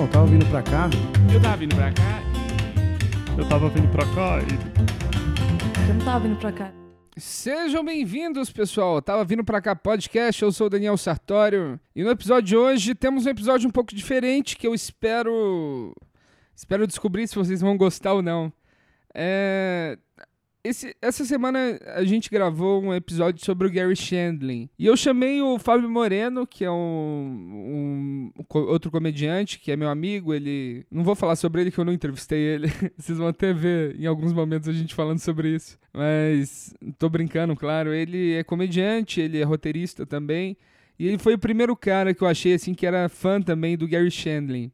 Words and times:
Então, 0.00 0.08
tava 0.08 0.26
vindo 0.28 0.46
pra 0.46 0.62
cá. 0.62 0.88
Eu 1.30 1.42
tava 1.42 1.56
vindo 1.58 1.76
pra 1.76 1.92
cá 1.92 2.22
Eu 3.36 3.46
tava 3.46 3.68
vindo 3.68 3.88
pra 3.92 4.06
cá 4.06 4.38
e. 4.40 5.88
Eu 5.90 5.94
não 5.94 6.04
tava 6.06 6.20
vindo 6.20 6.38
pra 6.38 6.52
cá. 6.52 6.72
Sejam 7.18 7.84
bem-vindos, 7.84 8.50
pessoal. 8.50 8.94
Eu 8.94 9.02
tava 9.02 9.26
vindo 9.26 9.44
pra 9.44 9.60
cá 9.60 9.76
podcast. 9.76 10.42
Eu 10.42 10.52
sou 10.52 10.68
o 10.68 10.70
Daniel 10.70 10.96
Sartório. 10.96 11.78
E 11.94 12.02
no 12.02 12.08
episódio 12.08 12.48
de 12.48 12.56
hoje 12.56 12.94
temos 12.94 13.26
um 13.26 13.28
episódio 13.28 13.68
um 13.68 13.70
pouco 13.70 13.94
diferente 13.94 14.56
que 14.56 14.66
eu 14.66 14.74
espero. 14.74 15.94
Espero 16.56 16.86
descobrir 16.86 17.28
se 17.28 17.34
vocês 17.34 17.60
vão 17.60 17.76
gostar 17.76 18.14
ou 18.14 18.22
não. 18.22 18.50
É. 19.14 19.98
Esse- 20.62 20.94
essa 21.00 21.24
semana 21.24 21.78
a 21.94 22.04
gente 22.04 22.28
gravou 22.28 22.82
um 22.82 22.92
episódio 22.92 23.42
sobre 23.42 23.66
o 23.66 23.70
Gary 23.70 23.96
Shandling. 23.96 24.68
E 24.78 24.84
eu 24.86 24.94
chamei 24.96 25.40
o 25.40 25.58
Fábio 25.58 25.88
Moreno, 25.88 26.46
que 26.46 26.64
é 26.64 26.70
um, 26.70 28.30
um 28.44 28.44
outro 28.52 28.90
comediante, 28.90 29.58
que 29.58 29.72
é 29.72 29.76
meu 29.76 29.88
amigo. 29.88 30.34
Ele. 30.34 30.84
Não 30.90 31.02
vou 31.02 31.14
falar 31.14 31.36
sobre 31.36 31.62
ele, 31.62 31.70
que 31.70 31.78
eu 31.78 31.84
não 31.84 31.92
entrevistei 31.92 32.38
ele. 32.40 32.68
Vocês 32.98 33.16
vão 33.18 33.28
até 33.28 33.52
ver 33.54 33.98
em 33.98 34.06
alguns 34.06 34.32
momentos 34.34 34.68
a 34.68 34.72
gente 34.72 34.94
falando 34.94 35.18
sobre 35.18 35.54
isso. 35.54 35.78
Mas 35.94 36.74
tô 36.98 37.08
brincando, 37.08 37.56
claro. 37.56 37.94
Ele 37.94 38.34
é 38.34 38.44
comediante, 38.44 39.20
ele 39.20 39.38
é 39.38 39.44
roteirista 39.44 40.04
também. 40.04 40.56
E 40.98 41.06
ele 41.06 41.16
foi 41.16 41.32
o 41.34 41.38
primeiro 41.38 41.74
cara 41.74 42.12
que 42.12 42.22
eu 42.22 42.28
achei 42.28 42.52
assim 42.52 42.74
que 42.74 42.84
era 42.84 43.08
fã 43.08 43.40
também 43.40 43.78
do 43.78 43.88
Gary 43.88 44.10
Shandling. 44.10 44.70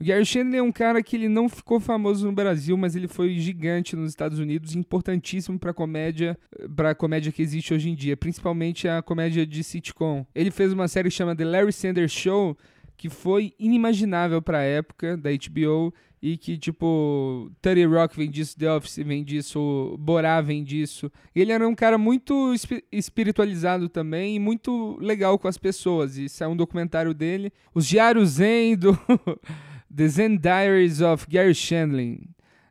O 0.00 0.04
Gary 0.04 0.24
Shandling 0.24 0.56
é 0.58 0.62
um 0.62 0.72
cara 0.72 1.02
que 1.02 1.14
ele 1.16 1.28
não 1.28 1.48
ficou 1.48 1.78
famoso 1.78 2.26
no 2.26 2.32
Brasil, 2.32 2.76
mas 2.76 2.96
ele 2.96 3.06
foi 3.06 3.38
gigante 3.38 3.94
nos 3.94 4.10
Estados 4.10 4.38
Unidos, 4.38 4.74
importantíssimo 4.74 5.58
para 5.58 5.72
comédia, 5.72 6.36
para 6.74 6.94
comédia 6.94 7.30
que 7.30 7.40
existe 7.42 7.72
hoje 7.72 7.88
em 7.90 7.94
dia, 7.94 8.16
principalmente 8.16 8.88
a 8.88 9.00
comédia 9.00 9.46
de 9.46 9.62
sitcom. 9.62 10.26
Ele 10.34 10.50
fez 10.50 10.72
uma 10.72 10.88
série 10.88 11.08
que 11.08 11.14
chama 11.14 11.36
The 11.36 11.44
Larry 11.44 11.72
Sanders 11.72 12.10
Show, 12.12 12.56
que 12.96 13.08
foi 13.08 13.52
inimaginável 13.58 14.40
para 14.42 14.58
a 14.58 14.62
época 14.62 15.16
da 15.16 15.30
HBO 15.30 15.92
e 16.20 16.36
que 16.36 16.56
tipo 16.56 17.50
30 17.60 17.88
Rock 17.88 18.16
vem 18.16 18.30
disso, 18.30 18.56
The 18.56 18.72
Office 18.72 18.96
vem 19.04 19.24
disso, 19.24 19.96
Borá 19.98 20.40
vem 20.40 20.62
disso. 20.62 21.10
Ele 21.34 21.50
era 21.50 21.66
um 21.66 21.74
cara 21.74 21.98
muito 21.98 22.54
espi- 22.54 22.84
espiritualizado 22.92 23.88
também 23.88 24.36
e 24.36 24.38
muito 24.38 24.96
legal 25.00 25.36
com 25.36 25.48
as 25.48 25.58
pessoas. 25.58 26.16
E 26.16 26.28
saiu 26.28 26.50
um 26.52 26.56
documentário 26.56 27.12
dele, 27.12 27.52
Os 27.74 27.86
Diários 27.88 28.30
Zen 28.30 28.76
do 28.76 28.96
The 29.94 30.08
Zen 30.08 30.36
Diaries 30.36 31.00
of 31.00 31.26
Gary 31.28 31.54
Shandling. 31.54 32.28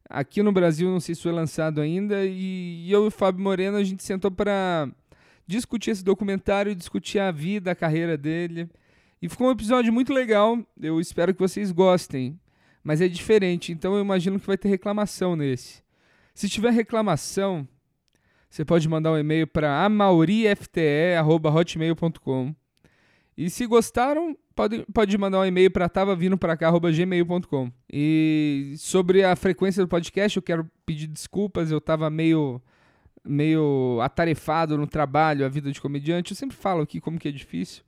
Aqui 0.10 0.42
no 0.42 0.52
Brasil 0.52 0.90
não 0.90 1.00
sei 1.00 1.14
se 1.16 1.22
foi 1.22 1.32
lançado 1.32 1.80
ainda 1.80 2.26
e 2.26 2.92
eu 2.92 3.06
e 3.06 3.08
o 3.08 3.12
Fábio 3.12 3.44
Moreno 3.44 3.78
a 3.78 3.84
gente 3.84 4.04
sentou 4.04 4.32
para 4.32 4.90
discutir 5.46 5.92
esse 5.92 6.04
documentário, 6.04 6.76
discutir 6.76 7.20
a 7.20 7.32
vida, 7.32 7.72
a 7.72 7.76
carreira 7.76 8.18
dele. 8.18 8.68
E 9.22 9.30
ficou 9.30 9.48
um 9.48 9.52
episódio 9.52 9.94
muito 9.94 10.12
legal. 10.12 10.58
Eu 10.82 11.00
espero 11.00 11.34
que 11.34 11.40
vocês 11.40 11.72
gostem. 11.72 12.38
Mas 12.84 13.00
é 13.00 13.08
diferente, 13.08 13.72
então 13.72 13.94
eu 13.94 14.02
imagino 14.02 14.40
que 14.40 14.48
vai 14.48 14.58
ter 14.58 14.68
reclamação 14.68 15.36
nesse. 15.36 15.84
Se 16.34 16.50
tiver 16.50 16.72
reclamação, 16.72 17.68
você 18.50 18.66
pode 18.66 18.90
mandar 18.90 19.12
um 19.12 19.20
e-mail 19.20 19.46
para 19.46 19.86
amaurifte@hotmail.com. 19.86 22.56
E 23.38 23.52
se 23.52 23.68
gostaram, 23.68 24.36
pode, 24.62 24.86
pode 24.94 25.18
mandar 25.18 25.40
um 25.40 25.46
e-mail 25.46 25.72
para 25.72 25.90
tavavindopracá@gmail.com. 25.90 27.72
E 27.92 28.76
sobre 28.78 29.24
a 29.24 29.36
frequência 29.36 29.84
do 29.84 29.88
podcast, 29.88 30.38
eu 30.38 30.44
quero 30.44 30.70
pedir 30.86 31.08
desculpas, 31.08 31.72
eu 31.72 31.82
tava 31.82 32.10
meio 32.10 32.62
meio 33.24 34.00
atarefado 34.02 34.76
no 34.78 34.88
trabalho, 34.88 35.46
a 35.46 35.50
vida 35.50 35.72
de 35.72 35.80
comediante. 35.80 36.32
Eu 36.32 36.38
sempre 36.38 36.58
falo 36.58 36.82
aqui 36.82 37.00
como 37.00 37.20
que 37.20 37.28
é 37.28 37.32
difícil. 37.32 37.84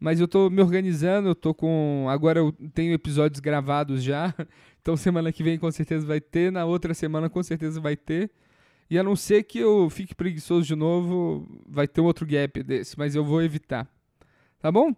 Mas 0.00 0.20
eu 0.20 0.28
tô 0.28 0.48
me 0.48 0.62
organizando, 0.62 1.28
eu 1.28 1.34
tô 1.34 1.52
com. 1.52 2.06
Agora 2.08 2.38
eu 2.38 2.52
tenho 2.72 2.92
episódios 2.92 3.40
gravados 3.40 4.02
já. 4.02 4.34
Então 4.80 4.96
semana 4.96 5.30
que 5.30 5.42
vem 5.42 5.58
com 5.58 5.70
certeza 5.70 6.06
vai 6.06 6.18
ter, 6.18 6.50
na 6.50 6.64
outra 6.64 6.94
semana 6.94 7.28
com 7.28 7.42
certeza 7.42 7.78
vai 7.78 7.94
ter. 7.94 8.30
E 8.88 8.98
a 8.98 9.02
não 9.02 9.14
ser 9.14 9.42
que 9.42 9.58
eu 9.58 9.90
fique 9.90 10.14
preguiçoso 10.14 10.66
de 10.66 10.74
novo, 10.74 11.46
vai 11.68 11.86
ter 11.86 12.00
um 12.00 12.04
outro 12.04 12.24
gap 12.24 12.62
desse, 12.62 12.96
mas 12.98 13.14
eu 13.14 13.22
vou 13.22 13.42
evitar. 13.42 13.86
Tá 14.60 14.72
bom? 14.72 14.94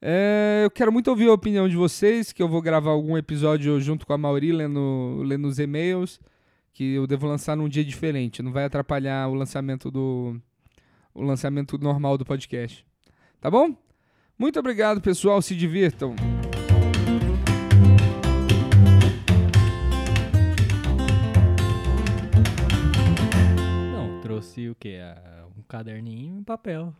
É, 0.00 0.60
eu 0.64 0.70
quero 0.70 0.92
muito 0.92 1.08
ouvir 1.08 1.28
a 1.28 1.32
opinião 1.32 1.68
de 1.68 1.76
vocês, 1.76 2.32
que 2.32 2.42
eu 2.42 2.48
vou 2.48 2.60
gravar 2.60 2.90
algum 2.90 3.16
episódio 3.16 3.80
junto 3.80 4.06
com 4.06 4.12
a 4.12 4.18
Mauri, 4.18 4.52
lendo, 4.52 5.22
lendo 5.24 5.48
os 5.48 5.58
e-mails, 5.58 6.20
que 6.72 6.94
eu 6.94 7.06
devo 7.06 7.26
lançar 7.26 7.56
num 7.56 7.68
dia 7.68 7.84
diferente. 7.84 8.42
Não 8.42 8.52
vai 8.52 8.64
atrapalhar 8.64 9.28
o 9.28 9.34
lançamento 9.34 9.90
do. 9.90 10.40
O 11.14 11.22
lançamento 11.22 11.78
normal 11.78 12.18
do 12.18 12.26
podcast. 12.26 12.84
Tá 13.40 13.50
bom? 13.50 13.74
Muito 14.38 14.58
obrigado, 14.58 15.00
pessoal. 15.00 15.40
Se 15.40 15.54
divirtam. 15.56 16.14
Não, 23.92 24.20
trouxe 24.20 24.68
o 24.68 24.74
quê? 24.74 24.98
Ah, 25.02 25.44
Um 25.56 25.62
caderninho 25.62 26.36
e 26.36 26.38
um 26.38 26.44
papel. 26.44 26.94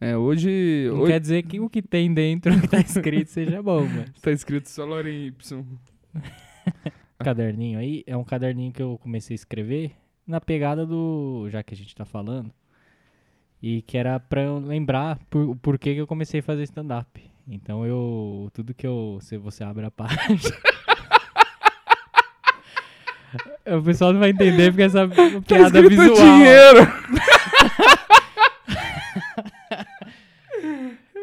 É, 0.00 0.16
hoje. 0.16 0.86
Não 0.88 1.00
hoje 1.00 1.12
quer 1.12 1.20
dizer 1.20 1.42
que 1.42 1.58
o 1.60 1.68
que 1.68 1.82
tem 1.82 2.12
dentro 2.12 2.52
que 2.60 2.68
tá 2.68 2.78
escrito 2.80 3.30
seja 3.30 3.62
bom, 3.62 3.84
mas. 3.86 4.10
tá 4.20 4.30
escrito 4.30 4.68
só 4.68 4.84
Loren 4.84 5.26
Y. 5.26 5.64
caderninho 7.18 7.78
aí 7.80 8.04
é 8.06 8.16
um 8.16 8.22
caderninho 8.22 8.72
que 8.72 8.80
eu 8.80 8.96
comecei 9.02 9.34
a 9.34 9.36
escrever 9.36 9.92
na 10.26 10.40
pegada 10.40 10.86
do. 10.86 11.48
Já 11.50 11.62
que 11.62 11.74
a 11.74 11.76
gente 11.76 11.94
tá 11.94 12.04
falando. 12.04 12.52
E 13.60 13.82
que 13.82 13.98
era 13.98 14.20
pra 14.20 14.42
eu 14.42 14.58
lembrar 14.60 15.18
por, 15.28 15.48
o 15.48 15.56
porquê 15.56 15.92
que 15.94 16.00
eu 16.00 16.06
comecei 16.06 16.38
a 16.38 16.42
fazer 16.44 16.62
stand-up. 16.62 17.20
Então 17.48 17.84
eu. 17.84 18.48
Tudo 18.54 18.72
que 18.72 18.86
eu. 18.86 19.18
Se 19.20 19.36
você 19.36 19.64
abre 19.64 19.84
a 19.84 19.90
página. 19.90 20.38
o 23.78 23.82
pessoal 23.82 24.12
não 24.12 24.20
vai 24.20 24.30
entender 24.30 24.70
porque 24.70 24.82
essa 24.82 25.08
Tá 25.08 25.14
piada 25.46 25.80
escrito 25.80 26.00
visual. 26.00 26.14
dinheiro! 26.14 27.37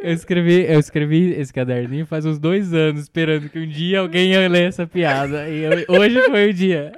Eu 0.06 0.14
escrevi, 0.14 0.62
eu 0.72 0.80
escrevi 0.80 1.32
esse 1.34 1.52
caderninho 1.54 2.06
faz 2.06 2.26
uns 2.26 2.38
dois 2.40 2.74
anos, 2.74 3.02
esperando 3.02 3.50
que 3.50 3.60
um 3.60 3.68
dia 3.68 4.00
alguém 4.02 4.32
ia 4.32 4.48
ler 4.48 4.68
essa 4.68 4.86
piada. 4.86 5.50
E 5.50 5.62
eu- 5.64 5.86
hoje 6.00 6.22
foi 6.30 6.50
o 6.50 6.54
dia. 6.54 6.92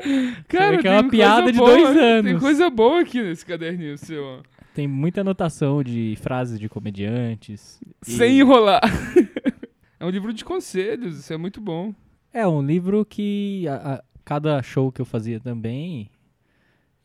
Cara, 0.48 0.78
que 0.78 0.88
é 0.88 0.92
uma 0.92 1.02
tem 1.04 1.10
piada 1.12 1.52
de 1.52 1.58
boa, 1.58 1.70
dois 1.72 1.94
Tem 1.96 2.04
anos. 2.04 2.42
coisa 2.42 2.70
boa 2.70 3.02
aqui 3.02 3.22
nesse 3.22 3.46
caderninho 3.46 3.98
seu. 3.98 4.42
Tem 4.74 4.88
muita 4.88 5.22
anotação 5.22 5.82
de 5.84 6.16
frases 6.22 6.60
de 6.60 6.70
comediantes. 6.70 7.80
e- 8.06 8.12
Sem 8.12 8.40
enrolar. 8.40 8.82
é 10.00 10.06
um 10.06 10.10
livro 10.10 10.32
de 10.34 10.46
conselhos, 10.46 11.18
isso 11.20 11.34
é 11.34 11.38
muito 11.38 11.60
bom. 11.62 11.94
É 12.34 12.48
um 12.48 12.62
livro 12.62 13.04
que 13.06 13.66
a- 13.68 13.94
a- 13.96 14.04
cada 14.24 14.62
show 14.62 14.92
que 14.92 15.02
eu 15.02 15.06
fazia 15.06 15.40
também, 15.40 16.10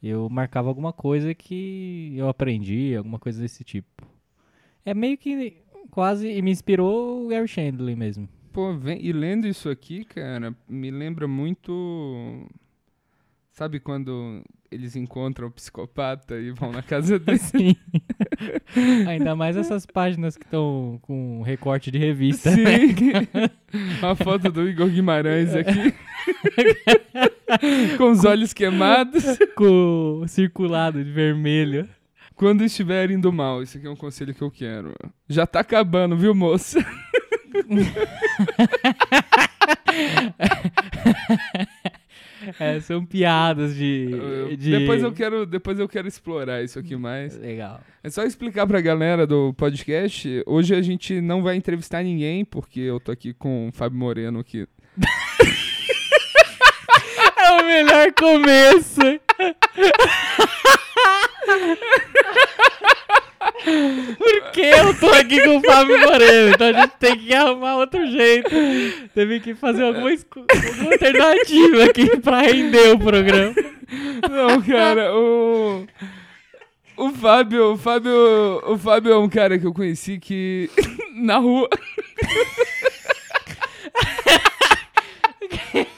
eu 0.03 0.29
marcava 0.29 0.69
alguma 0.69 0.93
coisa 0.93 1.33
que 1.33 2.13
eu 2.17 2.29
aprendi, 2.29 2.95
alguma 2.97 3.19
coisa 3.19 3.41
desse 3.41 3.63
tipo. 3.65 4.07
É 4.85 4.93
meio 4.93 5.17
que 5.17 5.62
quase 5.91 6.29
e 6.29 6.41
me 6.43 6.51
inspirou 6.51 7.25
o 7.25 7.29
Gary 7.29 7.49
Shandling 7.49 7.97
mesmo. 7.97 8.29
Pô, 8.53 8.75
vem, 8.75 9.03
e 9.05 9.13
lendo 9.13 9.47
isso 9.47 9.69
aqui, 9.71 10.05
cara, 10.05 10.55
me 10.69 10.91
lembra 10.91 11.27
muito. 11.27 12.47
Sabe 13.51 13.81
quando 13.81 14.43
eles 14.71 14.97
encontram 14.97 15.49
o 15.49 15.51
psicopata 15.51 16.39
e 16.39 16.51
vão 16.53 16.73
na 16.73 16.83
casa 16.83 17.19
dele? 17.21 17.39
Sim. 17.39 17.77
Ainda 19.07 19.35
mais 19.37 19.57
essas 19.57 19.85
páginas 19.85 20.37
que 20.37 20.45
estão 20.45 20.99
com 21.03 21.43
recorte 21.43 21.91
de 21.91 21.99
revista. 21.99 22.51
né? 22.51 22.89
Sim. 22.89 24.07
A 24.07 24.15
foto 24.15 24.51
do 24.51 24.69
Igor 24.69 24.89
Guimarães 24.89 25.55
aqui. 25.55 25.95
Com 27.99 28.11
os 28.13 28.25
olhos 28.25 28.53
queimados. 28.55 29.25
Com 29.55 30.25
circulado 30.27 31.03
de 31.05 31.11
vermelho. 31.11 31.87
Quando 32.43 32.65
estiver 32.65 33.09
indo 33.13 33.33
mal, 33.33 33.63
isso 33.63 33.79
aqui 33.79 33.87
é 33.87 33.91
um 33.91 33.95
conselho 33.95 34.35
que 34.35 34.43
eu 34.43 34.51
quero. 34.51 34.93
Já 35.29 35.47
tá 35.47 35.61
acabando, 35.61 36.17
viu, 36.17 36.35
moça? 36.35 36.85
É, 42.59 42.81
são 42.81 43.07
piadas 43.07 43.77
de, 43.77 44.09
de- 44.59 44.77
Depois, 44.79 45.01
eu 45.01 45.13
quero, 45.13 45.47
depois 45.47 45.79
eu 45.79 45.89
quero 45.89 46.09
explorar 46.09 46.61
isso 46.65 46.77
aqui 46.79 46.97
mais. 46.97 47.37
Legal. 47.39 47.81
É 48.03 48.11
só 48.11 48.25
explicar 48.25 48.67
pra 48.67 48.81
galera 48.81 49.25
do 49.25 49.55
podcast. 49.55 50.43
Hoje 50.45 50.75
a 50.75 50.83
gente 50.83 51.21
não 51.21 51.41
vai 51.45 51.55
entrevistar 51.55 52.03
ninguém, 52.03 52.45
porque 52.45 52.81
eu 52.81 52.99
tô 52.99 53.13
aqui 53.13 53.33
com 53.33 53.69
o 53.69 53.73
Fábio 53.73 53.97
Moreno 53.99 54.41
aqui. 54.41 54.67
É 57.45 57.61
o 57.61 57.67
melhor 57.67 58.13
começo. 58.13 59.01
Porque 64.19 64.61
eu 64.61 64.99
tô 64.99 65.07
aqui 65.09 65.41
com 65.43 65.59
o 65.59 65.61
Fábio 65.61 66.01
Moreno, 66.01 66.55
então 66.55 66.69
a 66.69 66.73
gente 66.73 66.93
tem 66.99 67.19
que 67.19 67.35
arrumar 67.35 67.77
outro 67.77 68.07
jeito. 68.07 68.51
Teve 69.15 69.41
que 69.41 69.55
fazer 69.55 69.85
alguma, 69.85 70.11
alguma 70.11 70.93
alternativa 70.93 71.85
aqui 71.85 72.17
pra 72.19 72.41
render 72.43 72.95
o 72.95 72.99
programa. 72.99 73.55
Não, 74.31 74.63
cara, 74.63 75.15
o. 75.15 75.87
O 76.97 77.11
Fábio, 77.11 77.73
o 77.73 77.79
Fábio, 77.79 78.13
o 78.67 78.79
Fábio 78.79 79.13
é 79.13 79.19
um 79.19 79.29
cara 79.29 79.59
que 79.59 79.67
eu 79.67 79.73
conheci 79.73 80.19
que 80.19 80.71
na 81.17 81.39
rua. 81.39 81.69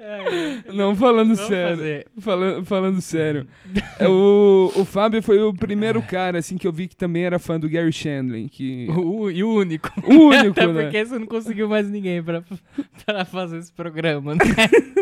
É, 0.00 0.72
não, 0.72 0.94
falando 0.94 1.34
sério. 1.34 2.04
Falando, 2.20 2.64
falando 2.64 3.00
sério. 3.00 3.46
o, 4.08 4.72
o 4.76 4.84
Fábio 4.84 5.22
foi 5.22 5.42
o 5.42 5.52
primeiro 5.52 6.00
cara, 6.00 6.38
assim, 6.38 6.56
que 6.56 6.66
eu 6.66 6.72
vi 6.72 6.86
que 6.86 6.96
também 6.96 7.24
era 7.24 7.38
fã 7.38 7.58
do 7.58 7.68
Gary 7.68 7.92
Shandling. 7.92 8.48
Que... 8.48 8.86
O, 8.90 9.30
e 9.30 9.42
o 9.42 9.52
único. 9.52 9.92
O 10.06 10.28
único, 10.28 10.50
Até 10.60 10.66
né? 10.68 10.82
porque 10.82 11.04
você 11.04 11.18
não 11.18 11.26
conseguiu 11.26 11.68
mais 11.68 11.90
ninguém 11.90 12.22
pra, 12.22 12.42
pra 13.04 13.24
fazer 13.24 13.58
esse 13.58 13.72
programa, 13.72 14.34
né? 14.34 14.40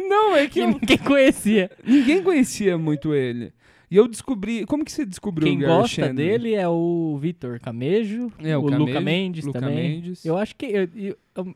não, 0.09 0.35
é 0.35 0.47
que... 0.47 0.55
que 0.55 0.61
eu... 0.61 0.69
ninguém 0.69 0.99
conhecia. 0.99 1.71
Ninguém 1.85 2.23
conhecia 2.23 2.79
muito 2.79 3.15
ele. 3.15 3.53
E 3.91 3.97
eu 3.97 4.09
descobri. 4.09 4.67
Como 4.67 4.85
que 4.85 4.91
você 4.91 5.05
descobriu 5.07 5.47
Quem 5.49 5.59
o 5.59 5.61
Gary 5.61 5.73
gosta 5.73 6.13
dele 6.13 6.55
é 6.55 6.69
o 6.69 7.17
Vitor 7.21 7.61
Camejo, 7.61 8.33
É, 8.39 8.57
o 8.57 8.63
o, 8.63 8.65
Camejo, 8.67 8.85
Luca 8.87 9.01
Mendes 9.01 9.45
Luca 9.45 9.61
também. 9.61 9.77
Mendes. 9.91 10.25
Eu 10.25 10.37
acho 10.37 10.57
que 10.57 10.67
eu- 10.67 10.89
eu- 10.95 11.17
eu- 11.37 11.55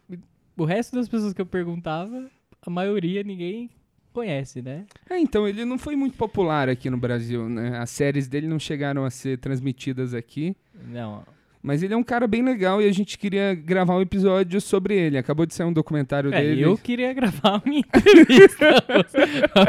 o 0.57 0.65
resto 0.65 0.95
das 0.95 1.09
pessoas 1.09 1.33
que 1.33 1.41
eu 1.41 1.47
perguntava, 1.47 2.31
a 2.63 2.71
maioria 2.71 3.23
ninguém 3.25 3.69
conhece, 4.13 4.61
né? 4.63 4.87
É, 5.09 5.19
então, 5.19 5.47
ele 5.49 5.65
não 5.65 5.79
foi 5.79 5.97
muito 5.97 6.17
popular 6.17 6.69
aqui 6.69 6.89
no 6.91 6.97
Brasil, 6.99 7.49
né? 7.49 7.79
As 7.79 7.91
séries 7.91 8.29
dele 8.29 8.47
não 8.47 8.59
chegaram 8.59 9.05
a 9.05 9.11
ser 9.11 9.39
transmitidas 9.39 10.15
aqui. 10.15 10.57
Não. 10.89 11.25
Mas 11.63 11.83
ele 11.83 11.93
é 11.93 11.97
um 11.97 12.03
cara 12.03 12.27
bem 12.27 12.43
legal 12.43 12.81
e 12.81 12.89
a 12.89 12.93
gente 12.93 13.19
queria 13.19 13.55
gravar 13.55 13.95
um 13.97 14.01
episódio 14.01 14.59
sobre 14.63 14.95
ele. 14.97 15.19
Acabou 15.19 15.45
de 15.45 15.53
sair 15.55 15.67
um 15.67 15.73
documentário 15.73 16.33
É, 16.33 16.41
dele. 16.41 16.63
eu 16.63 16.79
queria 16.79 17.13
gravar 17.13 17.61
uma 17.65 17.75
entrevista. 17.77 18.67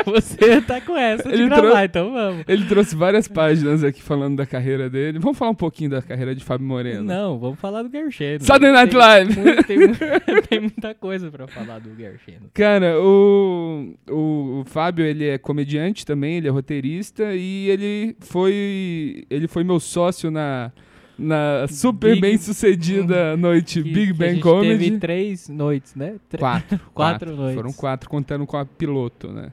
Você 0.06 0.62
tá 0.62 0.80
com 0.82 0.98
essa 0.98 1.28
de 1.28 1.34
Ele 1.36 1.50
gravar, 1.50 1.84
então 1.86 2.12
vamos. 2.14 2.44
Ele 2.48 2.66
trouxe 2.66 2.96
várias 2.96 3.28
páginas 3.28 3.84
aqui 3.84 4.02
falando 4.02 4.38
da 4.38 4.46
carreira 4.46 4.90
dele. 4.90 5.20
Vamos 5.20 5.38
falar 5.38 5.52
um 5.52 5.56
pouquinho 5.56 5.90
da 5.90 6.02
carreira 6.02 6.34
de 6.34 6.44
Fábio 6.44 6.66
Moreno. 6.66 7.04
Não, 7.04 7.38
vamos 7.38 7.60
falar 7.60 7.84
do 7.84 7.90
Shandling. 8.12 8.40
Saturday 8.46 8.72
Night 8.72 8.90
Tem 8.92 9.00
Live. 9.00 9.64
tem, 9.64 9.78
mu- 9.80 9.96
tem 10.50 10.60
muita 10.62 10.94
coisa 10.96 11.30
pra 11.30 11.48
falar 11.48 11.80
do 11.80 11.90
Shandling. 11.90 12.50
Cara, 12.54 13.00
o, 13.02 13.94
o, 14.10 14.60
o 14.62 14.64
Fábio, 14.66 15.06
ele 15.06 15.28
é 15.28 15.38
comediante 15.38 16.06
também, 16.06 16.38
ele 16.38 16.48
é 16.48 16.52
roteirista 16.52 17.34
e 17.36 17.70
ele 17.70 18.16
foi 18.22 19.26
ele 19.30 19.48
foi 19.48 19.64
meu 19.64 19.80
sócio 19.80 20.32
na, 20.32 20.72
na 21.22 21.68
super 21.68 22.12
Big- 22.12 22.22
bem 22.22 22.38
sucedida 22.38 23.38
noite 23.38 23.82
Que- 23.84 23.92
Big 23.92 24.14
Bang 24.14 24.40
Comedy. 24.40 24.86
Teve 24.86 25.00
três 25.00 25.48
noites, 25.50 25.96
né? 25.96 26.16
Tre- 26.30 26.40
Quatro. 26.42 26.80
Quatro 26.94 27.36
noites. 27.36 27.56
Foram 27.56 27.74
quatro, 27.74 28.10
contando 28.10 28.46
com 28.46 28.58
a 28.58 28.66
piloto, 28.66 29.32
né? 29.32 29.52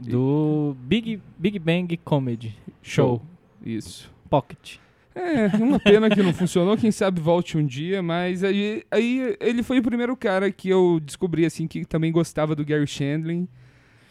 Do 0.00 0.76
Big, 0.80 1.20
Big 1.38 1.58
Bang 1.58 1.96
Comedy 1.98 2.54
Show. 2.82 3.22
Isso. 3.64 4.12
Pocket. 4.28 4.76
É, 5.14 5.46
uma 5.56 5.80
pena 5.80 6.10
que 6.10 6.22
não 6.22 6.34
funcionou, 6.34 6.76
quem 6.76 6.90
sabe 6.90 7.20
volte 7.20 7.56
um 7.56 7.64
dia, 7.64 8.02
mas 8.02 8.44
aí, 8.44 8.82
aí 8.90 9.34
ele 9.40 9.62
foi 9.62 9.78
o 9.78 9.82
primeiro 9.82 10.14
cara 10.14 10.50
que 10.52 10.68
eu 10.68 11.00
descobri, 11.02 11.46
assim, 11.46 11.66
que 11.66 11.86
também 11.86 12.12
gostava 12.12 12.54
do 12.54 12.64
Gary 12.66 12.86
Shandling. 12.86 13.48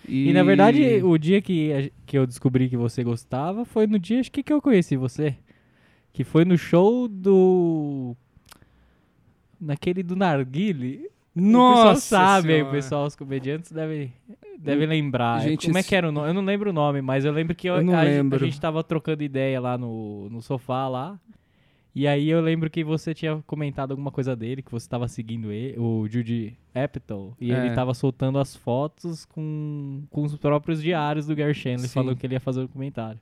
E, 0.08 0.30
E, 0.30 0.34
na 0.34 0.42
verdade, 0.44 1.02
o 1.04 1.16
dia 1.18 1.40
que, 1.42 1.92
que 2.08 2.18
eu 2.18 2.26
descobri 2.26 2.68
que 2.70 2.78
você 2.78 3.04
gostava 3.04 3.66
foi 3.66 3.86
no 3.86 4.00
dia 4.00 4.20
acho 4.20 4.32
que, 4.32 4.42
que 4.42 4.52
eu 4.52 4.62
conheci 4.62 4.96
você. 4.98 5.36
Que 6.16 6.24
foi 6.24 6.46
no 6.46 6.58
show 6.58 7.08
do. 7.10 8.16
Naquele 9.60 10.02
do 10.02 10.16
Narguile. 10.16 11.10
Nossa 11.36 11.82
o 11.92 11.94
pessoal 11.96 12.22
sabe, 12.22 12.48
o 12.48 12.52
Senhora. 12.56 12.72
pessoal, 12.72 13.06
os 13.08 13.16
comediantes 13.16 13.70
devem, 13.74 14.14
devem 14.58 14.88
lembrar. 14.88 15.42
Gente, 15.42 15.66
Como 15.68 15.78
é 15.78 15.84
que 15.84 15.94
era 15.94 16.08
o 16.08 16.12
nome? 16.12 16.30
Eu 16.30 16.34
não 16.34 16.42
lembro 16.46 16.70
o 16.70 16.74
nome, 16.74 17.02
mas 17.02 17.26
eu 17.26 17.34
lembro 17.34 17.54
que 17.54 17.68
eu- 17.70 17.76
Eu 17.82 17.94
a, 17.94 18.04
lembro. 18.04 18.38
a 18.42 18.46
gente 18.48 18.60
tava 18.62 18.82
trocando 18.82 19.22
ideia 19.22 19.60
lá 19.60 19.78
no, 19.78 20.30
no 20.30 20.42
sofá 20.42 20.88
lá. 20.88 21.20
E 21.94 22.08
aí 22.08 22.30
eu 22.30 22.40
lembro 22.40 22.70
que 22.70 22.82
você 22.86 23.14
tinha 23.14 23.44
comentado 23.46 23.92
alguma 23.92 24.12
coisa 24.12 24.34
dele, 24.34 24.62
que 24.62 24.72
você 24.72 24.88
tava 24.88 25.10
seguindo 25.10 25.52
ele, 25.52 25.78
o 25.78 26.08
Judy 26.08 26.58
Apatow, 26.74 27.36
e 27.40 27.52
É. 27.52 27.66
ele 27.66 27.76
tava 27.76 27.94
soltando 27.94 28.38
as 28.40 28.56
fotos 28.56 29.26
com, 29.26 30.04
com 30.10 30.24
os 30.24 30.38
próprios 30.38 30.82
diários 30.82 31.26
do 31.28 31.36
Gary 31.36 31.54
Sim. 31.54 31.78
falando 31.90 32.16
que 32.18 32.26
ele 32.26 32.36
ia 32.36 32.40
fazer 32.40 32.62
o 32.64 32.70
comentário. 32.70 33.20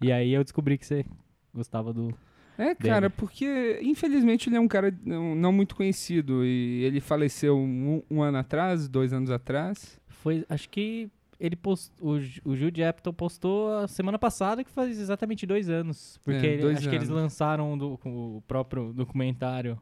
E 0.00 0.12
aí 0.12 0.32
eu 0.32 0.44
descobri 0.44 0.78
que 0.78 0.86
você 0.86 1.04
gostava 1.52 1.92
do... 1.92 2.14
É, 2.58 2.74
cara, 2.74 3.08
porque 3.08 3.78
infelizmente 3.82 4.48
ele 4.48 4.56
é 4.56 4.60
um 4.60 4.66
cara 4.66 4.92
não, 5.04 5.34
não 5.36 5.52
muito 5.52 5.76
conhecido 5.76 6.44
e 6.44 6.82
ele 6.82 7.00
faleceu 7.00 7.56
um, 7.56 8.02
um 8.10 8.20
ano 8.20 8.38
atrás, 8.38 8.88
dois 8.88 9.12
anos 9.12 9.30
atrás. 9.30 9.98
Foi, 10.08 10.44
acho 10.48 10.68
que 10.68 11.08
ele 11.38 11.54
postou, 11.54 12.16
o, 12.16 12.50
o 12.50 12.56
Judy 12.56 12.82
Apatow 12.82 13.12
postou 13.12 13.72
a 13.78 13.86
semana 13.86 14.18
passada, 14.18 14.64
que 14.64 14.70
faz 14.72 14.98
exatamente 14.98 15.46
dois 15.46 15.70
anos. 15.70 16.18
Porque 16.24 16.44
É, 16.44 16.50
ele- 16.54 16.62
dois 16.62 16.78
acho 16.78 16.88
que 16.90 16.96
eles 16.96 17.08
anos. 17.08 17.22
lançaram 17.22 17.78
do- 17.78 17.98
o 18.04 18.42
próprio 18.48 18.92
documentário 18.92 19.78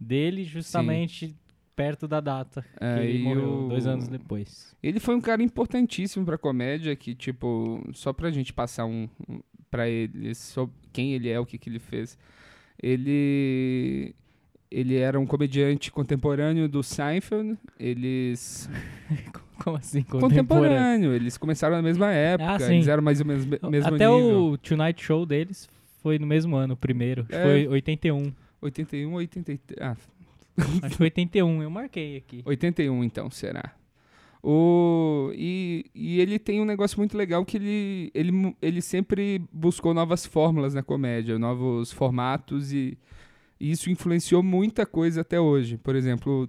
dele 0.00 0.42
justamente 0.42 1.36
perto 1.76 2.08
da 2.08 2.20
data. 2.20 2.64
É, 2.80 2.94
que 2.98 3.04
ele 3.04 3.22
morreu 3.22 3.66
o- 3.66 3.68
dois 3.68 3.86
anos 3.86 4.08
depois. 4.08 4.74
Ele 4.82 4.98
foi 4.98 5.14
um 5.14 5.20
cara 5.20 5.42
importantíssimo 5.42 6.24
pra 6.24 6.36
comédia, 6.38 6.96
que, 6.96 7.14
tipo, 7.14 7.86
só 7.92 8.12
pra 8.12 8.30
gente 8.30 8.52
passar 8.52 8.86
um, 8.86 9.06
um 9.28 9.38
pra 9.70 9.86
ele 9.88 10.34
sobre 10.34 10.74
quem 10.92 11.12
ele 11.12 11.28
é, 11.28 11.38
o 11.38 11.44
que, 11.46 11.58
que 11.58 11.68
ele 11.68 11.78
fez. 11.78 12.16
Ele. 12.82 14.14
Ele 14.68 14.96
era 14.96 15.18
um 15.18 15.24
comediante 15.26 15.92
contemporâneo 15.92 16.68
do 16.68 16.82
Seinfeld. 16.82 17.56
Eles. 17.78 18.68
Como 19.62 19.76
assim? 19.76 20.02
Contemporâneo. 20.02 21.12
Eles 21.14 21.38
começaram 21.38 21.76
na 21.76 21.82
mesma 21.82 22.10
época. 22.12 22.64
Ah, 22.64 22.72
eles 22.74 22.88
eram 22.88 23.02
mais 23.02 23.20
ou 23.20 23.26
menos 23.26 23.44
me- 23.46 23.58
mesmo 23.70 23.94
Até 23.94 24.08
nível. 24.08 24.44
o 24.52 24.58
Tonight 24.58 25.02
Show 25.02 25.24
deles 25.24 25.68
foi 26.02 26.18
no 26.18 26.26
mesmo 26.26 26.56
ano, 26.56 26.74
o 26.74 26.76
primeiro. 26.76 27.24
É. 27.28 27.42
Foi 27.42 27.68
81. 27.68 28.32
81, 28.60 29.12
83. 29.14 29.78
Ah, 29.80 29.96
Acho 30.56 30.90
que 30.90 30.96
foi 30.96 31.06
81, 31.06 31.62
eu 31.62 31.70
marquei 31.70 32.16
aqui. 32.16 32.42
81 32.44 33.04
então, 33.04 33.30
será? 33.30 33.74
O, 34.42 35.32
e, 35.34 35.86
e 35.94 36.20
ele 36.20 36.38
tem 36.38 36.60
um 36.60 36.64
negócio 36.64 36.98
muito 36.98 37.16
legal 37.16 37.44
que 37.44 37.56
ele, 37.56 38.10
ele, 38.14 38.56
ele 38.62 38.80
sempre 38.80 39.42
buscou 39.52 39.92
novas 39.92 40.24
fórmulas 40.24 40.72
na 40.72 40.82
comédia, 40.84 41.38
novos 41.38 41.90
formatos 41.90 42.72
e, 42.72 42.96
e 43.58 43.72
isso 43.72 43.90
influenciou 43.90 44.42
muita 44.42 44.86
coisa 44.86 45.22
até 45.22 45.40
hoje. 45.40 45.76
Por 45.78 45.96
exemplo, 45.96 46.48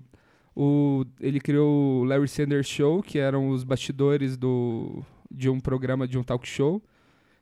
o, 0.55 1.05
ele 1.19 1.39
criou 1.39 2.01
o 2.01 2.03
Larry 2.03 2.27
Sanders 2.27 2.67
Show, 2.67 3.01
que 3.01 3.17
eram 3.17 3.49
os 3.49 3.63
bastidores 3.63 4.37
do, 4.37 5.03
de 5.31 5.49
um 5.49 5.59
programa, 5.59 6.07
de 6.07 6.17
um 6.17 6.23
talk 6.23 6.47
show, 6.47 6.81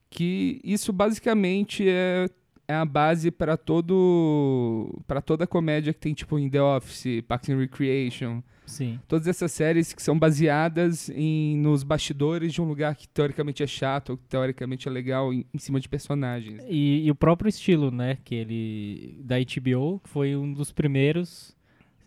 que 0.09 0.61
isso 0.63 0.93
basicamente 0.93 1.87
é, 1.87 2.29
é 2.67 2.73
a 2.73 2.85
base 2.85 3.31
para 3.31 3.57
todo 3.57 5.01
para 5.07 5.21
toda 5.21 5.45
comédia 5.45 5.93
que 5.93 5.99
tem 5.99 6.13
tipo 6.13 6.37
em 6.39 6.49
The 6.49 6.61
Office, 6.61 7.21
Parks 7.27 7.49
and 7.49 7.57
Recreation, 7.57 8.41
Sim. 8.65 8.99
todas 9.07 9.27
essas 9.27 9.51
séries 9.51 9.93
que 9.93 10.01
são 10.01 10.17
baseadas 10.17 11.09
em 11.09 11.57
nos 11.57 11.83
bastidores 11.83 12.53
de 12.53 12.61
um 12.61 12.65
lugar 12.65 12.95
que 12.95 13.07
teoricamente 13.07 13.61
é 13.61 13.67
chato 13.67 14.11
ou 14.11 14.17
que 14.17 14.25
teoricamente 14.25 14.87
é 14.87 14.91
legal 14.91 15.33
em, 15.33 15.45
em 15.53 15.57
cima 15.57 15.79
de 15.79 15.87
personagens. 15.87 16.63
E, 16.67 17.05
e 17.05 17.11
o 17.11 17.15
próprio 17.15 17.49
estilo, 17.49 17.91
né, 17.91 18.17
que 18.23 18.35
ele 18.35 19.19
da 19.23 19.35
HBO, 19.37 20.01
foi 20.05 20.35
um 20.35 20.51
dos 20.51 20.71
primeiros 20.71 21.55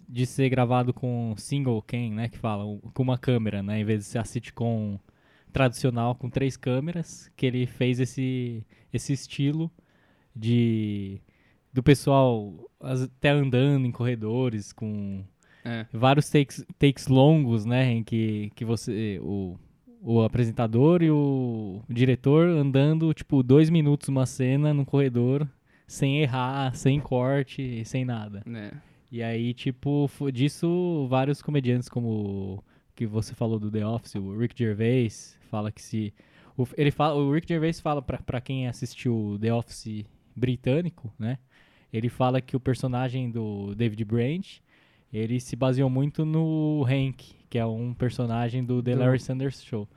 de 0.08 0.26
ser 0.26 0.48
gravado 0.48 0.92
com 0.92 1.34
single 1.36 1.82
cam, 1.82 2.10
né, 2.10 2.28
que 2.28 2.38
fala, 2.38 2.64
com 2.94 3.02
uma 3.02 3.18
câmera, 3.18 3.62
né, 3.62 3.80
em 3.80 3.84
vez 3.84 4.00
de 4.00 4.04
ser 4.06 4.18
a 4.18 4.24
sitcom 4.24 4.98
tradicional 5.52 6.14
com 6.14 6.28
três 6.28 6.56
câmeras, 6.56 7.30
que 7.36 7.46
ele 7.46 7.66
fez 7.66 8.00
esse 8.00 8.64
esse 8.92 9.12
estilo 9.12 9.70
de 10.38 11.20
do 11.72 11.82
pessoal 11.82 12.54
até 12.80 13.30
andando 13.30 13.86
em 13.86 13.90
corredores 13.92 14.72
com 14.72 15.22
É. 15.64 15.84
vários 15.92 16.30
takes, 16.30 16.64
takes 16.78 17.08
longos, 17.08 17.64
né, 17.66 17.90
em 17.92 18.02
que, 18.02 18.50
que 18.54 18.64
você 18.64 19.18
o, 19.22 19.56
o 20.00 20.22
apresentador 20.22 21.02
e 21.02 21.10
o 21.10 21.82
diretor 21.88 22.48
andando 22.48 23.12
tipo 23.12 23.42
dois 23.42 23.68
minutos 23.68 24.08
uma 24.08 24.24
cena 24.26 24.72
num 24.72 24.84
corredor 24.84 25.46
sem 25.86 26.20
errar, 26.20 26.74
sem 26.74 27.00
corte, 27.00 27.82
sem 27.84 28.04
nada. 28.04 28.42
Né? 28.46 28.70
E 29.10 29.22
aí 29.22 29.52
tipo 29.54 30.08
disso 30.32 31.06
vários 31.10 31.42
comediantes 31.42 31.88
como 31.88 32.62
que 32.94 33.06
você 33.06 33.34
falou 33.34 33.58
do 33.58 33.70
The 33.70 33.86
Office, 33.86 34.14
o 34.16 34.36
Rick 34.36 34.54
Gervais 34.56 35.36
fala 35.50 35.70
que 35.70 35.80
se 35.82 36.12
o, 36.56 36.66
ele 36.76 36.90
fala, 36.90 37.14
o 37.14 37.32
Rick 37.32 37.46
Gervais 37.48 37.78
fala 37.80 38.02
pra 38.02 38.18
pra 38.18 38.40
quem 38.40 38.66
assistiu 38.66 39.38
The 39.40 39.52
Office 39.52 40.04
britânico, 40.38 41.12
né? 41.18 41.38
Ele 41.92 42.08
fala 42.08 42.40
que 42.40 42.56
o 42.56 42.60
personagem 42.60 43.30
do 43.30 43.74
David 43.74 44.04
Branch 44.04 44.62
ele 45.12 45.40
se 45.40 45.56
baseou 45.56 45.88
muito 45.88 46.24
no 46.24 46.84
Hank, 46.86 47.34
que 47.48 47.58
é 47.58 47.64
um 47.64 47.94
personagem 47.94 48.62
do 48.64 48.82
The 48.82 48.92
Do- 48.94 49.00
Larry 49.00 49.18
Sanders 49.20 49.62
Show. 49.64 49.88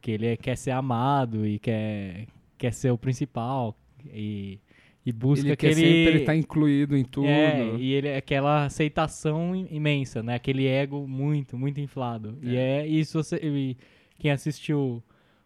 Que 0.00 0.12
ele 0.12 0.26
é- 0.28 0.36
quer 0.36 0.56
ser 0.56 0.70
amado 0.70 1.44
e 1.46 1.58
quer, 1.58 2.26
quer 2.56 2.72
ser 2.72 2.90
o 2.90 2.96
principal 2.96 3.76
e, 4.14 4.58
e 5.04 5.12
busca 5.12 5.46
Ele 5.48 5.56
quer 5.56 5.72
aquele... 5.72 6.04
sempre 6.04 6.20
estar 6.20 6.36
incluído 6.36 6.96
em 6.96 7.04
tudo. 7.04 7.26
É, 7.26 7.74
e 7.76 7.92
ele 7.92 8.08
é 8.08 8.16
aquela 8.16 8.64
aceitação 8.64 9.54
im- 9.56 9.66
imensa, 9.70 10.22
né? 10.22 10.36
Aquele 10.36 10.66
ego 10.66 11.06
muito, 11.06 11.58
muito 11.58 11.80
inflado. 11.80 12.38
E 12.40 12.56
é 12.56 12.86
isso, 12.86 13.22
você, 13.22 13.76
quem 14.18 14.30
assistiu 14.30 15.02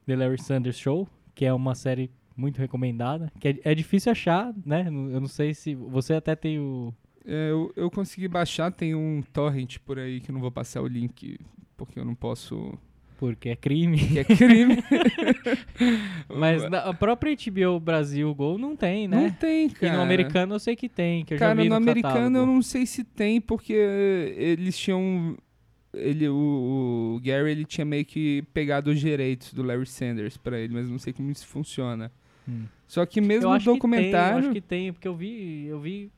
The 0.07 0.15
Larry 0.17 0.41
Sanders 0.41 0.79
Show, 0.79 1.09
que 1.35 1.45
é 1.47 1.53
uma 1.53 1.75
série 1.75 2.11
muito 2.37 2.59
recomendada, 2.59 3.33
que 3.39 3.49
é, 3.49 3.59
é 3.65 3.75
difícil 3.75 4.13
achar, 4.13 4.53
né? 4.65 4.87
Eu 4.89 5.21
não 5.21 5.29
sei 5.29 5.55
se 5.55 5.75
você 5.75 6.15
até 6.15 6.35
tem 6.35 6.59
o 6.59 6.93
É, 7.25 7.51
eu, 7.51 7.73
eu 7.77 7.91
consegui 7.91 8.29
baixar, 8.29 8.71
tem 8.73 8.95
um 8.95 9.23
torrent 9.33 9.79
por 9.85 9.99
aí 9.99 10.21
que 10.21 10.31
eu 10.31 10.35
não 10.35 10.41
vou 10.41 10.51
passar 10.51 10.83
o 10.83 10.87
link 10.87 11.39
porque 11.77 11.99
eu 11.99 12.05
não 12.05 12.15
posso 12.15 12.79
Porque 13.19 13.49
é 13.49 13.57
crime. 13.57 13.97
que 13.99 14.19
é 14.19 14.25
crime. 14.25 14.77
Mas 16.29 16.69
na, 16.71 16.79
a 16.81 16.95
própria 16.95 17.35
HBO 17.37 17.81
Brasil 17.81 18.33
Gol 18.35 18.59
não 18.59 18.77
tem, 18.77 19.09
Não 19.09 19.23
né? 19.23 19.37
tem, 19.39 19.67
E 19.67 19.71
cara. 19.71 19.97
no 19.97 20.03
americano 20.03 20.55
eu 20.55 20.59
sei 20.59 20.77
que 20.77 20.89
tem, 20.89 21.25
que 21.25 21.35
eu 21.35 21.39
já 21.39 21.47
Cara, 21.47 21.63
vi 21.63 21.69
no 21.69 21.71
no 21.71 21.77
americano 21.77 22.17
eu 22.17 22.23
catálogo. 22.33 22.53
não 22.53 22.63
sei 22.63 22.87
se 22.87 23.05
tem, 23.05 23.41
porque 23.41 23.73
eles 24.37 24.77
tinham. 24.79 25.37
Ele, 25.93 26.29
o, 26.29 27.15
o 27.17 27.21
Gary 27.23 27.53
ele 27.53 27.65
tinha 27.65 27.85
meio 27.85 28.05
que 28.05 28.43
pegado 28.53 28.91
os 28.91 28.99
direitos 28.99 29.55
do 29.55 29.63
Larry 29.63 29.87
Sanders 29.87 30.37
pra 30.37 30.59
ele, 30.59 30.75
mas 30.75 30.91
não 30.91 30.99
sei 30.99 31.13
como 31.13 31.31
isso 31.31 31.47
funciona. 31.47 32.11
Hum. 32.49 32.65
Só 32.87 33.05
que 33.07 33.21
mesmo 33.21 33.51
no 33.51 33.59
que 33.59 33.65
tem, 33.65 33.75
documentário. 33.75 34.35
eu 34.35 34.39
acho 34.41 34.53
que 34.53 34.61
tem, 34.61 34.93
porque 34.93 35.09
eu 35.09 35.17
vi, 35.17 35.65
eu 35.67 35.81
vi 35.81 36.11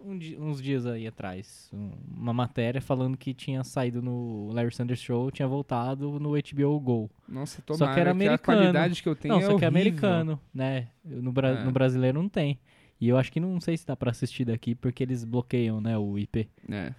um 0.00 0.18
uns 0.50 0.60
dias 0.60 0.84
aí 0.86 1.06
atrás 1.06 1.70
um- 1.72 1.92
uma 2.16 2.32
matéria 2.32 2.80
falando 2.80 3.16
que 3.16 3.32
tinha 3.32 3.62
saído 3.62 4.02
no 4.02 4.50
Larry 4.52 4.74
Sanders 4.74 5.00
Show, 5.00 5.30
tinha 5.30 5.46
voltado 5.46 6.18
no 6.18 6.30
HBO 6.36 6.80
Go. 6.80 7.08
Nossa, 7.28 7.62
Só 7.66 7.74
tomara 7.74 7.94
que 7.94 8.00
era 8.00 8.10
a 8.10 8.12
americano. 8.12 8.38
qualidade 8.58 9.00
que 9.02 9.08
eu 9.08 9.14
tenho 9.14 9.34
não, 9.34 9.40
é 9.40 9.44
só 9.44 9.56
que 9.56 9.64
é 9.64 9.68
horrível. 9.68 9.68
americano, 9.68 10.40
né? 10.52 10.88
No, 11.04 11.30
bra- 11.30 11.50
É. 11.60 11.64
no 11.64 11.70
brasileiro 11.70 12.20
não 12.20 12.28
tem. 12.28 12.58
E 13.00 13.08
eu 13.08 13.16
acho 13.16 13.30
que 13.30 13.38
não 13.38 13.60
sei 13.60 13.76
se 13.76 13.86
dá 13.86 13.94
pra 13.94 14.10
assistir 14.10 14.44
daqui 14.46 14.74
porque 14.74 15.00
eles 15.04 15.22
bloqueiam, 15.22 15.80
né, 15.80 15.96
o 15.96 16.18
IP. 16.18 16.48
É. 16.68 16.92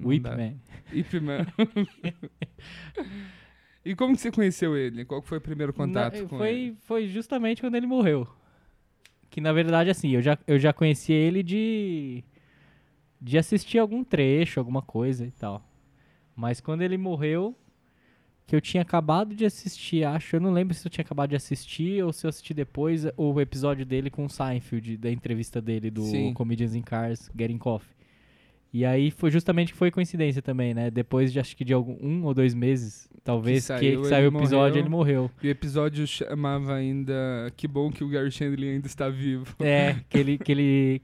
O 0.00 0.12
IP, 0.12 0.28
né? 0.30 0.54
Ip 0.92 1.14
Man. 1.18 1.46
E 3.84 3.94
como 3.94 4.14
que 4.14 4.20
você 4.20 4.30
conheceu 4.30 4.76
ele? 4.76 5.04
Qual 5.04 5.20
foi 5.22 5.38
o 5.38 5.40
primeiro 5.40 5.72
contato 5.72 6.14
Na- 6.22 6.28
com 6.28 6.38
foi, 6.38 6.50
ele? 6.50 6.76
foi 6.82 7.08
justamente 7.08 7.60
quando 7.60 7.74
ele 7.74 7.86
morreu. 7.86 8.26
Que 9.30 9.40
na 9.40 9.52
verdade, 9.52 9.90
assim, 9.90 10.10
eu 10.10 10.20
já, 10.22 10.38
eu 10.46 10.58
já 10.58 10.72
conheci 10.72 11.12
ele 11.12 11.42
de. 11.42 12.22
de 13.20 13.38
assistir 13.38 13.78
algum 13.78 14.04
trecho, 14.04 14.60
alguma 14.60 14.82
coisa 14.82 15.26
e 15.26 15.30
tal. 15.30 15.66
Mas 16.36 16.60
quando 16.60 16.82
ele 16.82 16.96
morreu, 16.98 17.54
que 18.46 18.54
eu 18.54 18.60
tinha 18.60 18.82
acabado 18.82 19.34
de 19.34 19.44
assistir, 19.46 20.04
acho, 20.04 20.36
eu 20.36 20.40
não 20.40 20.52
lembro 20.52 20.74
se 20.74 20.86
eu 20.86 20.90
tinha 20.90 21.02
acabado 21.04 21.30
de 21.30 21.36
assistir 21.36 22.02
ou 22.04 22.12
se 22.12 22.26
eu 22.26 22.28
assisti 22.28 22.52
depois 22.52 23.04
o 23.16 23.40
episódio 23.40 23.86
dele 23.86 24.10
com 24.10 24.24
o 24.26 24.28
Seinfeld, 24.30 24.96
da 24.98 25.10
entrevista 25.10 25.60
dele 25.60 25.90
do 25.90 26.02
Sim. 26.02 26.32
Comedians 26.34 26.74
in 26.74 26.82
Cars, 26.82 27.30
Getting 27.36 27.58
Coffee. 27.58 27.94
E 28.72 28.86
aí 28.86 29.10
foi 29.10 29.30
justamente 29.30 29.72
que 29.72 29.78
foi 29.78 29.90
coincidência 29.90 30.40
também, 30.40 30.72
né? 30.72 30.90
Depois 30.90 31.30
de 31.30 31.38
acho 31.38 31.54
que 31.54 31.62
de 31.62 31.74
algum, 31.74 31.94
um 32.00 32.24
ou 32.24 32.32
dois 32.32 32.54
meses, 32.54 33.06
talvez, 33.22 33.58
que, 33.58 33.66
saiu, 33.66 34.00
que 34.00 34.08
saiu 34.08 34.30
o 34.30 34.38
episódio, 34.38 34.58
morreu. 34.58 34.80
ele 34.82 34.88
morreu. 34.88 35.30
E 35.42 35.48
o 35.48 35.50
episódio 35.50 36.06
chamava 36.06 36.74
ainda 36.74 37.52
Que 37.54 37.68
bom 37.68 37.90
que 37.90 38.02
o 38.02 38.08
Gary 38.08 38.30
Chandler 38.30 38.72
ainda 38.72 38.86
está 38.86 39.10
vivo. 39.10 39.54
É, 39.60 39.96
que 40.08 40.16
ele, 40.18 40.38
que 40.38 40.50
ele. 40.52 41.02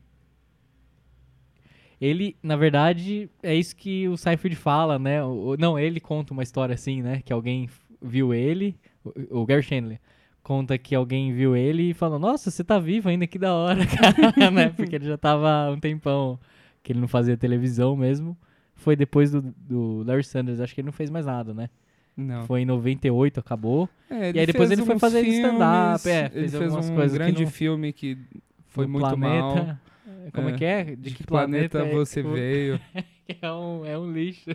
Ele, 2.01 2.37
na 2.43 2.57
verdade, 2.57 3.29
é 3.43 3.55
isso 3.55 3.75
que 3.77 4.09
o 4.09 4.17
Seinfeld 4.17 4.55
fala, 4.57 4.99
né? 4.99 5.23
O- 5.23 5.57
não, 5.59 5.79
ele 5.79 6.01
conta 6.01 6.33
uma 6.33 6.43
história 6.45 6.75
assim, 6.75 7.03
né? 7.03 7.21
Que 7.25 7.33
alguém 7.33 7.69
viu 8.01 8.33
ele, 8.33 8.77
o, 9.05 9.41
o 9.41 9.45
Gary 9.47 9.63
Chandler, 9.63 10.01
conta 10.43 10.79
que 10.79 10.95
alguém 10.95 11.33
viu 11.35 11.55
ele 11.55 11.91
e 11.91 11.95
falou: 11.95 12.19
Nossa, 12.19 12.51
você 12.51 12.65
tá 12.65 12.79
vivo 12.79 13.09
ainda, 13.11 13.27
que 13.27 13.39
da 13.39 13.53
hora, 13.53 13.85
cara, 13.85 14.51
né? 14.51 14.69
Porque 14.71 14.95
ele 14.95 15.07
já 15.07 15.19
tava 15.19 15.71
um 15.71 15.79
tempão 15.81 16.39
que 16.89 16.93
ele 16.93 17.01
não 17.01 17.09
fazia 17.09 17.37
televisão 17.37 17.95
mesmo. 17.95 18.35
Foi 18.75 18.97
depois 18.97 19.31
do, 19.31 19.43
do 19.43 20.03
Larry 20.07 20.25
Sanders, 20.25 20.59
acho 20.59 20.75
que 20.75 20.81
ele 20.81 20.87
não 20.87 20.93
fez 20.93 21.11
mais 21.11 21.27
nada, 21.27 21.53
né? 21.53 21.69
Não. 22.17 22.47
Foi 22.47 22.63
em 22.63 22.65
98, 22.65 23.39
acabou. 23.39 23.87
É, 24.11 24.33
E 24.33 24.39
aí 24.41 24.47
depois 24.47 24.71
ele 24.71 24.83
foi 24.85 24.99
fazer 24.99 25.21
stand-up, 25.27 26.09
é, 26.09 26.31
ele 26.35 26.49
fez 26.49 26.55
algumas 26.55 26.89
um 26.89 26.95
coisas 26.95 27.13
que 27.13 27.19
grande 27.19 27.43
não- 27.45 27.51
filme 27.51 27.93
que 27.93 28.17
foi 28.69 28.87
muito 28.87 29.03
mal. 29.19 29.55
planeta, 29.55 29.81
Como 30.33 30.49
é, 30.49 30.53
É. 30.53 30.57
que 30.57 30.65
é? 30.65 30.85
De 30.97 31.11
que 31.11 31.25
planeta, 31.25 31.79
é- 31.81 31.91
você 31.95 32.23
veio? 32.23 32.81
É 33.43 33.53
um, 33.53 33.85
é 33.85 33.99
um 33.99 34.11
lixo. 34.11 34.51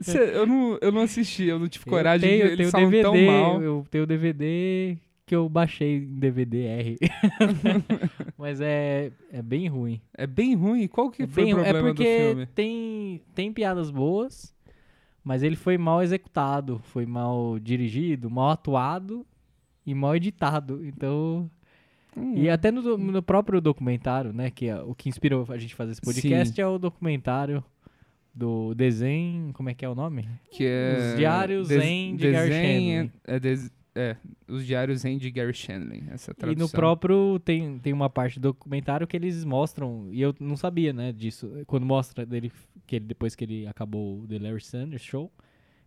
Cê- 0.00 0.30
eu, 0.36 0.46
não, 0.46 0.78
eu 0.80 0.92
não 0.92 1.00
assisti, 1.00 1.42
eu 1.42 1.58
não 1.58 1.66
tive 1.66 1.84
coragem 1.86 2.30
eu 2.30 2.38
tenho, 2.46 2.56
de 2.56 2.62
eu 2.62 2.70
tenho 2.70 2.88
DVD, 2.88 3.02
tão 3.02 3.16
mal. 3.26 3.60
Eu 3.60 3.86
tenho 3.90 4.06
DVD 4.06 4.96
que 5.32 5.36
eu 5.36 5.48
baixei 5.48 5.96
em 5.96 6.14
DVD-R. 6.18 6.98
Mas 8.36 8.60
é, 8.60 9.10
é 9.32 9.40
bem 9.40 9.66
ruim. 9.66 9.98
É 10.14 10.26
bem 10.26 10.54
ruim. 10.54 10.86
Qual 10.86 11.10
que 11.10 11.22
é, 11.22 11.26
foi 11.26 11.44
bem 11.44 11.54
o 11.54 11.56
ru- 11.56 11.62
problema 11.62 11.88
é 11.88 11.90
porque 11.94 12.18
do 12.18 12.26
filme? 12.28 12.46
Tem, 12.48 13.22
tem 13.34 13.50
piadas 13.50 13.90
boas, 13.90 14.54
mas 15.24 15.42
ele 15.42 15.56
foi 15.56 15.78
mal 15.78 16.02
executado, 16.02 16.80
foi 16.84 17.06
mal 17.06 17.58
dirigido, 17.58 18.28
mal 18.30 18.50
atuado 18.50 19.24
e 19.86 19.94
mal 19.94 20.14
editado. 20.16 20.84
Então. 20.84 21.50
Hum, 22.14 22.34
E 22.36 22.50
até 22.50 22.70
no, 22.70 22.98
no 22.98 23.22
próprio 23.22 23.58
documentário, 23.58 24.34
né? 24.34 24.50
Que 24.50 24.68
é 24.68 24.82
o 24.82 24.94
que 24.94 25.08
inspirou 25.08 25.46
a 25.48 25.56
gente 25.56 25.74
fazer 25.74 25.92
esse 25.92 26.00
podcast 26.02 26.60
é 26.60 26.66
o 26.66 26.76
documentário 26.78 27.64
do 28.34 28.74
desenho. 28.74 29.50
Como 29.54 29.70
é 29.70 29.74
que 29.74 29.82
é 29.82 29.88
o 29.88 29.94
nome? 29.94 30.28
que 30.50 30.66
é 30.66 30.96
Os 31.12 31.16
Diários 31.18 31.68
des- 31.68 31.82
Zen 31.82 32.16
de 32.16 32.30
Gary 32.30 32.48
desenho- 32.50 33.04
Shandling. 33.06 33.12
É, 33.24 33.40
des- 33.40 33.72
é, 33.94 34.16
os 34.48 34.64
Diários 34.66 35.00
Zen 35.00 35.18
de 35.18 35.30
Gary 35.30 35.52
Shandling, 35.54 36.04
essa 36.10 36.30
E 36.30 36.34
tradução. 36.34 36.66
no 36.66 36.70
próprio 36.70 37.38
tem, 37.40 37.78
tem 37.78 37.92
uma 37.92 38.08
parte 38.08 38.38
do 38.40 38.48
documentário 38.52 39.06
que 39.06 39.16
eles 39.16 39.44
mostram, 39.44 40.08
e 40.10 40.20
eu 40.20 40.34
não 40.40 40.56
sabia, 40.56 40.92
né, 40.92 41.12
disso, 41.12 41.50
quando 41.66 41.84
mostra 41.84 42.24
dele, 42.24 42.50
que 42.86 42.96
ele, 42.96 43.04
depois 43.06 43.34
que 43.34 43.44
ele 43.44 43.66
acabou 43.66 44.20
o 44.20 44.26
The 44.26 44.38
Larry 44.38 44.60
Sanders 44.62 45.02
Show, 45.02 45.30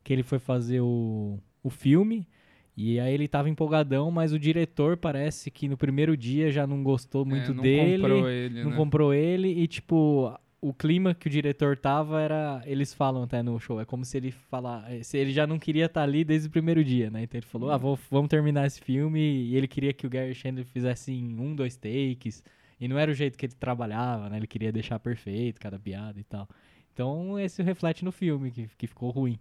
que 0.04 0.14
ele 0.14 0.24
foi 0.24 0.38
fazer 0.40 0.82
o, 0.82 1.40
o 1.64 1.70
filme, 1.70 2.28
e 2.78 3.00
aí 3.00 3.14
ele 3.14 3.28
tava 3.28 3.50
empolgadão, 3.50 4.12
mas 4.12 4.34
o 4.34 4.38
diretor 4.40 4.98
parece 4.98 5.50
que 5.50 5.68
no 5.68 5.78
primeiro 5.78 6.16
dia 6.18 6.52
já 6.52 6.68
não 6.68 6.84
gostou 6.84 7.24
É, 7.24 7.30
muito 7.30 7.54
não 7.54 7.64
dele, 7.64 8.02
comprou 8.02 8.30
ele, 8.30 8.64
não 8.64 8.70
né? 8.72 8.76
comprou 8.76 9.14
ele, 9.14 9.48
e 9.48 9.66
tipo, 9.68 10.38
o 10.70 10.74
clima 10.74 11.14
que 11.14 11.28
o 11.28 11.30
diretor 11.30 11.78
tava 11.78 12.22
era, 12.22 12.62
eles 12.66 12.94
falam 12.94 13.24
até 13.24 13.44
no 13.44 13.60
show, 13.60 13.80
é 13.80 13.86
como 13.86 14.04
se 14.06 14.18
ele 14.18 14.32
falar, 14.32 14.86
se 15.04 15.18
ele 15.18 15.32
já 15.32 15.46
não 15.46 15.60
queria 15.60 15.86
estar 15.86 16.04
ali 16.04 16.24
desde 16.24 16.48
o 16.48 16.52
primeiro 16.52 16.84
dia, 16.84 17.10
né? 17.12 17.24
Então 17.24 17.38
ele 17.38 17.46
falou, 17.46 17.72
ah, 17.72 17.78
vou- 17.78 18.00
vamos 18.10 18.30
terminar 18.30 18.66
esse 18.66 18.82
filme, 18.82 19.20
e 19.20 19.56
ele 19.56 19.68
queria 19.68 19.94
que 19.94 20.08
o 20.08 20.10
Gary 20.10 20.34
Chandler 20.34 20.66
fizesse 20.66 21.12
em 21.12 21.40
um, 21.40 21.56
dois 21.56 21.76
takes, 21.76 22.44
e 22.80 22.88
não 22.88 22.98
era 22.98 23.12
o 23.12 23.14
jeito 23.14 23.38
que 23.38 23.46
ele 23.46 23.54
trabalhava, 23.54 24.30
né? 24.30 24.38
Ele 24.38 24.48
queria 24.48 24.72
deixar 24.72 25.00
perfeito 25.00 25.60
cada 25.62 25.78
piada 25.80 26.20
e 26.20 26.24
tal. 26.24 26.48
Então 26.94 27.40
esse 27.40 27.62
reflete 27.62 28.04
no 28.06 28.12
filme, 28.12 28.52
que, 28.52 28.68
que 28.78 28.88
ficou 28.88 29.10
ruim. 29.12 29.38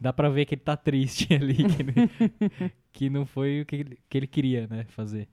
Dá 0.00 0.12
pra 0.12 0.28
ver 0.28 0.44
que 0.46 0.54
ele 0.54 0.62
tá 0.62 0.76
triste 0.76 1.32
ali, 1.34 1.54
que, 1.56 1.82
ele- 1.82 2.72
que 2.92 3.10
não 3.10 3.24
foi 3.24 3.60
o 3.62 3.66
que 3.66 3.76
ele, 3.76 3.98
que 4.08 4.18
ele 4.18 4.26
queria, 4.26 4.66
né, 4.66 4.84
fazer. 4.88 5.28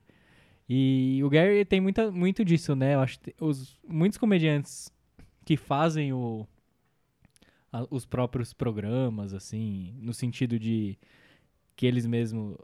E 0.68 1.20
o 1.22 1.28
Gary 1.28 1.64
tem 1.64 1.80
muita, 1.80 2.10
muito 2.10 2.44
disso, 2.44 2.74
né? 2.74 2.94
Eu 2.94 3.00
acho 3.00 3.20
que 3.20 3.34
os, 3.40 3.78
muitos 3.86 4.16
comediantes 4.18 4.90
que 5.44 5.56
fazem 5.56 6.12
o, 6.12 6.46
a- 7.72 7.86
os 7.90 8.06
próprios 8.06 8.52
programas, 8.52 9.34
assim, 9.34 9.94
no 10.00 10.12
sentido 10.14 10.58
de 10.58 10.98
que 11.76 11.86
eles 11.86 12.06
mesmos 12.06 12.56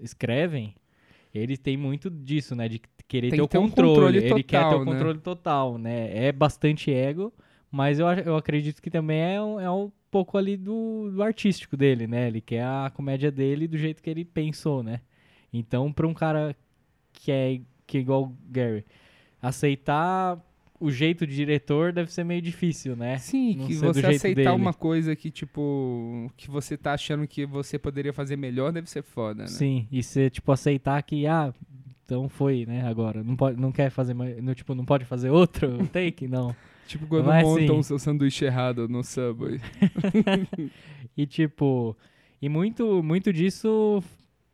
escrevem, 0.00 0.74
eles 1.34 1.58
têm 1.58 1.76
muito 1.76 2.10
disso, 2.10 2.56
né? 2.56 2.68
De 2.68 2.80
querer 3.08 3.32
ter 3.32 3.42
que 3.42 3.42
o 3.42 3.48
ter 3.48 3.58
um 3.58 3.70
controle. 3.70 4.18
controle 4.22 4.22
ele 4.22 4.42
quer 4.42 4.64
ter 4.66 4.74
total, 4.74 4.76
o 4.76 4.80
né? 4.84 5.08
controle 5.08 5.18
total, 5.20 5.78
né? 5.78 6.26
É 6.26 6.32
bastante 6.32 6.92
ego, 6.92 7.32
mas 7.70 7.98
eu, 7.98 8.06
eu 8.08 8.36
acredito 8.36 8.80
que 8.82 8.90
também 8.90 9.20
é 9.20 9.42
um, 9.42 9.60
é 9.60 9.70
um 9.70 9.90
pouco 10.10 10.38
ali 10.38 10.56
do, 10.56 11.10
do 11.10 11.22
artístico 11.22 11.76
dele, 11.76 12.06
né? 12.06 12.28
Ele 12.28 12.40
quer 12.40 12.64
a 12.64 12.90
comédia 12.94 13.30
dele 13.30 13.68
do 13.68 13.76
jeito 13.76 14.02
que 14.02 14.08
ele 14.10 14.24
pensou, 14.24 14.82
né? 14.82 15.00
Então, 15.52 15.92
pra 15.92 16.06
um 16.06 16.14
cara 16.14 16.56
que 17.12 17.32
é, 17.32 17.60
que 17.86 17.98
é 17.98 18.00
igual 18.00 18.24
o 18.24 18.36
Gary, 18.50 18.84
aceitar 19.42 20.38
o 20.80 20.90
jeito 20.90 21.26
de 21.26 21.34
diretor 21.34 21.92
deve 21.92 22.12
ser 22.12 22.24
meio 22.24 22.40
difícil, 22.40 22.94
né? 22.96 23.18
Sim, 23.18 23.56
Não 23.56 23.66
que 23.66 23.74
você 23.74 24.06
aceitar 24.06 24.34
dele. 24.34 24.50
uma 24.50 24.72
coisa 24.72 25.14
que, 25.16 25.30
tipo, 25.30 26.30
que 26.36 26.50
você 26.50 26.76
tá 26.76 26.92
achando 26.92 27.26
que 27.26 27.44
você 27.44 27.78
poderia 27.78 28.12
fazer 28.12 28.36
melhor, 28.36 28.72
deve 28.72 28.88
ser 28.88 29.02
foda, 29.02 29.42
né? 29.42 29.48
Sim, 29.48 29.86
e 29.90 30.02
você, 30.02 30.30
tipo, 30.30 30.52
aceitar 30.52 31.02
que, 31.02 31.26
ah, 31.26 31.52
então 32.04 32.28
foi, 32.28 32.64
né, 32.66 32.86
agora. 32.88 33.22
Não, 33.22 33.36
pode, 33.36 33.60
não 33.60 33.72
quer 33.72 33.90
fazer 33.90 34.14
mais, 34.14 34.42
não, 34.42 34.54
tipo, 34.54 34.74
não 34.74 34.84
pode 34.84 35.04
fazer 35.04 35.30
outro 35.30 35.86
take? 35.92 36.26
Não. 36.28 36.54
Tipo, 36.86 37.06
quando 37.06 37.26
Não 37.26 37.34
é 37.34 37.42
montam 37.42 37.64
assim. 37.64 37.78
o 37.80 37.82
seu 37.82 37.98
sanduíche 37.98 38.44
errado 38.46 38.88
no 38.88 39.04
Subway. 39.04 39.60
E, 41.16 41.26
tipo, 41.26 41.96
e 42.40 42.48
muito, 42.48 43.02
muito 43.02 43.32
disso 43.32 44.00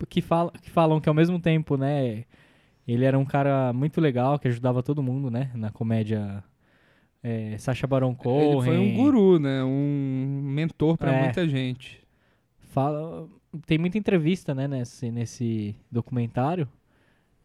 que, 0.09 0.23
fala, 0.23 0.50
que 0.62 0.71
falam 0.71 0.99
que 1.00 1.09
ao 1.09 1.14
mesmo 1.14 1.38
tempo, 1.38 1.76
né, 1.76 2.25
ele 2.92 3.04
era 3.04 3.18
um 3.18 3.24
cara 3.24 3.72
muito 3.72 4.00
legal, 4.00 4.38
que 4.38 4.48
ajudava 4.48 4.82
todo 4.82 5.02
mundo, 5.02 5.30
né, 5.30 5.50
na 5.54 5.70
comédia 5.70 6.42
é, 7.22 7.56
Sacha 7.58 7.86
Baron 7.86 8.14
Cohen. 8.14 8.52
Ele 8.52 8.62
foi 8.64 8.78
um 8.78 8.94
guru, 8.94 9.38
né? 9.38 9.64
Um 9.64 10.42
mentor 10.44 10.98
pra 10.98 11.12
É. 11.12 11.20
muita 11.22 11.48
gente. 11.48 12.02
Fala, 12.58 13.26
tem 13.66 13.78
muita 13.78 13.96
entrevista, 13.96 14.54
né, 14.54 14.66
nesse, 14.68 15.10
nesse 15.10 15.74
documentário 15.90 16.68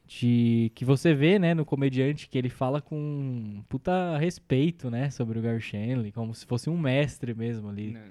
de 0.07 0.71
que 0.73 0.83
você 0.83 1.13
vê, 1.13 1.37
né, 1.37 1.53
no 1.53 1.63
comediante 1.63 2.27
que 2.27 2.35
ele 2.37 2.49
fala 2.49 2.81
com 2.81 3.63
puta 3.69 4.17
respeito, 4.17 4.89
né, 4.89 5.11
sobre 5.11 5.37
o 5.37 5.41
Gary 5.41 5.61
Shandling, 5.61 6.11
como 6.11 6.33
se 6.33 6.45
fosse 6.47 6.67
um 6.69 6.77
mestre 6.77 7.33
mesmo 7.35 7.69
ali. 7.69 7.91
né? 7.91 8.03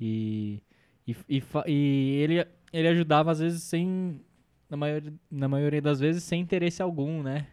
E, 0.00 0.62
e, 1.06 1.14
e, 1.28 1.42
e 1.68 2.20
ele, 2.22 2.46
ele 2.72 2.88
ajudava 2.88 3.30
às 3.30 3.38
vezes 3.38 3.62
sem, 3.64 4.20
na 4.68 4.76
maioria, 4.76 5.12
na 5.30 5.48
maioria 5.48 5.80
das 5.82 6.00
vezes 6.00 6.22
sem 6.24 6.40
interesse 6.40 6.82
algum, 6.82 7.22
né? 7.22 7.46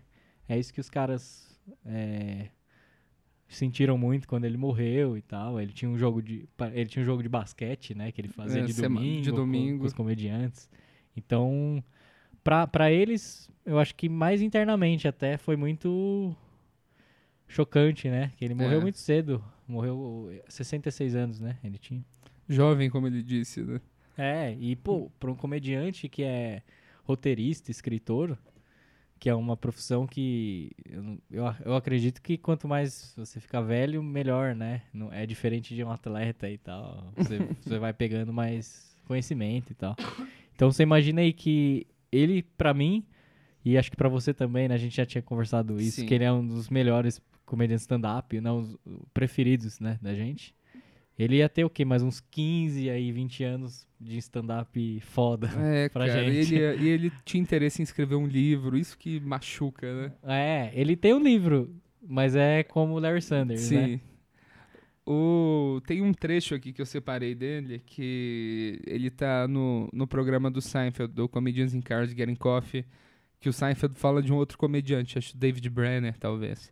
É 0.48 0.58
isso 0.58 0.74
que 0.74 0.80
os 0.82 0.90
caras 0.90 1.60
é, 1.86 2.48
sentiram 3.48 3.98
muito 3.98 4.28
quando 4.28 4.46
ele 4.46 4.58
morreu 4.58 5.18
e 5.18 5.22
tal. 5.22 5.60
Ele 5.60 5.72
tinha 5.72 5.90
um 5.90 5.98
jogo 5.98 6.22
de, 6.22 6.48
ele 6.74 6.90
tinha 6.90 7.02
um 7.04 7.06
jogo 7.06 7.22
de 7.24 7.30
basquete, 7.30 7.94
né? 7.96 8.12
Que 8.12 8.22
ele 8.22 8.28
fazia 8.30 8.62
É, 8.62 8.66
de, 8.66 8.74
domingo 8.74 9.22
de 9.22 9.30
com- 9.30 9.36
domingo. 9.36 9.80
Com, 9.80 9.86
os 9.86 9.94
comediantes. 9.94 10.70
Então, 11.16 11.84
pra, 12.44 12.66
pra 12.68 12.92
eles, 12.92 13.50
eu 13.66 13.78
acho 13.80 13.96
que 13.96 14.10
mais 14.10 14.42
internamente 14.42 15.08
até 15.08 15.38
foi 15.38 15.56
muito 15.56 16.36
chocante, 17.48 18.10
né? 18.10 18.32
Que 18.38 18.46
ele 18.46 18.54
morreu 18.56 18.80
É. 18.80 18.82
muito 18.82 18.98
cedo. 18.98 19.44
Morreu 19.68 20.30
66 20.48 21.16
anos, 21.16 21.40
né? 21.40 21.58
Ele 21.64 21.78
tinha. 21.78 22.04
Jovem, 22.50 22.90
como 22.90 23.08
ele 23.08 23.24
disse, 23.24 23.62
né? 23.62 23.80
É, 24.18 24.54
e 24.60 24.76
pô, 24.76 25.10
pra 25.20 25.32
um 25.32 25.36
comediante 25.36 26.08
que 26.10 26.22
é 26.24 26.62
roteirista, 27.04 27.72
escritor, 27.72 28.38
que 29.20 29.30
é 29.30 29.36
uma 29.36 29.56
profissão 29.56 30.06
que 30.06 30.72
eu, 31.32 31.56
eu, 31.64 31.76
acredito 31.76 32.22
que 32.22 32.38
quanto 32.38 32.68
mais 32.68 33.14
você 33.16 33.40
ficar 33.40 33.62
velho, 33.62 34.04
melhor, 34.04 34.54
né? 34.56 34.82
Não, 34.94 35.12
é 35.14 35.26
diferente 35.26 35.74
de 35.74 35.84
um 35.84 35.92
atleta 35.92 36.50
e 36.50 36.58
tal. 36.58 37.12
Você, 37.16 37.38
você 37.62 37.80
vai 37.80 37.94
pegando 37.94 38.34
mais 38.34 38.98
conhecimento 39.06 39.72
e 39.72 39.76
tal. 39.76 39.96
Então 40.56 40.72
você 40.72 40.84
imagina 40.84 41.22
aí 41.22 41.32
que 41.32 41.88
ele, 42.12 42.44
pra 42.44 42.74
mim, 42.74 43.06
e 43.64 43.78
acho 43.78 43.90
que 43.90 43.98
pra 43.98 44.10
você 44.10 44.34
também, 44.34 44.68
né? 44.68 44.76
A 44.76 44.78
gente 44.78 44.96
já 44.96 45.06
tinha 45.06 45.22
conversado 45.22 45.80
isso, 45.80 46.02
Sim. 46.02 46.06
que 46.06 46.14
ele 46.14 46.24
é 46.24 46.32
um 46.32 46.46
dos 46.46 46.70
melhores 46.70 47.22
comediantes 47.46 47.84
stand-up, 47.84 48.40
não 48.42 48.60
os 48.60 48.78
preferidos, 49.14 49.80
né, 49.80 49.98
da 50.02 50.14
gente. 50.14 50.54
Ele 51.18 51.38
ia 51.38 51.50
ter 51.50 51.64
o 51.64 51.70
quê? 51.70 51.86
Mais 51.86 52.02
uns 52.02 52.20
15 52.20 52.90
aí, 52.90 53.12
20 53.12 53.44
anos 53.44 53.88
de 54.00 54.18
stand-up 54.18 55.00
foda. 55.02 55.50
É, 55.58 55.88
Pra 55.94 56.08
cara, 56.08 56.24
e 56.24 56.44
gente. 56.44 56.56
ele, 56.56 56.82
e 56.84 56.90
ele 56.90 57.12
tinha 57.24 57.42
interesse 57.42 57.82
em 57.82 57.84
escrever 57.84 58.16
um 58.16 58.26
livro, 58.26 58.78
isso 58.78 58.98
que 58.98 59.20
machuca, 59.20 59.94
né? 59.94 60.14
É, 60.24 60.72
ele 60.74 60.96
tem 60.96 61.14
um 61.14 61.22
livro, 61.22 61.76
mas 62.02 62.36
é 62.36 62.64
como 62.64 62.94
o 62.94 63.00
Larry 63.00 63.22
Sanders, 63.22 63.70
né? 63.70 63.88
Sim. 63.88 64.02
O, 65.06 65.82
tem 65.86 66.02
um 66.02 66.14
trecho 66.14 66.56
aqui 66.56 66.72
que 66.72 66.82
eu 66.82 66.86
separei 66.86 67.36
dele, 67.36 67.82
que 67.86 68.80
ele 68.88 69.10
tá 69.10 69.48
no, 69.50 69.90
no 69.92 70.08
programa 70.08 70.50
do 70.50 70.62
Seinfeld, 70.62 71.14
do 71.14 71.28
Comedians 71.28 71.74
in 71.74 71.82
Cars 71.82 72.12
Getting 72.12 72.36
Coffee, 72.36 72.86
que 73.40 73.50
o 73.50 73.54
Seinfeld 73.54 74.00
fala 74.00 74.22
de 74.24 74.32
um 74.32 74.38
outro 74.38 74.58
comediante, 74.58 75.18
acho 75.18 75.36
David 75.36 75.70
Brenner, 75.70 76.18
talvez. 76.18 76.72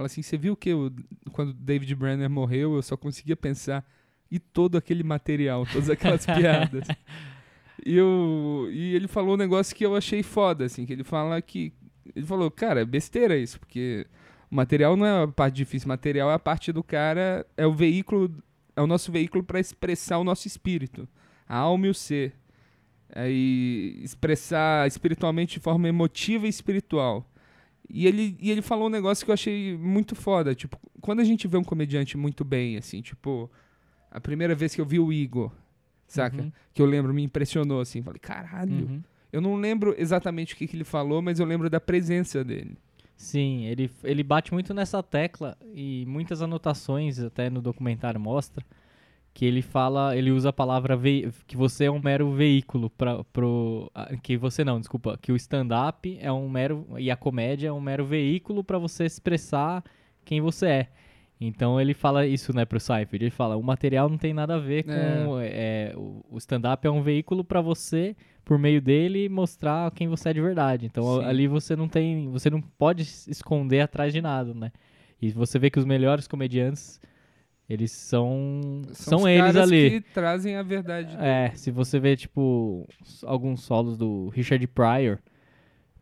Fala 0.00 0.06
assim, 0.06 0.22
você 0.22 0.38
viu 0.38 0.56
que 0.56 0.72
o- 0.72 0.90
quando 1.30 1.52
David 1.52 1.94
Brenner 1.94 2.30
morreu, 2.30 2.74
eu 2.74 2.80
só 2.80 2.96
conseguia 2.96 3.36
pensar 3.36 3.86
e 4.30 4.38
todo 4.38 4.78
aquele 4.78 5.02
material, 5.02 5.66
todas 5.70 5.90
aquelas 5.90 6.24
piadas. 6.24 6.88
E, 7.84 7.94
eu, 7.96 8.66
e 8.72 8.94
ele 8.94 9.06
falou 9.06 9.34
um 9.34 9.36
negócio 9.36 9.76
que 9.76 9.84
eu 9.84 9.94
achei 9.94 10.22
foda, 10.22 10.64
assim, 10.64 10.86
que 10.86 10.92
ele 10.94 11.04
fala 11.04 11.42
que... 11.42 11.74
Ele 12.16 12.24
falou, 12.24 12.50
cara, 12.50 12.80
é 12.80 12.84
besteira 12.86 13.36
isso, 13.36 13.60
porque 13.60 14.06
o 14.50 14.54
material 14.54 14.96
não 14.96 15.04
é 15.04 15.22
a 15.24 15.28
parte 15.28 15.56
difícil, 15.56 15.84
o 15.84 15.90
material 15.90 16.30
é 16.30 16.34
a 16.34 16.38
parte 16.38 16.72
do 16.72 16.82
cara, 16.82 17.46
é 17.54 17.66
o 17.66 17.72
veículo, 17.74 18.34
é 18.74 18.80
o 18.80 18.86
nosso 18.86 19.12
veículo 19.12 19.44
para 19.44 19.60
expressar 19.60 20.16
o 20.16 20.24
nosso 20.24 20.46
espírito, 20.48 21.06
a 21.46 21.58
alma 21.58 21.86
e 21.88 21.90
o 21.90 21.94
ser. 21.94 22.32
Aí 23.14 24.00
expressar 24.02 24.88
espiritualmente 24.88 25.54
de 25.58 25.60
forma 25.60 25.86
emotiva 25.88 26.46
e 26.46 26.48
espiritual. 26.48 27.29
E 27.92 28.06
ele, 28.06 28.36
e 28.40 28.50
ele 28.50 28.62
falou 28.62 28.86
um 28.86 28.90
negócio 28.90 29.24
que 29.24 29.30
eu 29.30 29.34
achei 29.34 29.76
muito 29.76 30.14
foda, 30.14 30.54
tipo, 30.54 30.78
quando 31.00 31.20
a 31.20 31.24
gente 31.24 31.48
vê 31.48 31.56
um 31.56 31.64
comediante 31.64 32.16
muito 32.16 32.44
bem, 32.44 32.76
assim, 32.76 33.00
tipo, 33.02 33.50
a 34.10 34.20
primeira 34.20 34.54
vez 34.54 34.74
que 34.74 34.80
eu 34.80 34.86
vi 34.86 34.98
o 35.00 35.12
Igor, 35.12 35.50
saca? 36.06 36.42
Uhum, 36.42 36.52
Que 36.72 36.80
eu 36.82 36.86
lembro, 36.86 37.12
me 37.12 37.22
impressionou, 37.22 37.80
assim, 37.80 38.02
falei, 38.02 38.20
caralho. 38.20 38.72
uhum. 38.72 39.02
Eu 39.32 39.40
não 39.40 39.54
lembro 39.56 39.94
exatamente 39.96 40.54
o 40.54 40.56
que, 40.56 40.66
que 40.66 40.76
ele 40.76 40.84
falou, 40.84 41.22
mas 41.22 41.38
eu 41.38 41.46
lembro 41.46 41.70
da 41.70 41.80
presença 41.80 42.42
dele. 42.42 42.76
Sim, 43.16 43.66
ele, 43.66 43.90
ele 44.02 44.22
bate 44.22 44.52
muito 44.52 44.72
nessa 44.72 45.02
tecla 45.02 45.56
e 45.74 46.04
muitas 46.08 46.40
anotações 46.42 47.18
até 47.20 47.50
no 47.50 47.60
documentário 47.60 48.18
mostra 48.18 48.64
que 49.32 49.44
ele 49.44 49.62
fala, 49.62 50.16
ele 50.16 50.30
usa 50.30 50.48
a 50.48 50.52
palavra 50.52 50.96
vei- 50.96 51.30
que 51.46 51.56
você 51.56 51.84
é 51.84 51.90
um 51.90 52.00
mero 52.02 52.32
veículo 52.32 52.90
para 52.90 53.22
pro 53.24 53.90
ah, 53.94 54.16
que 54.22 54.36
você 54.36 54.64
não, 54.64 54.78
desculpa, 54.78 55.18
que 55.20 55.32
o 55.32 55.36
stand-up 55.36 56.18
é 56.20 56.32
um 56.32 56.48
mero 56.48 56.86
e 56.98 57.10
a 57.10 57.16
comédia 57.16 57.68
é 57.68 57.72
um 57.72 57.80
mero 57.80 58.04
veículo 58.04 58.64
para 58.64 58.78
você 58.78 59.04
expressar 59.04 59.84
quem 60.24 60.40
você 60.40 60.66
é. 60.66 60.88
Então 61.40 61.80
ele 61.80 61.94
fala 61.94 62.26
isso, 62.26 62.54
né, 62.54 62.66
pro 62.66 62.78
Seinfeld. 62.78 63.24
Ele 63.24 63.30
fala, 63.30 63.56
o 63.56 63.62
material 63.62 64.10
não 64.10 64.18
tem 64.18 64.34
nada 64.34 64.56
a 64.56 64.58
ver 64.58 64.82
com 64.82 65.40
é, 65.40 65.94
o, 65.96 66.22
o 66.28 66.36
stand-up 66.36 66.86
é 66.86 66.90
um 66.90 67.02
veículo 67.02 67.42
para 67.42 67.62
você 67.62 68.14
por 68.44 68.58
meio 68.58 68.82
dele 68.82 69.28
mostrar 69.28 69.90
quem 69.92 70.06
você 70.06 70.30
é 70.30 70.32
de 70.34 70.40
verdade. 70.40 70.84
Então 70.84 71.18
Sim. 71.18 71.24
ali 71.24 71.46
você 71.46 71.74
não 71.74 71.88
tem, 71.88 72.28
você 72.28 72.50
não 72.50 72.60
pode 72.60 73.06
se 73.06 73.30
esconder 73.30 73.80
atrás 73.80 74.12
de 74.12 74.20
nada, 74.20 74.52
né? 74.52 74.70
E 75.22 75.30
você 75.30 75.58
vê 75.58 75.70
que 75.70 75.78
os 75.78 75.84
melhores 75.84 76.26
comediantes 76.26 77.00
eles 77.70 77.92
são 77.92 78.82
são, 78.92 79.20
os 79.20 79.26
eles 79.26 79.54
ali. 79.54 79.90
que 79.90 80.00
trazem 80.12 80.56
a 80.56 80.62
verdade. 80.62 81.16
É, 81.20 81.52
se 81.54 81.70
você 81.70 82.00
vê, 82.00 82.16
tipo, 82.16 82.84
alguns 83.22 83.62
solos 83.62 83.96
do 83.96 84.28
Richard 84.30 84.66
Pryor, 84.66 85.20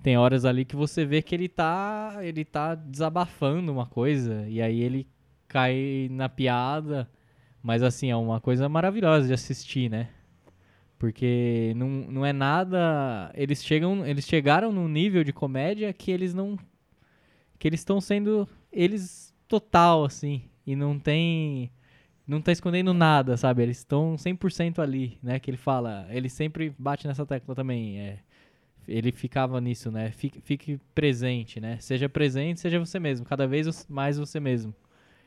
tem 0.02 0.16
horas 0.16 0.46
ali 0.46 0.64
que 0.64 0.74
você 0.74 1.04
vê 1.04 1.20
que 1.20 1.34
ele 1.34 1.46
tá, 1.46 2.20
ele 2.22 2.42
tá 2.42 2.74
desabafando 2.74 3.70
uma 3.70 3.84
coisa, 3.84 4.48
e 4.48 4.62
aí 4.62 4.80
ele 4.80 5.06
cai 5.46 6.08
na 6.10 6.26
piada, 6.26 7.06
mas 7.62 7.82
assim, 7.82 8.10
é 8.10 8.16
uma 8.16 8.40
coisa 8.40 8.66
maravilhosa 8.66 9.26
de 9.26 9.34
assistir, 9.34 9.90
né? 9.90 10.08
Porque 10.98 11.74
não, 11.76 11.86
não 11.88 12.24
é 12.24 12.32
nada, 12.32 13.30
eles 13.34 13.62
chegam, 13.62 14.06
eles 14.06 14.26
chegaram 14.26 14.72
num 14.72 14.88
nível 14.88 15.22
de 15.22 15.34
comédia 15.34 15.92
que 15.92 16.10
eles 16.10 16.32
não 16.32 16.58
que 17.58 17.68
eles 17.68 17.80
estão 17.80 18.00
sendo 18.00 18.48
eles 18.72 19.34
total 19.46 20.04
assim, 20.04 20.47
e 20.68 20.76
não 20.76 20.98
tem 20.98 21.70
não 22.26 22.42
tá 22.42 22.52
escondendo 22.52 22.92
nada, 22.92 23.38
sabe? 23.38 23.62
Eles 23.62 23.78
estão 23.78 24.16
100% 24.18 24.80
ali, 24.80 25.16
né? 25.22 25.38
Que 25.38 25.50
ele 25.50 25.56
fala, 25.56 26.06
ele 26.10 26.28
sempre 26.28 26.74
bate 26.78 27.06
nessa 27.08 27.24
tecla 27.24 27.54
também, 27.54 27.98
é, 27.98 28.18
ele 28.86 29.10
ficava 29.10 29.58
nisso, 29.62 29.90
né? 29.90 30.10
Fique, 30.10 30.38
fique 30.42 30.78
presente, 30.94 31.58
né? 31.58 31.78
Seja 31.80 32.06
presente, 32.06 32.60
seja 32.60 32.78
você 32.78 33.00
mesmo, 33.00 33.24
cada 33.24 33.46
vez 33.46 33.86
mais 33.88 34.18
você 34.18 34.38
mesmo. 34.38 34.74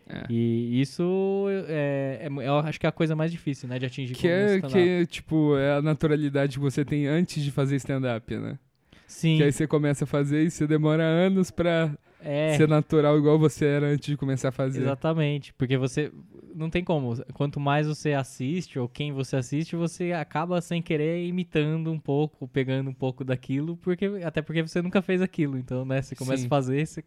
É. 0.08 0.26
E 0.30 0.80
isso 0.80 1.48
é, 1.68 2.28
é- 2.28 2.48
eu 2.48 2.58
acho 2.58 2.80
que 2.80 2.86
é 2.86 2.90
a 2.90 2.92
coisa 2.92 3.16
mais 3.16 3.32
difícil, 3.32 3.68
né? 3.68 3.80
De 3.80 3.86
atingir 3.88 4.14
Que 4.14 4.28
é, 4.28 4.62
que, 4.62 5.08
tipo, 5.08 5.58
é 5.58 5.78
a 5.78 5.82
naturalidade 5.82 6.58
que 6.58 6.60
você 6.60 6.86
tem 6.86 7.08
antes 7.08 7.44
de 7.44 7.50
fazer 7.50 7.78
stand-up, 7.78 8.36
né? 8.36 8.60
Sim, 9.08 9.38
Que 9.38 9.44
aí 9.44 9.52
você 9.52 9.66
começa 9.66 10.04
a 10.04 10.08
fazer 10.08 10.44
e 10.44 10.52
você 10.52 10.68
demora 10.68 11.04
anos 11.04 11.50
pra 11.50 11.98
é, 12.24 12.56
ser 12.56 12.68
natural 12.68 13.18
igual 13.18 13.38
você 13.38 13.66
era 13.66 13.88
antes 13.88 14.08
de 14.08 14.18
começar 14.18 14.50
a 14.50 14.52
fazer. 14.52 14.82
exatamente. 14.82 15.54
Porque 15.54 15.78
você, 15.78 16.12
não 16.56 16.70
tem 16.70 16.84
como, 16.84 17.16
quanto 17.34 17.60
mais 17.60 17.88
você 17.88 18.14
assiste, 18.14 18.78
ou 18.78 18.88
quem 18.88 19.12
você 19.12 19.36
assiste, 19.36 19.76
você 19.76 20.12
acaba 20.14 20.62
sem 20.62 20.82
querer 20.82 21.26
imitando 21.26 21.92
um 21.92 22.00
pouco, 22.00 22.48
pegando 22.48 22.90
um 22.90 22.94
pouco 22.94 23.24
daquilo, 23.24 23.76
porque 23.78 24.06
até 24.24 24.42
porque 24.42 24.62
você 24.62 24.82
nunca 24.82 25.02
fez 25.02 25.22
aquilo. 25.22 25.58
Então, 25.58 25.84
né, 25.84 26.02
você 26.02 26.16
começa 26.16 26.42
Sim. 26.42 26.48
a 26.48 26.50
fazer, 26.50 26.86
você, 26.86 27.04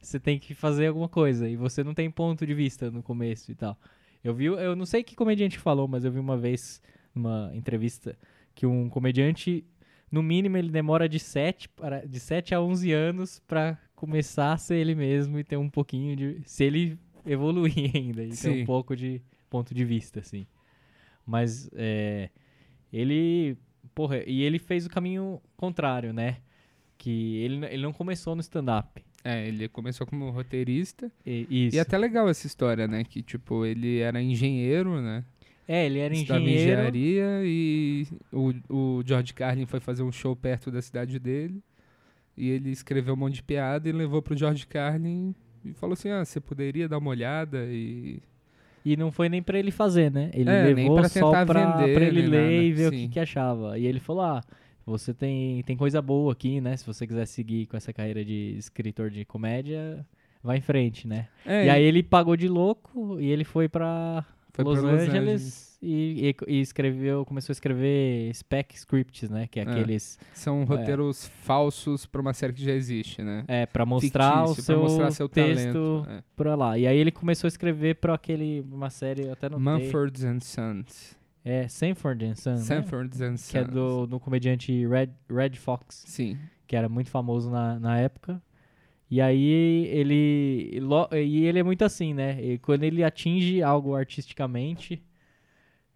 você 0.00 0.20
tem 0.20 0.38
que 0.38 0.54
fazer 0.54 0.88
alguma 0.88 1.08
coisa. 1.08 1.48
E 1.48 1.56
você 1.56 1.82
não 1.82 1.94
tem 1.94 2.10
ponto 2.10 2.46
de 2.46 2.54
vista 2.54 2.90
no 2.90 3.02
começo 3.02 3.50
e 3.50 3.54
tal. 3.54 3.78
Eu 4.22 4.34
vi, 4.34 4.46
eu 4.46 4.74
não 4.74 4.86
sei 4.86 5.02
que 5.02 5.14
comediante 5.14 5.58
falou, 5.58 5.86
mas 5.88 6.04
eu 6.04 6.10
vi 6.10 6.18
uma 6.18 6.36
vez 6.36 6.80
numa 7.14 7.50
entrevista 7.54 8.16
que 8.54 8.66
um 8.66 8.88
comediante, 8.88 9.64
no 10.10 10.22
mínimo, 10.22 10.56
ele 10.56 10.70
demora 10.70 11.08
de 11.08 11.18
7, 11.18 11.68
para, 11.68 12.06
de 12.06 12.20
7 12.20 12.54
a 12.54 12.60
11 12.60 12.92
anos 12.92 13.42
pra 13.46 13.78
começar 14.04 14.52
a 14.52 14.56
ser 14.56 14.76
ele 14.76 14.94
mesmo 14.94 15.38
e 15.38 15.44
ter 15.44 15.56
um 15.56 15.68
pouquinho 15.70 16.14
de. 16.16 16.40
Se 16.44 16.64
ele 16.64 16.98
evoluir 17.26 17.90
ainda 17.94 18.22
e 18.24 18.28
ter 18.30 18.36
Sim. 18.36 18.62
um 18.62 18.64
pouco 18.66 18.94
de 18.96 19.20
ponto 19.50 19.74
de 19.74 19.84
vista, 19.84 20.20
assim. 20.20 20.46
Mas 21.26 21.68
é, 21.74 22.28
ele. 22.92 23.56
Porra, 23.94 24.22
e 24.26 24.42
ele 24.42 24.58
fez 24.58 24.86
o 24.86 24.90
caminho 24.90 25.40
contrário, 25.56 26.12
né? 26.12 26.38
Que 26.98 27.36
ele, 27.38 27.64
ele 27.66 27.82
não 27.82 27.92
começou 27.92 28.34
no 28.34 28.40
stand-up. 28.40 29.02
É, 29.22 29.46
ele 29.48 29.68
começou 29.68 30.06
como 30.06 30.30
roteirista. 30.30 31.10
E- 31.24 31.46
Isso. 31.48 31.76
E 31.76 31.78
é 31.78 31.82
até 31.82 31.96
legal 31.96 32.28
essa 32.28 32.46
história, 32.46 32.86
né? 32.86 33.04
Que, 33.04 33.22
tipo, 33.22 33.64
ele 33.64 33.98
era 34.00 34.20
engenheiro, 34.22 35.00
né? 35.00 35.24
É, 35.66 35.86
ele 35.86 35.98
era 35.98 36.12
Estudava 36.12 36.40
engenheiro. 36.40 36.72
engenharia 36.72 37.26
e 37.44 38.06
o, 38.30 38.52
o 38.68 39.02
George 39.06 39.32
Carlin 39.32 39.64
foi 39.64 39.80
fazer 39.80 40.02
um 40.02 40.12
show 40.12 40.36
perto 40.36 40.70
da 40.70 40.82
cidade 40.82 41.18
dele. 41.18 41.62
E 42.36 42.50
ele 42.50 42.70
escreveu 42.70 43.14
um 43.14 43.16
monte 43.16 43.34
de 43.36 43.42
piada 43.42 43.88
e 43.88 43.92
levou 43.92 44.20
pro 44.20 44.36
George 44.36 44.66
Carlin 44.66 45.34
e 45.64 45.72
falou 45.72 45.94
assim: 45.94 46.10
ah, 46.10 46.24
você 46.24 46.40
poderia 46.40 46.88
dar 46.88 46.98
uma 46.98 47.10
olhada 47.10 47.64
e. 47.66 48.20
E 48.84 48.96
não 48.98 49.10
foi 49.10 49.30
nem 49.30 49.42
pra 49.42 49.58
ele 49.58 49.70
fazer, 49.70 50.10
né? 50.10 50.30
Ele 50.34 50.50
É, 50.50 50.64
levou 50.64 50.96
pra 50.96 51.08
só 51.08 51.30
tentar 51.30 51.46
pra, 51.46 51.76
vender, 51.78 51.94
pra 51.94 52.04
ele 52.04 52.22
ler 52.22 52.42
nada, 52.42 52.52
e 52.52 52.72
ver 52.72 52.86
o 52.88 52.90
sim. 52.90 52.96
que, 53.06 53.08
que 53.14 53.20
achava. 53.20 53.78
E 53.78 53.86
ele 53.86 53.98
falou: 54.00 54.22
ah, 54.22 54.42
você 54.84 55.14
tem, 55.14 55.62
tem 55.62 55.76
coisa 55.76 56.02
boa 56.02 56.32
aqui, 56.32 56.60
né? 56.60 56.76
Se 56.76 56.84
você 56.86 57.06
quiser 57.06 57.26
seguir 57.26 57.66
com 57.66 57.76
essa 57.76 57.92
carreira 57.92 58.22
de 58.24 58.56
escritor 58.58 59.08
de 59.10 59.24
comédia, 59.24 60.04
vai 60.42 60.58
em 60.58 60.60
frente, 60.60 61.08
né? 61.08 61.28
É, 61.46 61.64
E 61.66 61.70
aí 61.70 61.82
ele 61.82 62.02
pagou 62.02 62.36
de 62.36 62.46
louco 62.48 63.18
e 63.20 63.30
ele 63.30 63.44
foi 63.44 63.68
pra 63.70 64.22
Foi 64.52 64.64
Los, 64.64 64.80
pra 64.80 64.90
Los 64.90 65.00
Angeles, 65.02 65.14
Angeles. 65.16 65.73
E, 65.84 66.30
e- 66.48 66.54
e 66.56 66.60
escreveu, 66.60 67.24
começou 67.24 67.52
a 67.52 67.54
escrever 67.54 68.32
spec 68.34 68.74
scripts, 68.74 69.28
né? 69.28 69.46
Que 69.46 69.60
é 69.60 69.64
É. 69.64 69.66
aqueles. 69.70 70.18
São 70.32 70.64
roteiros 70.64 71.26
falsos 71.42 72.06
pra 72.06 72.20
uma 72.20 72.32
série 72.32 72.52
que 72.52 72.64
já 72.64 72.72
existe, 72.72 73.22
né? 73.22 73.44
É, 73.46 73.66
pra 73.66 73.84
mostrar 73.84 74.46
Fictício, 74.46 74.62
o 74.62 74.64
seu, 74.64 74.80
mostrar 74.80 75.10
seu 75.10 75.28
texto 75.28 75.72
talento. 75.72 76.06
é. 76.10 76.22
pra 76.34 76.54
lá. 76.54 76.78
E 76.78 76.86
aí 76.86 76.96
ele 76.96 77.10
começou 77.10 77.46
a 77.46 77.48
escrever 77.48 77.96
pra 77.96 78.14
aquele, 78.14 78.64
uma 78.72 78.90
série, 78.90 79.28
até 79.28 79.48
não 79.48 79.60
Mumford 79.60 80.26
and 80.26 80.40
Sons. 80.40 81.16
É, 81.44 81.68
Sanford 81.68 82.24
and 82.24 82.34
Son, 82.36 82.52
né? 82.52 82.56
Sanford 82.56 83.22
and 83.22 83.36
Sons. 83.36 83.50
Que 83.50 83.58
é 83.58 83.64
do, 83.64 84.06
do 84.06 84.18
comediante 84.18 84.86
Red, 84.86 85.10
Red 85.28 85.56
Fox, 85.56 86.02
Sim. 86.06 86.38
que 86.66 86.74
era 86.74 86.88
muito 86.88 87.10
famoso 87.10 87.50
na, 87.50 87.78
na 87.78 87.98
época. 87.98 88.42
E 89.10 89.20
aí 89.20 89.86
ele. 89.92 90.80
E 91.12 91.44
ele 91.44 91.58
é 91.58 91.62
muito 91.62 91.84
assim, 91.84 92.14
né? 92.14 92.42
E 92.42 92.58
quando 92.58 92.82
ele 92.84 93.04
atinge 93.04 93.62
algo 93.62 93.94
artisticamente, 93.94 95.02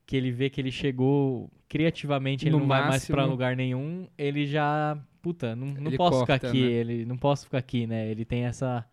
que 0.09 0.17
ele 0.17 0.33
vê 0.33 0.49
que 0.49 0.59
ele 0.59 0.71
chegou 0.73 1.51
criativamente, 1.69 2.47
ele 2.47 2.53
No 2.53 2.61
não 2.61 2.67
vai 2.67 2.81
mais 2.81 2.93
máximo. 2.95 3.15
pra 3.15 3.27
lugar 3.27 3.55
nenhum, 3.55 4.09
ele 4.17 4.47
já. 4.47 4.99
Puta, 5.21 5.55
não, 5.55 5.67
não 5.67 5.93
posso 5.93 6.21
ficar 6.21 6.41
corta, 6.41 6.49
aqui, 6.49 6.63
né? 6.63 6.71
ele 6.73 7.05
não 7.05 7.19
posso 7.19 7.45
ficar 7.45 7.59
aqui, 7.59 7.87
né? 7.87 8.11
Ele 8.11 8.25
tem 8.25 8.45
essa. 8.47 8.87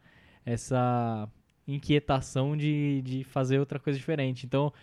essa 0.45 1.30
inquietação 1.65 2.56
de, 2.58 3.01
de 3.01 3.23
fazer 3.23 3.60
outra 3.60 3.80
coisa 3.80 3.97
diferente. 3.97 4.45
Então, 4.45 4.73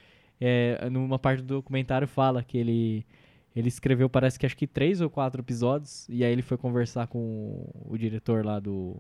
é, 0.41 0.89
numa 0.91 1.19
parte 1.19 1.43
do 1.43 1.57
documentário 1.57 2.09
fala 2.09 2.43
que 2.43 2.57
ele 2.57 3.07
ele 3.55 3.69
escreveu 3.69 4.09
parece 4.09 4.39
que 4.39 4.47
acho 4.47 4.57
que 4.57 4.67
três 4.67 5.03
ou 5.03 5.11
quatro 5.11 5.43
episódios 5.43 6.09
e 6.09 6.25
aí 6.25 6.33
ele 6.33 6.41
foi 6.41 6.57
conversar 6.57 7.07
com 7.09 7.69
o 7.85 7.99
diretor 7.99 8.43
lá 8.43 8.59
do 8.59 8.97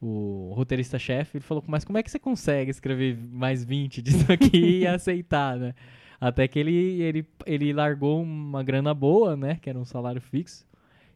o 0.00 0.52
roteirista-chefe, 0.56 1.38
ele 1.38 1.44
falou, 1.44 1.62
mas 1.66 1.84
como 1.84 1.98
é 1.98 2.02
que 2.02 2.10
você 2.10 2.18
consegue 2.18 2.70
escrever 2.70 3.16
mais 3.16 3.64
20 3.64 4.02
disso 4.02 4.30
aqui 4.32 4.80
e 4.80 4.86
aceitar, 4.88 5.56
né? 5.56 5.74
Até 6.20 6.48
que 6.48 6.58
ele, 6.58 7.00
ele, 7.00 7.26
ele 7.46 7.72
largou 7.72 8.20
uma 8.22 8.62
grana 8.62 8.92
boa, 8.92 9.36
né? 9.36 9.56
Que 9.60 9.70
era 9.70 9.78
um 9.78 9.84
salário 9.84 10.20
fixo. 10.20 10.66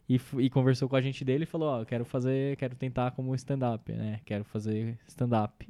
E, 0.07 0.19
e 0.39 0.49
conversou 0.49 0.87
com 0.89 0.95
a 0.95 1.01
gente 1.01 1.23
dele 1.23 1.43
e 1.43 1.47
falou, 1.47 1.69
ó, 1.81 1.85
quero 1.85 2.03
fazer, 2.05 2.57
quero 2.57 2.75
tentar 2.75 3.11
como 3.11 3.33
stand-up, 3.35 3.91
né? 3.91 4.19
Quero 4.25 4.43
fazer 4.43 4.97
stand-up. 5.07 5.67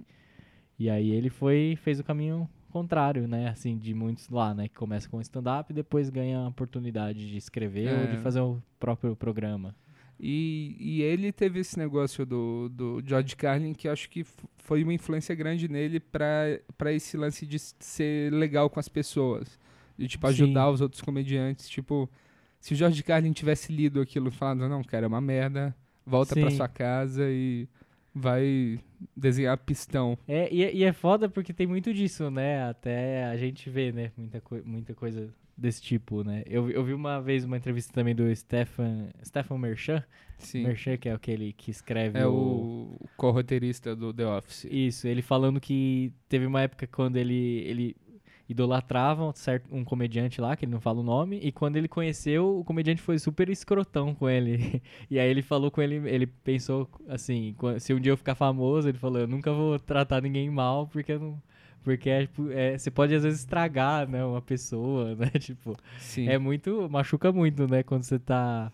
E 0.80 0.90
aí 0.90 1.12
ele 1.12 1.30
foi, 1.30 1.78
fez 1.82 2.00
o 2.00 2.04
caminho 2.04 2.50
contrário, 2.72 3.28
né? 3.28 3.50
Assim, 3.50 3.78
de 3.78 3.94
muitos 3.94 4.28
lá, 4.30 4.54
né? 4.54 4.68
Que 4.68 4.76
começa 4.76 5.08
com 5.08 5.22
stand-up 5.22 5.72
e 5.72 5.76
depois 5.76 6.10
ganha 6.10 6.40
a 6.40 6.48
oportunidade 6.48 7.30
de 7.30 7.38
escrever 7.38 7.92
ou 7.94 8.08
de 8.08 8.16
É. 8.16 8.20
fazer 8.20 8.40
o 8.42 8.62
próprio 8.80 9.16
programa. 9.16 9.76
E, 10.20 10.76
e 10.80 11.02
ele 11.02 11.32
teve 11.32 11.60
esse 11.60 11.78
negócio 11.78 12.26
do, 12.26 12.70
do 12.70 13.04
George 13.06 13.36
Carlin 13.36 13.74
que 13.74 13.88
acho 13.88 14.10
que 14.10 14.26
foi 14.58 14.84
uma 14.84 14.94
influência 14.94 15.36
grande 15.36 15.68
nele 15.68 16.00
pra 16.00 16.60
pra 16.78 16.94
esse 16.94 17.18
lance 17.18 17.46
de 17.46 17.60
ser 17.60 18.32
legal 18.32 18.70
com 18.70 18.80
as 18.80 18.88
pessoas. 18.88 19.60
De, 19.98 20.08
tipo, 20.08 20.26
Sim. 20.28 20.34
ajudar 20.34 20.70
os 20.70 20.82
outros 20.82 21.02
comediantes. 21.02 21.70
Tipo, 21.70 22.10
se 22.60 22.74
o 22.74 22.76
George 22.76 23.04
Carlin 23.04 23.34
tivesse 23.34 23.72
lido 23.72 24.00
aquilo 24.02 24.32
falado, 24.32 24.68
não, 24.70 24.84
cara, 24.84 25.06
é 25.06 25.08
uma 25.08 25.22
merda, 25.22 25.76
volta 26.06 26.36
pra 26.36 26.50
Sim. 26.50 26.58
sua 26.58 26.68
casa 26.68 27.30
e 27.30 27.68
vai 28.14 28.80
desenhar 29.16 29.58
pistão. 29.58 30.18
É, 30.28 30.54
e, 30.54 30.64
é- 30.64 30.74
e 30.74 30.84
é 30.84 30.94
foda 30.94 31.28
porque 31.30 31.54
tem 31.54 31.68
muito 31.68 31.94
disso, 31.94 32.30
né? 32.30 32.64
Até 32.70 33.26
a 33.26 33.36
gente 33.38 33.70
vê, 33.70 33.92
né? 33.92 34.12
Muita, 34.18 34.40
coi- 34.42 34.62
muita 34.64 34.94
coisa 34.94 35.34
desse 35.58 35.82
tipo, 35.82 36.24
né? 36.24 36.44
Eu, 36.48 36.66
vi- 36.66 36.74
eu 36.74 36.84
vi 36.84 36.94
uma 36.94 37.20
vez 37.22 37.44
uma 37.46 37.58
entrevista 37.58 37.92
também 37.94 38.16
do 38.16 38.34
Stefan, 38.36 39.10
Stefan 39.24 39.58
Merchan. 39.58 40.04
Sim. 40.40 40.64
Merchan, 40.64 40.98
que 40.98 41.08
é 41.08 41.14
aquele 41.14 41.54
que 41.54 41.72
escreve 41.72 42.18
É 42.20 42.26
o... 42.28 42.98
o 43.00 43.10
co-roteirista 43.16 43.96
do 43.96 44.14
The 44.14 44.26
Office. 44.28 44.66
Isso, 44.70 45.08
ele 45.08 45.22
falando 45.22 45.60
que 45.62 46.12
teve 46.28 46.46
uma 46.46 46.62
época 46.62 46.86
quando 46.88 47.16
ele, 47.18 47.64
ele 47.66 47.96
idolatrava 48.48 49.26
um 49.26 49.34
certo, 49.34 49.68
um 49.72 49.84
comediante 49.84 50.42
lá, 50.42 50.56
que 50.56 50.66
ele 50.66 50.72
não 50.72 50.82
fala 50.82 51.00
o 51.00 51.04
nome, 51.04 51.40
e 51.42 51.52
quando 51.52 51.78
ele 51.78 51.88
conheceu, 51.88 52.60
o 52.60 52.64
comediante 52.64 53.02
foi 53.02 53.18
super 53.18 53.50
escrotão 53.50 54.14
com 54.14 54.30
ele. 54.30 54.82
E 55.10 55.20
aí 55.20 55.30
ele 55.30 55.42
falou 55.42 55.70
com 55.70 55.82
ele, 55.82 55.96
ele 56.10 56.26
pensou 56.26 56.90
assim, 57.08 57.56
se 57.80 57.94
um 57.94 58.00
dia 58.00 58.12
eu 58.12 58.18
ficar 58.18 58.36
famoso, 58.36 58.90
ele 58.90 58.98
falou, 58.98 59.20
eu 59.20 59.28
nunca 59.28 59.52
vou 59.52 59.78
tratar 59.80 60.22
ninguém 60.22 60.50
mal, 60.50 60.88
porque 60.88 61.18
não... 61.18 61.42
Porque 61.84 62.10
é, 62.10 62.22
tipo, 62.22 62.50
é, 62.50 62.78
você 62.78 62.90
pode 62.90 63.14
às 63.14 63.24
vezes 63.24 63.42
estragar, 63.42 64.08
né, 64.08 64.24
uma 64.24 64.42
pessoa, 64.42 65.16
né, 65.18 65.28
tipo... 65.40 65.76
Sim. 66.00 66.30
É 66.30 66.38
muito, 66.38 66.90
machuca 66.90 67.32
muito, 67.32 67.68
né, 67.68 67.84
quando 67.84 68.04
você 68.04 68.18
tá 68.18 68.72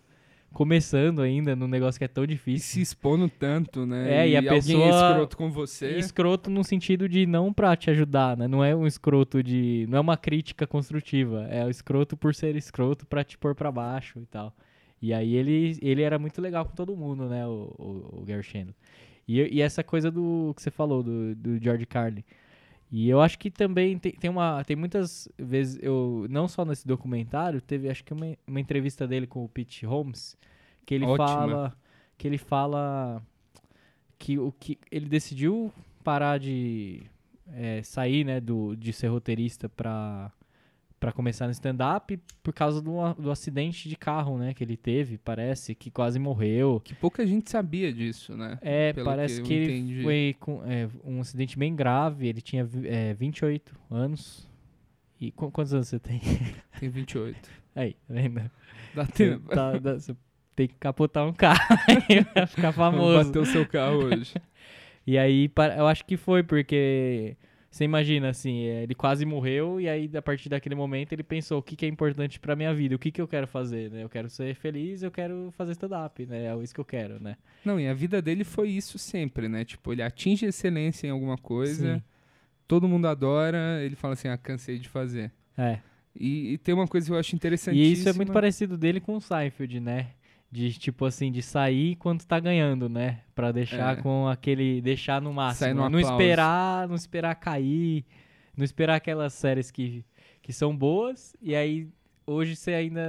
começando 0.52 1.20
ainda 1.22 1.54
num 1.56 1.66
negócio 1.68 1.98
que 1.98 2.04
é 2.04 2.08
tão 2.08 2.24
E 2.24 2.26
difícil. 2.28 2.68
se 2.74 2.80
expondo 2.80 3.28
tanto, 3.28 3.86
né? 3.86 4.24
É, 4.24 4.28
e 4.28 4.36
a 4.36 4.38
alguém 4.40 4.48
é 4.50 4.54
pessoa- 4.54 4.88
escroto 5.10 5.36
com 5.36 5.50
você. 5.50 5.96
Escroto 5.98 6.50
no 6.50 6.62
sentido 6.64 7.08
de 7.08 7.26
não 7.26 7.52
pra 7.52 7.76
te 7.76 7.90
ajudar, 7.90 8.36
né? 8.36 8.46
Não 8.48 8.64
é 8.64 8.74
um 8.74 8.86
escroto 8.86 9.42
de. 9.42 9.86
Não 9.88 9.98
é 9.98 10.00
uma 10.00 10.16
crítica 10.16 10.66
construtiva. 10.66 11.46
É 11.50 11.64
o 11.64 11.70
escroto 11.70 12.16
por 12.16 12.34
ser 12.34 12.56
escroto 12.56 13.06
pra 13.06 13.22
te 13.24 13.38
pôr 13.38 13.54
pra 13.54 13.70
baixo 13.72 14.18
e 14.20 14.26
tal. 14.26 14.54
E 15.02 15.14
aí 15.14 15.34
ele, 15.34 15.78
ele 15.80 16.02
era 16.02 16.18
muito 16.18 16.42
legal 16.42 16.64
com 16.66 16.74
todo 16.74 16.94
mundo, 16.96 17.26
né? 17.28 17.46
O, 17.46 17.74
o, 17.78 18.18
o 18.20 18.24
Gary. 18.26 18.74
E, 19.26 19.40
e 19.56 19.60
essa 19.62 19.82
coisa 19.82 20.10
do 20.10 20.52
que 20.54 20.60
você 20.62 20.70
falou, 20.70 21.02
do, 21.02 21.34
do 21.34 21.62
George 21.62 21.86
Carlin. 21.86 22.24
E 22.90 23.08
eu 23.08 23.20
acho 23.20 23.38
que 23.38 23.50
também 23.50 23.98
tem, 23.98 24.12
tem 24.12 24.28
uma. 24.28 24.64
Tem 24.64 24.74
muitas 24.74 25.28
vezes. 25.38 25.78
Eu, 25.80 26.26
não 26.28 26.48
só 26.48 26.64
nesse 26.64 26.86
documentário, 26.86 27.60
teve 27.60 27.88
acho 27.88 28.02
que 28.02 28.12
uma, 28.12 28.36
uma 28.46 28.60
entrevista 28.60 29.06
dele 29.06 29.26
com 29.26 29.44
o 29.44 29.48
Pete 29.48 29.86
Holmes. 29.86 30.36
Que 30.84 30.94
ele 30.94 31.04
Ótima. 31.04 31.26
fala. 31.26 31.76
Que 32.18 32.26
ele 32.26 32.38
fala 32.38 33.22
que 34.18 34.38
o 34.38 34.52
que 34.52 34.78
ele 34.90 35.06
decidiu 35.06 35.72
parar 36.04 36.38
de 36.38 37.02
é, 37.52 37.82
sair, 37.82 38.24
né, 38.24 38.40
do, 38.40 38.76
de 38.76 38.92
ser 38.92 39.08
roteirista 39.08 39.68
pra, 39.68 40.30
pra 41.00 41.10
começar 41.12 41.46
no 41.46 41.50
stand-up 41.52 42.20
por 42.42 42.52
causa 42.52 42.80
do, 42.82 43.14
do 43.14 43.30
acidente 43.30 43.88
de 43.88 43.96
carro, 43.96 44.36
né, 44.36 44.52
que 44.52 44.62
ele 44.62 44.76
teve, 44.76 45.16
parece, 45.16 45.74
que 45.74 45.90
quase 45.90 46.18
morreu. 46.18 46.78
Que 46.84 46.94
pouca 46.94 47.26
gente 47.26 47.50
sabia 47.50 47.90
disso, 47.92 48.36
né? 48.36 48.58
É, 48.60 48.92
Pelo 48.92 49.06
parece 49.06 49.40
que 49.40 49.48
que, 49.48 49.54
ele 49.54 49.72
entendi. 49.78 50.02
foi 50.02 50.36
com 50.38 50.62
é, 50.64 50.88
um 51.02 51.20
acidente 51.22 51.58
bem 51.58 51.74
grave, 51.74 52.28
ele 52.28 52.42
tinha 52.42 52.68
é, 52.84 53.14
28 53.14 53.74
anos. 53.90 54.46
E 55.18 55.30
qu- 55.30 55.50
quantos 55.50 55.72
anos 55.74 55.88
você 55.88 55.98
tem? 55.98 56.20
Tem 56.78 56.88
28. 56.88 57.48
Aí, 57.74 57.92
tá 57.94 58.14
vendo? 58.14 58.50
Dá 58.94 59.04
Você 59.04 59.12
tempo. 59.30 59.48
tá- 59.50 59.78
dá- 59.78 59.94
você 59.98 60.16
tem 60.56 60.66
que 60.68 60.74
capotar 60.74 61.26
um 61.26 61.32
carro 61.32 61.58
pra 62.34 62.46
ficar 62.46 62.72
famoso. 62.72 63.24
bater 63.26 63.38
o 63.38 63.46
seu 63.46 63.66
carro 63.66 64.04
hoje. 64.04 64.34
E 65.06 65.16
aí, 65.18 65.50
eu 65.78 65.86
acho 65.88 66.04
que 66.04 66.16
foi, 66.16 66.42
porque 66.42 67.34
você 67.70 67.84
imagina, 67.84 68.30
assim, 68.30 68.64
é, 68.64 68.82
ele 68.82 68.96
quase 68.96 69.24
morreu 69.24 69.80
e 69.80 69.88
aí, 69.88 70.10
a 70.14 70.20
partir 70.20 70.48
daquele 70.48 70.74
momento, 70.74 71.12
ele 71.12 71.22
pensou, 71.22 71.60
o 71.60 71.62
que, 71.62 71.76
que 71.76 71.86
é 71.86 71.88
importante 71.88 72.40
pra 72.40 72.56
minha 72.56 72.74
vida? 72.74 72.96
O 72.96 72.98
que, 72.98 73.12
que 73.12 73.20
eu 73.20 73.28
quero 73.28 73.46
fazer, 73.46 73.92
né? 73.92 74.02
Eu 74.02 74.08
quero 74.08 74.28
ser 74.28 74.56
feliz, 74.56 75.02
eu 75.02 75.10
quero 75.10 75.52
fazer 75.56 75.72
stand-up, 75.72 76.26
né? 76.26 76.46
É 76.46 76.62
isso 76.62 76.74
que 76.74 76.80
eu 76.80 76.84
quero, 76.84 77.22
né? 77.22 77.36
Não, 77.64 77.78
e 77.78 77.86
a 77.86 77.94
vida 77.94 78.20
dele 78.20 78.42
foi 78.42 78.70
isso 78.70 78.98
sempre, 78.98 79.48
né? 79.48 79.64
Tipo, 79.64 79.92
ele 79.92 80.02
atinge 80.02 80.46
excelência 80.46 81.06
em 81.06 81.10
alguma 81.10 81.38
coisa, 81.38 81.94
Sim. 81.94 82.02
todo 82.66 82.88
mundo 82.88 83.06
adora, 83.06 83.80
ele 83.84 83.94
fala 83.94 84.14
assim, 84.14 84.26
ah, 84.26 84.36
cansei 84.36 84.76
de 84.76 84.88
fazer. 84.88 85.30
É. 85.56 85.78
E, 86.14 86.54
e 86.54 86.58
tem 86.58 86.74
uma 86.74 86.88
coisa 86.88 87.06
que 87.06 87.12
eu 87.12 87.18
acho 87.18 87.36
interessantíssima. 87.36 87.88
E 87.88 87.92
isso 87.92 88.08
é 88.08 88.12
muito 88.12 88.32
parecido 88.32 88.76
dele 88.76 88.98
com 89.00 89.16
o 89.16 89.20
Seinfeld, 89.20 89.78
né? 89.78 90.08
De, 90.50 90.72
tipo 90.78 91.04
assim, 91.04 91.30
de 91.30 91.42
sair 91.42 91.94
quando 91.96 92.24
tá 92.24 92.40
ganhando, 92.40 92.88
né? 92.88 93.20
Pra 93.34 93.52
deixar 93.52 93.96
É. 93.98 94.02
com 94.02 94.26
aquele... 94.26 94.80
Deixar 94.80 95.22
no 95.22 95.32
máximo. 95.32 95.70
No 95.74 95.76
não 95.76 95.86
aplauso. 95.86 96.10
esperar, 96.10 96.88
não 96.88 96.94
esperar 96.96 97.34
cair. 97.36 98.04
Não 98.56 98.64
esperar 98.64 98.96
aquelas 98.96 99.32
séries 99.32 99.70
que, 99.70 100.04
que 100.42 100.52
são 100.52 100.76
boas 100.76 101.36
e 101.40 101.54
aí... 101.54 101.88
Hoje 102.26 102.54
você 102.54 102.74
ainda 102.74 103.00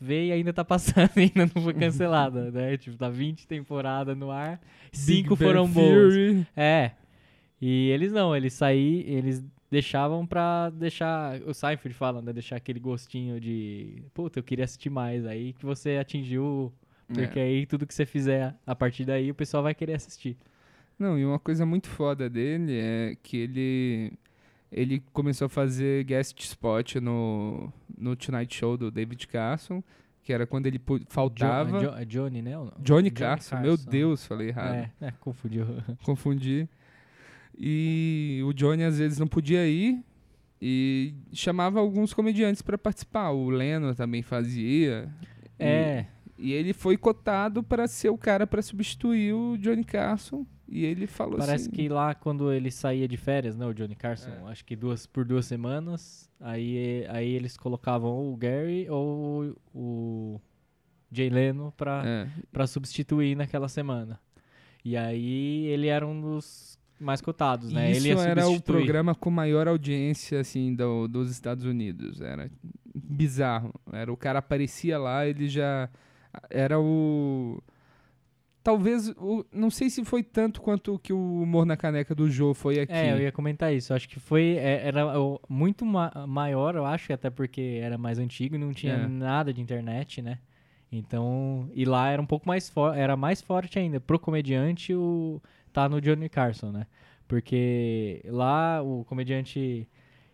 vê 0.00 0.28
e 0.28 0.32
ainda 0.32 0.52
tá 0.52 0.64
passando, 0.64 1.10
ainda 1.16 1.48
não 1.54 1.62
foi 1.62 1.74
cancelada, 1.74 2.50
né? 2.50 2.76
Tipo, 2.76 2.96
tá 2.96 3.08
20 3.08 3.46
temporadas 3.46 4.16
no 4.16 4.32
ar, 4.32 4.60
Big 4.90 4.96
cinco 4.98 5.36
Bang 5.36 5.44
foram 5.44 5.68
boas. 5.68 6.12
Theory. 6.12 6.46
É. 6.56 6.90
E 7.60 7.90
eles 7.90 8.10
não, 8.10 8.34
eles 8.34 8.52
saí, 8.54 9.04
eles 9.06 9.44
deixavam 9.70 10.26
pra 10.26 10.70
deixar, 10.70 11.40
o 11.42 11.54
Seinfeld 11.54 11.94
fala, 11.94 12.20
né, 12.20 12.32
deixar 12.32 12.56
aquele 12.56 12.80
gostinho 12.80 13.38
de, 13.40 14.02
puta, 14.12 14.40
eu 14.40 14.42
queria 14.42 14.64
assistir 14.64 14.90
mais, 14.90 15.24
aí 15.24 15.52
que 15.52 15.64
você 15.64 15.96
atingiu, 15.98 16.72
porque 17.12 17.38
É. 17.38 17.42
aí 17.42 17.66
tudo 17.66 17.86
que 17.86 17.94
você 17.94 18.06
fizer 18.06 18.54
a 18.66 18.74
partir 18.74 19.04
daí 19.04 19.30
o 19.30 19.34
pessoal 19.34 19.62
vai 19.62 19.74
querer 19.74 19.94
assistir. 19.94 20.36
Não, 20.98 21.18
e 21.18 21.24
uma 21.24 21.38
coisa 21.38 21.66
muito 21.66 21.88
foda 21.88 22.30
dele 22.30 22.78
é 22.78 23.16
que 23.22 23.36
ele 23.36 24.12
ele 24.70 25.02
começou 25.12 25.46
a 25.46 25.48
fazer 25.48 26.04
guest 26.04 26.38
spot 26.40 26.96
no, 26.96 27.72
no 27.96 28.16
Tonight 28.16 28.52
Show 28.56 28.76
do 28.76 28.90
David 28.90 29.28
Carson, 29.28 29.82
que 30.22 30.32
era 30.32 30.46
quando 30.48 30.66
ele 30.66 30.80
faltava. 31.08 31.78
Jo- 31.80 31.90
Jo- 31.98 32.04
Johnny, 32.06 32.42
né? 32.42 32.52
não? 32.52 32.72
Johnny, 32.80 33.10
Carson, 33.10 33.56
meu 33.60 33.76
Carson. 33.76 33.90
Deus, 33.90 34.26
falei 34.26 34.48
errado. 34.48 34.74
É, 34.74 34.90
é, 35.00 35.10
confundiu. 35.20 35.64
Confundi. 36.02 36.68
E 37.56 38.40
o 38.44 38.52
Johnny 38.52 38.82
às 38.82 38.98
vezes 38.98 39.18
não 39.18 39.26
podia 39.28 39.66
ir 39.66 40.02
e 40.60 41.14
chamava 41.32 41.78
alguns 41.78 42.12
comediantes 42.12 42.62
pra 42.62 42.76
participar. 42.76 43.30
O 43.30 43.50
Leno 43.50 43.94
também 43.94 44.22
fazia. 44.22 45.08
É, 45.58 46.06
E 46.23 46.23
ele 46.52 46.72
foi 46.72 46.96
cotado 46.96 47.62
pra 47.62 47.86
ser 47.86 48.08
o 48.10 48.18
cara 48.18 48.46
pra 48.46 48.60
substituir 48.62 49.32
o 49.32 49.56
Johnny 49.58 49.84
Carson. 49.84 50.46
E 50.68 50.84
ele 50.84 51.06
falou 51.06 51.36
Parece 51.38 51.64
assim... 51.66 51.70
que 51.70 51.88
lá 51.88 52.14
quando 52.14 52.50
ele 52.52 52.70
saía 52.70 53.06
de 53.06 53.16
férias, 53.16 53.54
né, 53.54 53.66
o 53.66 53.74
Johnny 53.74 53.94
Carson, 53.94 54.30
É. 54.30 54.50
acho 54.50 54.64
que 54.64 54.74
duas 54.74 55.06
por 55.06 55.24
duas 55.24 55.44
semanas, 55.44 56.28
aí, 56.40 57.04
aí 57.10 57.28
eles 57.32 57.56
colocavam 57.56 58.32
o 58.32 58.36
Gary 58.36 58.88
ou 58.88 59.54
o 59.74 60.40
Jay 61.12 61.28
Leno 61.28 61.72
pra, 61.76 62.02
É, 62.04 62.26
pra 62.50 62.66
substituir 62.66 63.36
naquela 63.36 63.68
semana. 63.68 64.18
E 64.84 64.96
aí 64.96 65.66
ele 65.66 65.86
era 65.88 66.06
um 66.06 66.18
dos 66.20 66.78
mais 66.98 67.20
cotados, 67.20 67.70
né? 67.70 67.90
Isso 67.90 68.08
era 68.20 68.48
o 68.48 68.60
programa 68.60 69.14
com 69.14 69.30
maior 69.30 69.68
audiência, 69.68 70.40
assim, 70.40 70.74
do- 70.74 71.06
dos 71.08 71.30
Estados 71.30 71.64
Unidos. 71.66 72.20
Era 72.22 72.50
bizarro. 72.94 73.72
Era 73.92 74.10
o 74.12 74.16
cara 74.16 74.38
aparecia 74.38 74.98
lá, 74.98 75.26
ele 75.26 75.48
já 75.48 75.88
era 76.50 76.78
o 76.80 77.62
talvez 78.62 79.08
o, 79.18 79.44
não 79.52 79.70
sei 79.70 79.90
se 79.90 80.04
foi 80.04 80.22
tanto 80.22 80.60
quanto 80.62 80.98
que 80.98 81.12
o 81.12 81.42
humor 81.42 81.66
na 81.66 81.76
caneca 81.76 82.14
do 82.14 82.30
Joe 82.30 82.54
foi 82.54 82.80
aqui. 82.80 82.92
É, 82.92 83.12
eu 83.12 83.20
ia 83.20 83.30
comentar 83.32 83.72
isso. 83.74 83.92
Acho 83.92 84.08
que 84.08 84.18
foi. 84.18 84.56
é, 84.58 84.86
Era 84.86 85.04
muito 85.48 85.84
ma- 85.84 86.26
maior, 86.26 86.74
eu 86.74 86.84
acho, 86.86 87.12
até 87.12 87.28
porque 87.30 87.78
era 87.82 87.98
mais 87.98 88.18
antigo 88.18 88.54
e 88.54 88.58
não 88.58 88.72
tinha 88.72 88.94
É. 88.94 89.06
nada 89.06 89.52
de 89.52 89.60
internet, 89.60 90.22
né? 90.22 90.38
Então. 90.90 91.68
E 91.74 91.84
lá 91.84 92.08
era 92.10 92.22
um 92.22 92.26
pouco 92.26 92.46
mais 92.48 92.68
forte. 92.70 92.98
Era 92.98 93.16
mais 93.16 93.42
forte 93.42 93.78
ainda. 93.78 94.00
Pro 94.00 94.18
comediante, 94.18 94.94
o. 94.94 95.40
Tá 95.72 95.88
no 95.88 96.00
Johnny 96.00 96.28
Carson, 96.28 96.70
né? 96.70 96.86
Porque 97.28 98.22
lá 98.26 98.80
o 98.82 99.04
comediante. 99.04 99.88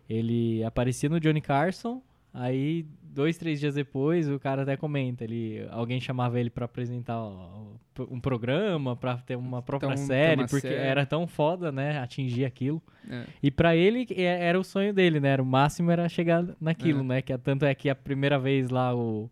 Ele 0.09 0.61
aparecia 0.63 1.07
no 1.09 1.19
Johnny 1.19 1.39
Carson. 1.41 2.01
Aí, 2.33 2.85
dois, 3.03 3.37
três 3.37 3.59
dias 3.59 3.75
depois, 3.75 4.29
o 4.29 4.39
cara 4.39 4.61
até 4.63 4.77
comenta. 4.77 5.23
Ele, 5.23 5.67
alguém 5.69 5.99
chamava 5.99 6.39
ele 6.39 6.49
pra 6.49 6.65
apresentar 6.65 7.17
ó, 7.19 7.63
um 8.09 8.19
programa, 8.19 8.95
pra 8.95 9.17
ter 9.17 9.35
uma 9.35 9.61
própria 9.61 9.93
Então, 9.93 9.97
série, 10.05 10.41
uma 10.41 10.47
porque 10.47 10.67
série. 10.67 10.75
era 10.81 11.05
tão 11.05 11.27
foda, 11.27 11.71
né? 11.71 11.99
Atingir 11.99 12.45
aquilo. 12.45 12.81
É. 13.09 13.23
E 13.43 13.51
pra 13.51 13.75
ele 13.75 14.07
é- 14.15 14.45
era 14.47 14.59
o 14.59 14.63
sonho 14.63 14.93
dele, 14.93 15.19
né? 15.19 15.29
Era 15.29 15.43
o 15.43 15.45
máximo 15.45 15.91
era 15.91 16.07
chegar 16.07 16.45
naquilo, 16.59 17.01
É. 17.01 17.03
né? 17.03 17.21
Que 17.21 17.33
é- 17.33 17.37
tanto 17.37 17.65
é 17.65 17.75
que 17.75 17.89
a 17.89 17.95
primeira 17.95 18.39
vez 18.39 18.69
lá 18.69 18.95
o 18.95 19.29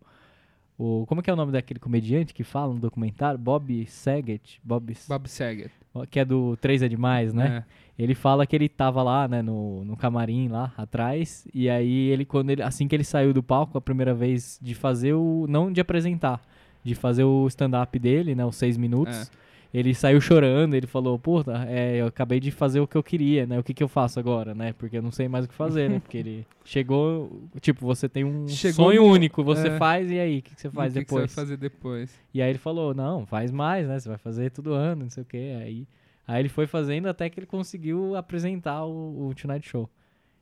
o 0.82 1.04
como 1.04 1.20
é 1.20 1.22
que 1.22 1.28
é 1.28 1.32
o 1.32 1.36
nome 1.36 1.52
daquele 1.52 1.78
comediante 1.78 2.32
que 2.32 2.42
fala 2.42 2.72
no 2.72 2.80
documentário? 2.80 3.38
Bob 3.38 3.84
Saget, 3.86 4.58
Bob, 4.64 4.96
Bob 5.06 5.28
Saget. 5.28 5.70
que 6.10 6.18
é 6.18 6.24
do 6.24 6.56
Três 6.56 6.80
é 6.80 6.88
demais, 6.88 7.34
né? 7.34 7.64
É. 7.98 8.02
Ele 8.02 8.14
fala 8.14 8.46
que 8.46 8.56
ele 8.56 8.66
tava 8.66 9.02
lá, 9.02 9.28
né, 9.28 9.42
no, 9.42 9.84
no 9.84 9.94
camarim 9.94 10.48
lá 10.48 10.72
atrás, 10.78 11.46
e 11.52 11.68
aí 11.68 12.08
ele 12.08 12.24
quando 12.24 12.48
ele 12.48 12.62
assim 12.62 12.88
que 12.88 12.96
ele 12.96 13.04
saiu 13.04 13.34
do 13.34 13.42
palco 13.42 13.76
a 13.76 13.80
primeira 13.80 14.14
vez 14.14 14.58
de 14.62 14.74
fazer 14.74 15.12
o 15.12 15.44
não 15.46 15.70
de 15.70 15.82
apresentar, 15.82 16.40
de 16.82 16.94
fazer 16.94 17.24
o 17.24 17.46
stand 17.48 17.78
up 17.78 17.98
dele, 17.98 18.34
né, 18.34 18.46
os 18.46 18.56
seis 18.56 18.78
minutos. 18.78 19.30
Ele 19.72 19.94
saiu 19.94 20.20
chorando, 20.20 20.74
ele 20.74 20.88
falou, 20.88 21.16
puta, 21.16 21.64
é, 21.68 21.96
eu 22.00 22.06
acabei 22.06 22.40
de 22.40 22.50
fazer 22.50 22.80
o 22.80 22.88
que 22.88 22.96
eu 22.96 23.02
queria, 23.04 23.46
né? 23.46 23.56
O 23.56 23.62
que, 23.62 23.72
que 23.72 23.82
eu 23.82 23.86
faço 23.88 24.18
agora, 24.18 24.52
né? 24.52 24.72
Porque 24.72 24.98
eu 24.98 25.02
não 25.02 25.12
sei 25.12 25.28
mais 25.28 25.44
o 25.44 25.48
que 25.48 25.54
fazer, 25.54 25.88
né? 25.88 26.00
Porque 26.02 26.18
ele 26.18 26.44
chegou, 26.64 27.40
tipo, 27.60 27.86
você 27.86 28.08
tem 28.08 28.24
um 28.24 28.48
Chegou 28.48 28.86
sonho 28.86 29.02
no- 29.06 29.12
único, 29.12 29.44
você 29.44 29.68
é. 29.68 29.78
faz 29.78 30.10
e 30.10 30.18
aí, 30.18 30.38
o 30.40 30.42
que, 30.42 30.54
que 30.56 30.60
você 30.60 30.70
faz 30.70 30.92
o 30.92 30.98
que 30.98 31.04
que 31.04 31.06
depois? 31.06 31.30
você 31.30 31.36
vai 31.36 31.44
fazer 31.44 31.56
depois? 31.56 32.20
E 32.34 32.42
aí 32.42 32.50
ele 32.50 32.58
falou, 32.58 32.92
não, 32.94 33.24
faz 33.26 33.52
mais, 33.52 33.86
né? 33.86 34.00
Você 34.00 34.08
vai 34.08 34.18
fazer 34.18 34.50
todo 34.50 34.72
ano, 34.72 35.04
não 35.04 35.10
sei 35.10 35.22
o 35.22 35.26
quê. 35.26 35.56
Aí, 35.62 35.86
aí 36.26 36.42
ele 36.42 36.48
foi 36.48 36.66
fazendo 36.66 37.06
até 37.08 37.30
que 37.30 37.38
ele 37.38 37.46
conseguiu 37.46 38.16
apresentar 38.16 38.84
o, 38.84 39.28
o 39.28 39.34
Tonight 39.36 39.68
Show. 39.68 39.88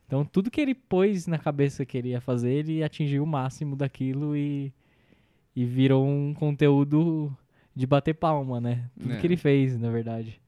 Então 0.07 0.25
tudo 0.25 0.51
que 0.51 0.59
ele 0.59 0.75
pôs 0.75 1.27
na 1.27 1.37
cabeça 1.37 1.85
que 1.85 1.99
ele 1.99 2.09
ia 2.09 2.21
fazer, 2.23 2.51
ele 2.51 2.83
atingiu 2.83 3.23
o 3.25 3.27
máximo 3.27 3.77
daquilo 3.77 4.35
e, 4.35 4.73
e 5.55 5.67
virou 5.67 6.07
um 6.07 6.33
conteúdo 6.33 7.31
de 7.79 7.87
bater 7.87 8.15
palma, 8.15 8.61
né? 8.61 8.91
Tudo 9.01 9.13
É. 9.15 9.17
que 9.19 9.27
ele 9.27 9.37
fez, 9.37 9.79
na 9.79 9.89
verdade. 9.91 10.41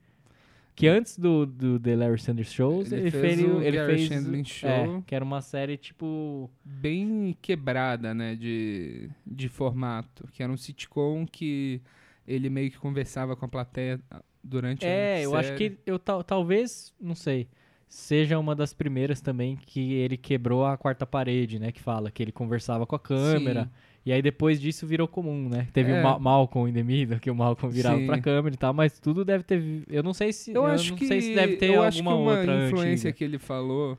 Que 0.74 0.88
antes 0.88 1.16
do, 1.18 1.44
do 1.46 1.78
The 1.78 1.94
Larry 1.94 2.18
Sanders 2.18 2.52
Shows, 2.52 2.90
Ele 2.90 3.02
ele, 3.02 3.10
fez 3.10 3.40
fez, 3.40 3.52
o 3.52 3.60
ele 3.60 3.76
Garry 3.76 3.96
fez 3.96 4.08
Shandling 4.08 4.40
é, 4.40 4.44
Show. 4.44 5.02
que 5.06 5.14
era 5.14 5.24
uma 5.24 5.40
série 5.42 5.76
tipo 5.76 6.50
Bem 6.64 7.36
quebrada, 7.42 8.14
né, 8.14 8.34
de, 8.34 9.10
de 9.26 9.48
formato. 9.48 10.26
Que 10.32 10.42
era 10.42 10.50
um 10.50 10.56
sitcom 10.56 11.26
que 11.30 11.80
ele 12.26 12.48
meio 12.50 12.70
que 12.70 12.78
conversava 12.78 13.36
com 13.36 13.44
a 13.44 13.48
plateia 13.48 14.00
durante 14.42 14.86
a 14.86 14.88
É, 14.88 15.24
eu 15.24 15.34
acho 15.36 15.50
série. 15.50 15.70
que 15.70 15.78
eu 15.84 15.98
tal- 15.98 16.24
talvez, 16.24 16.94
não 17.00 17.14
sei, 17.14 17.46
seja 17.86 18.38
uma 18.38 18.54
das 18.56 18.72
primeiras 18.72 19.20
também 19.20 19.56
que 19.56 19.92
ele 19.92 20.16
quebrou 20.16 20.64
a 20.64 20.78
quarta 20.78 21.04
parede, 21.04 21.58
né? 21.58 21.70
Que 21.72 21.80
fala 21.82 22.10
que 22.10 22.22
ele 22.22 22.32
conversava 22.32 22.86
com 22.86 22.96
a 22.96 23.00
câmera. 23.00 23.64
Sim. 23.64 23.70
E 24.04 24.12
aí 24.12 24.22
depois 24.22 24.58
disso 24.60 24.86
virou 24.86 25.06
comum, 25.06 25.48
né? 25.48 25.68
Teve 25.72 25.92
É. 25.92 26.00
o 26.00 26.02
Ma 26.02 26.18
Malcolm 26.18 26.70
in 26.70 26.72
the 26.72 26.82
Middle, 26.82 27.20
que 27.20 27.30
o 27.30 27.34
Malcolm 27.34 27.70
virava 27.74 27.98
Sim. 27.98 28.06
pra 28.06 28.18
câmera 28.20 28.54
e 28.54 28.58
tal, 28.58 28.72
mas 28.72 28.98
tudo 28.98 29.24
deve 29.24 29.44
ter. 29.44 29.62
Eu 29.90 30.02
não 30.02 30.14
sei 30.14 30.32
se. 30.32 30.52
Eu, 30.52 30.64
acho 30.66 30.90
não 30.90 30.96
que 30.98 31.06
sei 31.06 31.20
se 31.20 31.34
deve 31.34 31.56
ter 31.56 31.66
eu 31.66 31.82
alguma 31.82 31.88
acho 31.88 31.96
que 31.98 32.08
uma 32.08 32.14
outra 32.14 32.66
influência 32.66 33.08
antiga. 33.08 33.12
que 33.12 33.24
ele 33.24 33.38
falou 33.38 33.98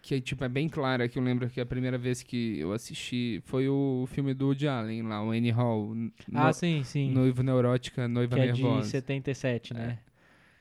que 0.00 0.20
tipo 0.20 0.42
é 0.44 0.48
bem 0.48 0.68
clara 0.68 1.08
que 1.08 1.18
eu 1.18 1.22
lembro 1.22 1.50
que 1.50 1.60
a 1.60 1.66
primeira 1.66 1.98
vez 1.98 2.22
que 2.22 2.58
eu 2.60 2.72
assisti 2.72 3.42
foi 3.44 3.68
o 3.68 4.06
filme 4.10 4.32
do 4.32 4.46
Woody 4.46 4.68
Allen 4.68 5.02
lá, 5.02 5.22
o 5.22 5.30
Annie 5.32 5.50
Hall, 5.50 5.94
Ah, 6.32 6.46
no- 6.46 6.52
sim, 6.54 6.82
sim. 6.84 7.10
Noiva 7.10 7.42
Neurótica, 7.42 8.06
Noiva 8.08 8.36
que 8.36 8.40
é 8.42 8.52
de 8.52 8.62
Nervosa. 8.62 8.88
77, 8.88 9.74
né? 9.74 9.98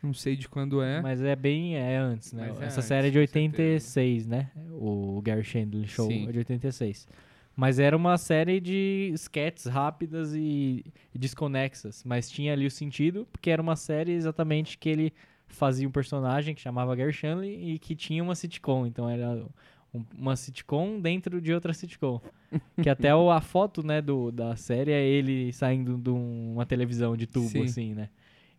Não 0.03 0.13
sei 0.13 0.35
de 0.35 0.49
quando 0.49 0.81
é. 0.81 1.01
Mas 1.01 1.21
é 1.21 1.35
bem. 1.35 1.75
É 1.77 1.95
antes, 1.95 2.33
né? 2.33 2.47
Mas 2.49 2.61
é 2.61 2.65
Essa 2.65 2.79
antes, 2.79 2.87
série 2.87 3.07
é 3.07 3.11
de 3.11 3.19
com 3.19 3.25
certeza. 3.25 3.99
86, 3.99 4.27
né? 4.27 4.49
O 4.71 5.21
Gary 5.23 5.43
Shandling 5.43 5.87
Show 5.87 6.07
Sim. 6.07 6.27
é 6.27 6.31
de 6.31 6.37
86. 6.39 7.07
Mas 7.55 7.79
era 7.79 7.95
uma 7.95 8.17
série 8.17 8.59
de 8.59 9.11
sketches 9.13 9.65
rápidas 9.65 10.33
e, 10.35 10.83
desconexas. 11.13 12.03
Mas 12.03 12.29
tinha 12.29 12.51
ali 12.53 12.65
o 12.65 12.71
sentido, 12.71 13.27
porque 13.31 13.49
era 13.49 13.61
uma 13.61 13.75
série 13.75 14.11
exatamente 14.11 14.77
que 14.77 14.89
ele 14.89 15.13
fazia 15.47 15.87
um 15.87 15.91
personagem 15.91 16.53
que 16.53 16.61
chamava 16.61 16.95
Gary 16.95 17.13
Shandling 17.13 17.69
e 17.69 17.79
que 17.79 17.95
tinha 17.95 18.21
uma 18.21 18.35
sitcom. 18.35 18.85
Então 18.85 19.09
era 19.09 19.45
um- 19.93 20.03
uma 20.17 20.35
sitcom 20.35 20.99
dentro 20.99 21.39
de 21.41 21.53
outra 21.53 21.73
sitcom. 21.73 22.19
que 22.81 22.89
até 22.89 23.15
o- 23.15 23.31
a 23.31 23.39
foto 23.39 23.85
né, 23.85 24.01
do, 24.01 24.31
da 24.31 24.55
série 24.55 24.91
é 24.91 25.01
ele 25.03 25.53
saindo 25.53 25.97
de 25.97 26.09
um- 26.09 26.53
uma 26.53 26.65
televisão 26.65 27.15
de 27.15 27.25
tubo, 27.25 27.47
Sim. 27.47 27.63
assim, 27.63 27.93
né? 27.93 28.09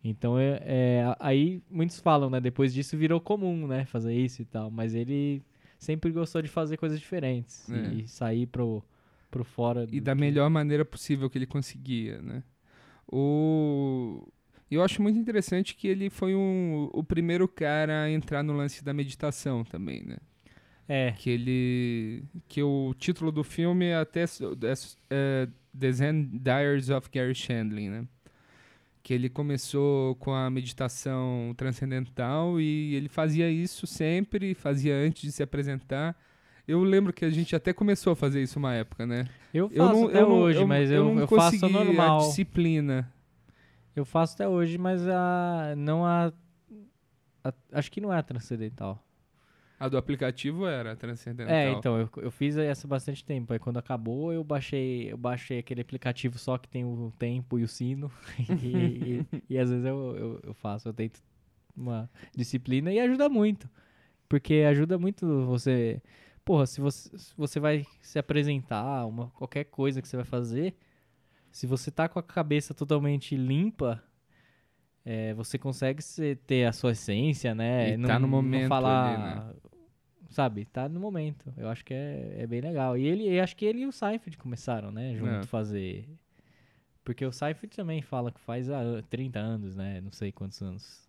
Então, 0.03 0.39
é, 0.39 0.63
é, 0.65 1.17
aí 1.19 1.61
muitos 1.71 1.99
falam, 2.01 2.31
né? 2.31 2.41
Depois 2.41 2.73
disso 2.73 2.97
virou 2.97 3.21
comum, 3.21 3.67
né? 3.67 3.85
Fazer 3.87 4.15
isso 4.15 4.41
e 4.41 4.45
tal. 4.45 4.71
Mas 4.71 4.95
ele 4.95 5.43
sempre 5.79 6.11
gostou 6.11 6.41
de 6.43 6.49
fazer 6.49 6.77
coisas 6.77 6.99
diferentes. 6.99 7.69
É. 7.71 7.95
E 7.95 8.09
sair 8.09 8.47
pro, 8.47 8.83
pro 9.31 9.45
fora. 9.45 9.87
E 9.91 10.01
da 10.01 10.15
que- 10.15 10.21
melhor 10.21 10.49
maneira 10.51 10.85
possível 10.85 11.29
que 11.31 11.39
ele 11.39 11.47
conseguia, 11.47 12.21
né? 12.23 12.43
O... 13.11 14.27
Eu 14.71 14.83
acho 14.83 15.01
muito 15.01 15.19
interessante 15.19 15.77
que 15.77 15.87
ele 15.87 16.11
foi 16.11 16.35
um, 16.35 16.91
o 16.93 17.05
primeiro 17.05 17.47
cara 17.47 18.03
a 18.03 18.11
entrar 18.11 18.43
no 18.43 18.53
lance 18.53 18.83
da 18.85 18.93
meditação 18.93 19.63
também, 19.65 20.03
né? 20.03 20.17
É, 20.89 21.13
Que 21.13 21.31
ele... 21.31 22.25
Que 22.49 22.63
o 22.63 22.93
título 22.99 23.31
do 23.33 23.45
filme 23.45 23.87
é 23.87 23.97
até... 23.97 24.23
é 24.25 24.27
é 25.11 25.49
The 25.79 25.93
Zen 25.93 26.31
Diaries 26.43 26.91
of 26.91 27.09
Gary 27.13 27.35
Shandling, 27.35 27.91
né? 27.91 28.09
Que 29.07 29.15
ele 29.15 29.29
começou 29.29 30.17
com 30.17 30.35
a 30.35 30.51
meditação 30.51 31.55
transcendental 31.57 32.61
e 32.61 32.93
ele 32.97 33.09
fazia 33.09 33.49
isso 33.49 33.87
sempre, 33.87 34.53
fazia 34.53 34.97
antes 34.97 35.23
de 35.23 35.31
se 35.31 35.45
apresentar. 35.45 36.17
Eu 36.67 36.83
lembro 36.83 37.13
que 37.13 37.25
a 37.25 37.31
gente 37.31 37.55
até 37.55 37.73
começou 37.73 38.15
a 38.15 38.17
fazer 38.17 38.43
isso 38.43 38.59
uma 38.59 38.75
época, 38.75 39.07
né? 39.07 39.29
eu 39.55 39.69
faço 39.69 39.81
Eu 39.81 39.89
não, 39.93 40.09
até 40.09 40.23
eu 40.23 40.29
hoje, 40.29 40.59
eu, 40.59 40.67
mas 40.67 40.91
eu, 40.91 41.05
não 41.05 41.21
eu 41.21 41.29
faço 41.29 41.69
normal. 41.69 42.17
a 42.19 42.27
disciplina. 42.27 43.13
Eu 43.95 44.05
faço 44.05 44.35
até 44.35 44.49
hoje, 44.49 44.77
mas 44.77 45.07
a, 45.07 45.75
não 45.77 46.05
a, 46.05 46.33
a- 47.45 47.55
Acho 47.75 47.93
que 47.93 48.01
não 48.01 48.13
é 48.13 48.21
transcendental. 48.23 49.06
A 49.79 49.89
do 49.89 49.99
aplicativo 49.99 50.67
era 50.67 50.97
transcendental. 50.97 51.55
É, 51.55 51.71
então, 51.73 51.99
eu, 51.99 52.09
eu 52.17 52.31
fiz 52.31 52.57
essa 52.57 52.89
bastante 52.89 53.25
tempo. 53.25 53.53
Aí 53.53 53.59
quando 53.59 53.79
acabou, 53.79 54.33
eu 54.33 54.43
baixei, 54.43 55.13
eu 55.13 55.17
baixei 55.19 55.59
aquele 55.59 55.83
aplicativo 55.83 56.39
só 56.39 56.57
que 56.57 56.69
tem 56.69 56.85
o 56.85 57.13
tempo 57.19 57.59
e 57.59 57.63
o 57.63 57.69
sino. 57.69 58.11
e, 58.63 59.21
e- 59.33 59.43
e 59.51 59.59
às 59.59 59.69
vezes 59.71 59.85
eu, 59.85 60.17
eu, 60.17 60.41
eu 60.45 60.55
faço, 60.55 60.89
eu 60.89 60.95
tento 60.95 61.21
uma 61.77 62.09
disciplina 62.35 62.91
e 62.93 62.99
ajuda 62.99 63.29
muito. 63.29 63.69
Porque 64.29 64.65
ajuda 64.69 64.99
muito 64.99 65.45
você. 65.45 66.01
Porra, 66.45 66.67
se 66.67 66.81
você, 66.81 67.17
se 67.19 67.35
você 67.37 67.61
vai 67.61 67.85
se 68.01 68.19
apresentar, 68.19 69.05
uma, 69.07 69.29
qualquer 69.31 69.65
coisa 69.65 70.01
que 70.01 70.09
você 70.09 70.17
vai 70.17 70.25
fazer, 70.25 70.75
se 71.51 71.67
você 71.67 71.91
tá 71.91 72.09
com 72.09 72.19
a 72.19 72.23
cabeça 72.23 72.73
totalmente 72.73 73.37
limpa, 73.37 74.03
é, 75.09 75.33
você 75.35 75.57
consegue 75.57 76.03
ter 76.49 76.65
a 76.65 76.73
sua 76.73 76.91
essência, 76.91 77.55
né? 77.55 77.95
E 77.95 78.03
tá 78.03 78.19
no 78.19 78.27
momento 78.27 78.63
não 78.63 78.69
falar, 78.69 79.15
ali, 79.15 79.53
né? 79.53 79.55
sabe? 80.31 80.65
Tá 80.65 80.89
no 80.89 80.99
momento. 80.99 81.55
Eu 81.57 81.69
acho 81.69 81.85
que 81.85 81.95
é, 81.95 82.39
é 82.41 82.47
bem 82.49 82.61
legal. 82.61 82.99
E 82.99 83.07
ele, 83.07 83.39
acho 83.39 83.55
que 83.57 83.65
ele 83.65 83.83
e 83.83 83.87
o 83.87 83.93
Seinfeld 83.93 84.37
começaram, 84.37 84.91
né? 84.91 85.15
Junto 85.15 85.31
É. 85.31 85.43
fazer. 85.45 86.09
Porque 87.05 87.25
o 87.25 87.31
Seinfeld 87.31 87.77
também 87.77 88.03
fala 88.03 88.33
que 88.33 88.41
faz 88.41 88.69
há 88.69 89.01
30 89.09 89.39
anos, 89.39 89.77
né? 89.77 90.01
Não 90.01 90.11
sei 90.11 90.33
quantos 90.33 90.61
anos 90.61 91.09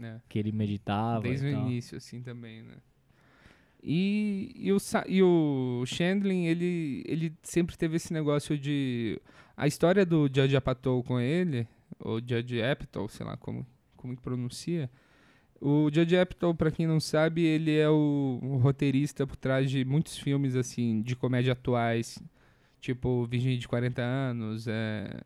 É. 0.00 0.18
que 0.30 0.38
ele 0.38 0.50
meditava. 0.50 1.20
Desde 1.20 1.48
o 1.48 1.52
tal. 1.52 1.66
início, 1.68 1.98
assim, 1.98 2.22
também, 2.22 2.62
né? 2.62 2.76
E, 3.82 4.50
e, 4.56 4.72
o, 4.72 4.78
e 5.06 5.22
o 5.22 5.84
Chandling, 5.86 6.46
ele, 6.46 7.04
ele 7.06 7.34
sempre 7.42 7.76
teve 7.76 7.96
esse 7.96 8.14
negócio 8.14 8.58
de... 8.58 9.20
A 9.54 9.66
história 9.66 10.04
do 10.06 10.22
Judge 10.26 10.56
Apatow 10.56 11.02
com 11.04 11.20
ele, 11.20 11.68
ou 11.98 12.20
Judge 12.20 12.62
Apatow, 12.62 13.08
sei 13.08 13.24
lá 13.26 13.36
como, 13.36 13.66
como 13.96 14.16
que 14.16 14.22
pronuncia. 14.22 14.90
O 15.60 15.90
Judd 15.92 16.16
Apatow, 16.16 16.54
pra 16.54 16.70
quem 16.70 16.86
não 16.86 17.00
sabe, 17.00 17.42
ele 17.42 17.76
é 17.76 17.88
o, 17.88 18.38
o 18.42 18.56
roteirista 18.58 19.26
por 19.26 19.36
trás 19.36 19.70
de 19.70 19.84
muitos 19.84 20.18
filmes, 20.18 20.54
assim, 20.54 21.00
de 21.00 21.16
comédia 21.16 21.54
atuais, 21.54 22.22
tipo 22.80 23.26
Virgem 23.26 23.58
de 23.58 23.66
40 23.66 24.02
anos, 24.02 24.68
é, 24.68 25.18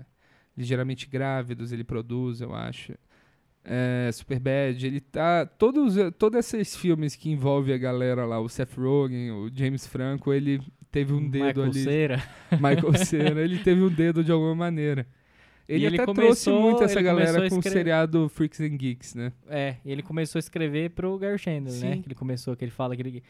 Ligeiramente 0.57 1.09
Grávidos, 1.09 1.73
ele 1.73 1.83
produz, 1.83 2.41
eu 2.41 2.55
acho. 2.55 2.95
É, 3.65 4.09
Superbad, 4.13 4.87
ele 4.87 5.01
tá. 5.01 5.45
Todos, 5.45 5.97
todos 6.17 6.39
esses 6.39 6.77
filmes 6.77 7.17
que 7.17 7.31
envolvem 7.31 7.75
a 7.75 7.79
galera 7.79 8.25
lá, 8.25 8.41
o 8.41 8.49
Seth 8.49 8.75
Rogen, 8.79 9.33
o 9.33 9.51
James 9.53 9.87
Franco, 9.87 10.33
ele 10.33 10.61
teve 10.91 11.13
um 11.13 11.29
dedo 11.29 11.47
Michael 11.47 11.65
ali. 11.65 11.83
Cera. 11.83 12.23
Michael 12.53 12.95
Cera, 13.05 13.41
ele 13.43 13.59
teve 13.59 13.83
um 13.83 13.91
dedo 13.91 14.23
de 14.25 14.31
alguma 14.31 14.55
maneira. 14.55 15.07
Ele, 15.73 15.85
E 15.85 15.87
ele 15.87 15.97
até 16.01 16.05
trouxe 16.13 16.21
começou- 16.51 16.61
muito 16.63 16.83
essa 16.83 17.01
galera 17.01 17.49
com 17.49 17.59
o 17.59 17.63
seriado 17.63 18.29
Freaks 18.29 18.61
and 18.61 18.77
Geeks, 18.77 19.15
né? 19.15 19.33
É, 19.49 19.77
ele 19.87 20.03
começou 20.03 20.39
a 20.39 20.41
escrever 20.41 20.91
pro 20.91 21.17
Gary 21.17 21.39
Chandler, 21.39 21.73
né? 21.81 21.97
Que 21.99 22.09
ele 22.09 22.15
começou, 22.17 22.57
que 22.57 22.65
ele 22.65 22.73
fala 22.73 22.97
que 22.97 23.03
ele 23.03 23.23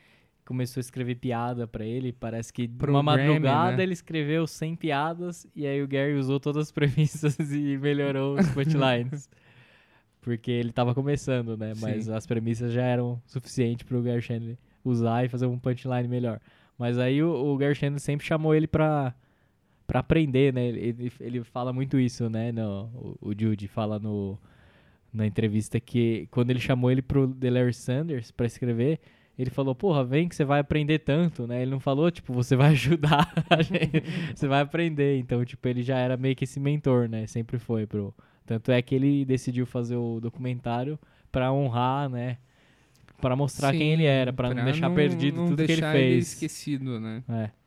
começou 0.46 0.80
a 0.80 0.82
escrever 0.82 1.16
piada 1.16 1.66
pra 1.68 1.84
ele. 1.84 2.12
Parece 2.12 2.50
que 2.50 2.66
Pro 2.66 2.92
numa 2.92 3.14
Grammy, 3.14 3.28
madrugada 3.34 3.76
né? 3.76 3.82
ele 3.82 3.92
escreveu 3.92 4.46
100 4.46 4.74
piadas 4.76 5.46
e 5.54 5.66
aí 5.66 5.82
o 5.82 5.86
Gary 5.86 6.14
usou 6.14 6.40
todas 6.40 6.68
as 6.68 6.72
premissas 6.72 7.36
e 7.52 7.76
melhorou 7.76 8.38
os 8.38 8.48
punchlines. 8.48 9.28
Porque 10.22 10.50
ele 10.50 10.72
tava 10.72 10.94
começando, 10.94 11.56
né? 11.56 11.72
Mas 11.80 12.04
Sim. 12.06 12.12
as 12.14 12.26
premissas 12.26 12.72
já 12.72 12.82
eram 12.82 13.20
suficientes 13.26 13.86
pro 13.86 14.02
Gary 14.02 14.20
Chandler 14.22 14.56
usar 14.84 15.24
e 15.24 15.28
fazer 15.28 15.46
um 15.46 15.58
punchline 15.58 16.08
melhor. 16.08 16.40
Mas 16.78 16.98
aí 16.98 17.22
o, 17.22 17.30
o 17.32 17.56
Gary 17.56 17.74
Chandler 17.74 18.00
sempre 18.00 18.26
chamou 18.26 18.54
ele 18.54 18.66
pra, 18.66 19.14
pra 19.90 19.98
aprender, 19.98 20.54
né? 20.54 20.68
Ele, 20.68 20.80
ele, 20.80 21.12
ele 21.18 21.42
fala 21.42 21.72
muito 21.72 21.98
isso, 21.98 22.30
né? 22.30 22.52
No, 22.52 22.84
o, 23.20 23.30
o 23.30 23.34
Jude 23.36 23.66
fala 23.66 23.98
no, 23.98 24.38
na 25.12 25.26
entrevista 25.26 25.80
que 25.80 26.28
quando 26.30 26.50
ele 26.50 26.60
chamou 26.60 26.92
ele 26.92 27.02
pro 27.02 27.26
The 27.26 27.50
Larry 27.50 27.74
Sanders 27.74 28.30
pra 28.30 28.46
escrever, 28.46 29.00
ele 29.36 29.50
falou, 29.50 29.74
porra, 29.74 30.04
vem 30.04 30.28
que 30.28 30.36
você 30.36 30.44
vai 30.44 30.60
aprender 30.60 31.00
tanto, 31.00 31.44
né? 31.44 31.62
Ele 31.62 31.72
não 31.72 31.80
falou, 31.80 32.08
tipo, 32.08 32.32
você 32.32 32.54
vai 32.54 32.68
ajudar, 32.70 33.34
você 34.32 34.46
vai 34.46 34.60
aprender. 34.60 35.18
Então, 35.18 35.44
tipo, 35.44 35.66
ele 35.66 35.82
já 35.82 35.98
era 35.98 36.16
meio 36.16 36.36
que 36.36 36.44
esse 36.44 36.60
mentor, 36.60 37.08
né? 37.08 37.26
Sempre 37.26 37.58
foi 37.58 37.84
pro... 37.84 38.14
Tanto 38.46 38.70
é 38.70 38.80
que 38.80 38.94
ele 38.94 39.24
decidiu 39.24 39.66
fazer 39.66 39.96
o 39.96 40.20
documentário 40.20 41.00
pra 41.32 41.52
honrar, 41.52 42.08
né? 42.08 42.38
Pra 43.20 43.34
mostrar 43.34 43.72
quem 43.72 43.92
ele 43.94 44.02
Sim, 44.02 44.08
era, 44.08 44.32
pra, 44.32 44.54
não 44.54 44.64
deixar 44.64 44.88
perdido 44.94 45.36
não 45.38 45.46
tudo 45.48 45.56
que 45.56 45.62
ele 45.62 45.80
deixar 45.80 45.92
fez. 45.92 46.32
esquecido, 46.32 47.00
né? 47.00 47.24
É. 47.28 47.59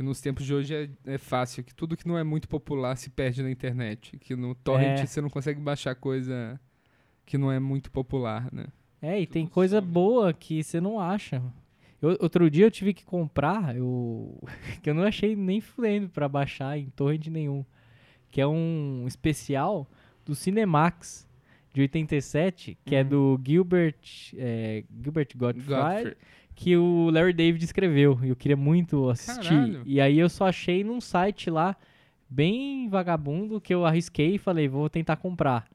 Que 0.00 0.04
nos 0.04 0.18
tempos 0.18 0.46
de 0.46 0.54
hoje 0.54 0.74
é, 0.74 1.12
é 1.12 1.18
fácil, 1.18 1.62
que 1.62 1.74
tudo 1.74 1.94
que 1.94 2.08
não 2.08 2.16
é 2.16 2.24
muito 2.24 2.48
popular 2.48 2.96
se 2.96 3.10
perde 3.10 3.42
na 3.42 3.50
internet. 3.50 4.16
Que 4.16 4.34
no 4.34 4.54
torrent 4.54 4.98
É. 5.00 5.04
você 5.04 5.20
não 5.20 5.28
consegue 5.28 5.60
baixar 5.60 5.94
coisa 5.94 6.58
que 7.26 7.36
não 7.36 7.52
é 7.52 7.60
muito 7.60 7.90
popular, 7.90 8.48
né? 8.50 8.68
É, 9.02 9.20
e 9.20 9.26
tem 9.26 9.44
Tudo 9.44 9.52
coisa 9.52 9.78
some. 9.78 9.92
boa 9.92 10.32
que 10.32 10.64
você 10.64 10.80
não 10.80 10.98
acha. 10.98 11.42
Eu- 12.00 12.16
outro 12.18 12.50
dia 12.50 12.64
eu 12.64 12.70
tive 12.70 12.94
que 12.94 13.04
comprar, 13.04 13.76
eu, 13.76 14.42
que 14.82 14.88
eu 14.88 14.94
não 14.94 15.02
achei 15.02 15.36
nem 15.36 15.60
fudendo 15.60 16.08
pra 16.08 16.26
baixar 16.30 16.78
em 16.78 16.86
torrent 16.96 17.26
nenhum. 17.26 17.62
Que 18.30 18.40
é 18.40 18.46
um 18.46 19.04
especial 19.06 19.86
do 20.24 20.34
Cinemax 20.34 21.28
de 21.74 21.82
87, 21.82 22.78
que 22.86 22.96
é 22.96 23.02
Uhum. 23.02 23.08
do 23.36 23.40
Gilbert, 23.46 23.98
é, 24.34 24.82
Gilbert 25.04 25.28
Godfrey. 25.36 26.16
Que 26.60 26.76
o 26.76 27.08
Larry 27.08 27.32
David 27.32 27.64
escreveu. 27.64 28.18
E 28.22 28.28
eu 28.28 28.36
queria 28.36 28.56
muito 28.56 29.08
assistir. 29.08 29.48
Caralho. 29.48 29.82
E 29.86 29.98
aí 29.98 30.18
eu 30.18 30.28
só 30.28 30.46
achei 30.46 30.84
num 30.84 31.00
site 31.00 31.48
lá, 31.48 31.74
bem 32.28 32.86
vagabundo, 32.86 33.62
que 33.62 33.72
eu 33.72 33.86
arrisquei 33.86 34.34
e 34.34 34.38
falei, 34.38 34.68
vou 34.68 34.90
tentar 34.90 35.16
comprar. 35.16 35.66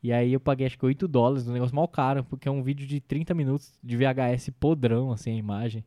E 0.00 0.12
aí 0.12 0.32
eu 0.32 0.38
paguei 0.38 0.68
acho 0.68 0.78
que 0.78 0.86
8 0.86 1.08
dólares, 1.08 1.48
um 1.48 1.52
negócio 1.52 1.74
mal 1.74 1.88
caro, 1.88 2.22
porque 2.22 2.46
é 2.48 2.50
um 2.50 2.62
vídeo 2.62 2.86
de 2.86 3.00
30 3.00 3.34
minutos 3.34 3.72
de 3.82 3.96
VHS 3.96 4.50
podrão, 4.60 5.10
assim, 5.10 5.32
a 5.32 5.36
imagem. 5.36 5.84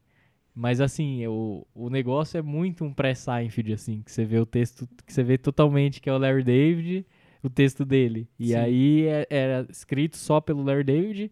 Mas 0.54 0.82
assim, 0.82 1.26
o, 1.26 1.66
o 1.74 1.90
negócio 1.90 2.38
é 2.38 2.42
muito 2.42 2.84
um 2.84 2.94
pré-Seinfeld, 2.94 3.72
assim, 3.72 4.02
que 4.02 4.12
você 4.12 4.26
vê 4.26 4.40
o 4.40 4.46
texto, 4.46 4.86
que 5.08 5.14
você 5.14 5.24
vê 5.24 5.38
totalmente 5.38 6.02
que 6.02 6.10
é 6.10 6.14
o 6.14 6.18
Larry 6.18 6.44
David, 6.44 7.06
o 7.42 7.50
texto 7.50 7.86
dele. 7.86 8.28
E 8.38 8.50
Sim. 8.50 8.56
aí 8.56 9.04
é- 9.08 9.28
era 9.30 9.66
escrito 9.70 10.18
só 10.18 10.42
pelo 10.42 10.64
Larry 10.64 10.84
David 10.84 11.32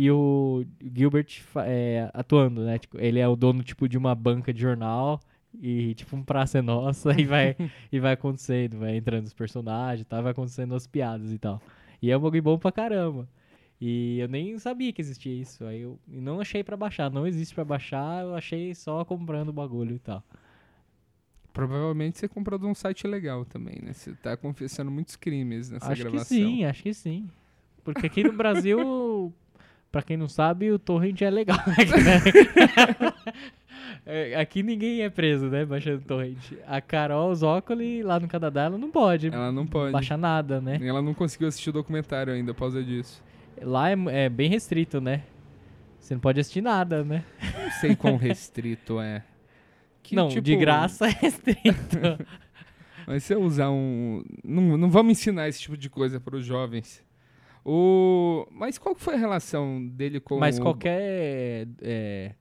e 0.00 0.12
o 0.12 0.64
Gilbert 0.94 1.26
é, 1.56 2.08
atuando, 2.14 2.64
né? 2.64 2.78
Tipo, 2.78 3.00
ele 3.00 3.18
é 3.18 3.26
o 3.26 3.34
dono, 3.34 3.64
tipo, 3.64 3.88
de 3.88 3.98
uma 3.98 4.14
banca 4.14 4.54
de 4.54 4.60
jornal 4.60 5.18
e, 5.60 5.92
tipo, 5.94 6.14
um 6.14 6.22
praça 6.22 6.58
é 6.58 6.62
nossa 6.62 7.10
e 7.20 7.24
vai, 7.24 7.56
e 7.90 7.98
vai 7.98 8.12
acontecendo, 8.12 8.78
vai 8.78 8.96
entrando 8.96 9.26
os 9.26 9.34
personagens 9.34 10.02
e 10.02 10.04
tal, 10.04 10.22
vai 10.22 10.30
acontecendo 10.30 10.72
as 10.76 10.86
piadas 10.86 11.32
e 11.32 11.38
tal. 11.38 11.60
E 12.00 12.12
é 12.12 12.16
um 12.16 12.20
bagulho 12.20 12.40
bom 12.40 12.56
pra 12.56 12.70
caramba. 12.70 13.28
E 13.80 14.20
eu 14.20 14.28
nem 14.28 14.56
sabia 14.60 14.92
que 14.92 15.02
existia 15.02 15.34
isso. 15.34 15.64
Aí 15.64 15.80
eu 15.80 15.98
não 16.06 16.40
achei 16.40 16.62
pra 16.62 16.76
baixar. 16.76 17.10
Não 17.10 17.26
existe 17.26 17.52
pra 17.52 17.64
baixar, 17.64 18.22
eu 18.22 18.36
achei 18.36 18.72
só 18.76 19.04
comprando 19.04 19.48
o 19.48 19.52
bagulho 19.52 19.96
e 19.96 19.98
tal. 19.98 20.22
Provavelmente 21.52 22.20
você 22.20 22.28
comprou 22.28 22.56
de 22.56 22.66
um 22.66 22.74
site 22.74 23.04
legal 23.08 23.44
também, 23.44 23.80
né? 23.82 23.92
Você 23.92 24.14
tá 24.14 24.36
confessando 24.36 24.92
muitos 24.92 25.16
crimes 25.16 25.70
nessa 25.70 25.90
acho 25.90 26.02
gravação. 26.02 26.24
que 26.24 26.34
sim, 26.34 26.64
acho 26.64 26.82
que 26.84 26.94
sim. 26.94 27.28
Porque 27.88 28.06
aqui 28.06 28.22
no 28.22 28.34
Brasil, 28.34 28.78
pra 29.98 30.02
quem 30.02 30.16
não 30.16 30.28
sabe, 30.28 30.70
o 30.70 30.78
torrent 30.78 31.20
é 31.22 31.30
legal. 31.30 31.58
né? 31.66 33.12
É, 34.04 34.36
aqui 34.36 34.62
ninguém 34.62 35.02
é 35.02 35.10
preso, 35.10 35.46
né? 35.46 35.64
Baixando 35.64 36.00
torrent. 36.02 36.52
A 36.66 36.80
Carol 36.80 37.34
Zócoli, 37.34 38.02
lá 38.02 38.18
no 38.18 38.26
Canadá, 38.26 38.64
ela 38.64 38.78
não 38.78 38.90
pode 38.90 39.28
Ela 39.28 39.52
não 39.52 39.66
pode. 39.66 39.92
baixar 39.92 40.16
nada, 40.16 40.60
né? 40.60 40.78
Ela 40.82 41.02
não 41.02 41.12
conseguiu 41.12 41.48
assistir 41.48 41.70
o 41.70 41.72
documentário 41.72 42.32
ainda 42.32 42.54
por 42.54 42.60
causa 42.60 42.82
disso. 42.82 43.22
Lá 43.60 43.90
é, 43.90 43.96
é 44.08 44.28
bem 44.28 44.48
restrito, 44.48 45.00
né? 45.00 45.22
Você 46.00 46.14
não 46.14 46.20
pode 46.20 46.40
assistir 46.40 46.62
nada, 46.62 47.04
né? 47.04 47.24
Não 47.62 47.70
sei 47.72 47.94
quão 47.96 48.16
restrito 48.16 49.00
é. 49.00 49.22
Que, 50.02 50.14
não, 50.16 50.28
tipo, 50.28 50.42
de 50.42 50.56
graça 50.56 51.06
é 51.06 51.10
restrito. 51.10 51.98
Mas 53.06 53.24
se 53.24 53.34
eu 53.34 53.42
usar 53.42 53.70
um. 53.70 54.22
Não, 54.44 54.76
não 54.76 54.90
vamos 54.90 55.12
ensinar 55.12 55.48
esse 55.48 55.60
tipo 55.60 55.76
de 55.76 55.88
coisa 55.90 56.18
para 56.20 56.36
os 56.36 56.44
jovens. 56.44 57.02
O... 57.70 58.46
Mas 58.50 58.78
qual 58.78 58.94
foi 58.94 59.14
a 59.14 59.18
relação 59.18 59.86
dele 59.86 60.20
com 60.20 60.38
Mas 60.38 60.58
o- 60.58 60.62
qualquer 60.62 61.68
é, 61.82 62.32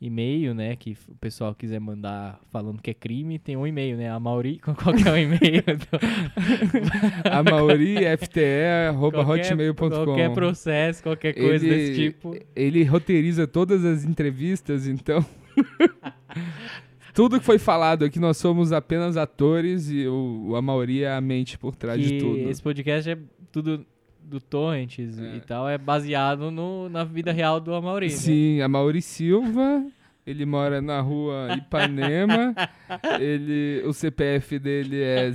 e-mail, 0.00 0.54
né, 0.54 0.74
que 0.74 0.96
o 1.08 1.14
pessoal 1.14 1.54
quiser 1.54 1.78
mandar 1.78 2.40
falando 2.50 2.82
que 2.82 2.90
é 2.90 2.94
crime, 2.94 3.38
tem 3.38 3.56
um 3.56 3.64
e-mail, 3.64 3.96
né? 3.96 4.10
A 4.10 4.18
Mauri, 4.18 4.58
qual 4.58 4.74
que 4.94 5.06
é 5.06 5.12
o 5.12 5.16
e-mail? 5.16 5.62
do- 5.62 7.30
A 7.30 7.42
Mauri, 7.44 7.96
FTE, 8.18 8.88
arroba 8.88 9.24
qualquer, 9.24 9.74
qualquer 9.76 10.32
processo, 10.34 11.02
qualquer 11.04 11.32
coisa 11.34 11.64
Ele- 11.64 11.76
desse 11.76 11.94
tipo. 11.94 12.36
Ele 12.56 12.82
roteiriza 12.82 13.46
todas 13.46 13.84
as 13.84 14.04
entrevistas, 14.04 14.88
então. 14.88 15.24
Tudo 17.14 17.38
que 17.38 17.44
foi 17.44 17.58
falado 17.58 18.04
aqui, 18.06 18.18
nós 18.18 18.38
somos 18.38 18.72
apenas 18.72 19.18
atores 19.18 19.90
e 19.90 20.06
o, 20.06 20.46
o 20.48 20.56
Amauri 20.56 21.02
é 21.04 21.12
a 21.12 21.20
mente 21.20 21.58
por 21.58 21.76
trás 21.76 22.00
de 22.02 22.08
que 22.08 22.18
tudo. 22.18 22.48
esse 22.48 22.62
podcast 22.62 23.10
é 23.10 23.18
tudo 23.52 23.84
do 24.24 24.40
Torrents 24.40 25.18
É. 25.18 25.36
e 25.36 25.40
tal, 25.40 25.68
é 25.68 25.76
baseado 25.78 26.50
no, 26.50 26.88
na 26.88 27.04
vida 27.04 27.32
real 27.32 27.60
do 27.60 27.74
Amaury, 27.74 28.06
né? 28.06 28.12
Sim, 28.12 28.60
a 28.60 28.68
Mauri 28.68 29.02
Silva, 29.02 29.84
ele 30.26 30.44
mora 30.46 30.80
na 30.80 31.00
rua 31.00 31.48
Ipanema, 31.56 32.54
ele, 33.20 33.82
o 33.86 33.92
CPF 33.92 34.58
dele 34.58 35.00
é 35.02 35.30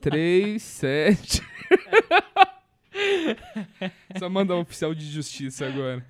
037. 0.00 1.42
Só 4.18 4.28
mandar 4.28 4.56
um 4.56 4.60
oficial 4.60 4.94
de 4.94 5.04
justiça 5.06 5.66
agora. 5.66 6.04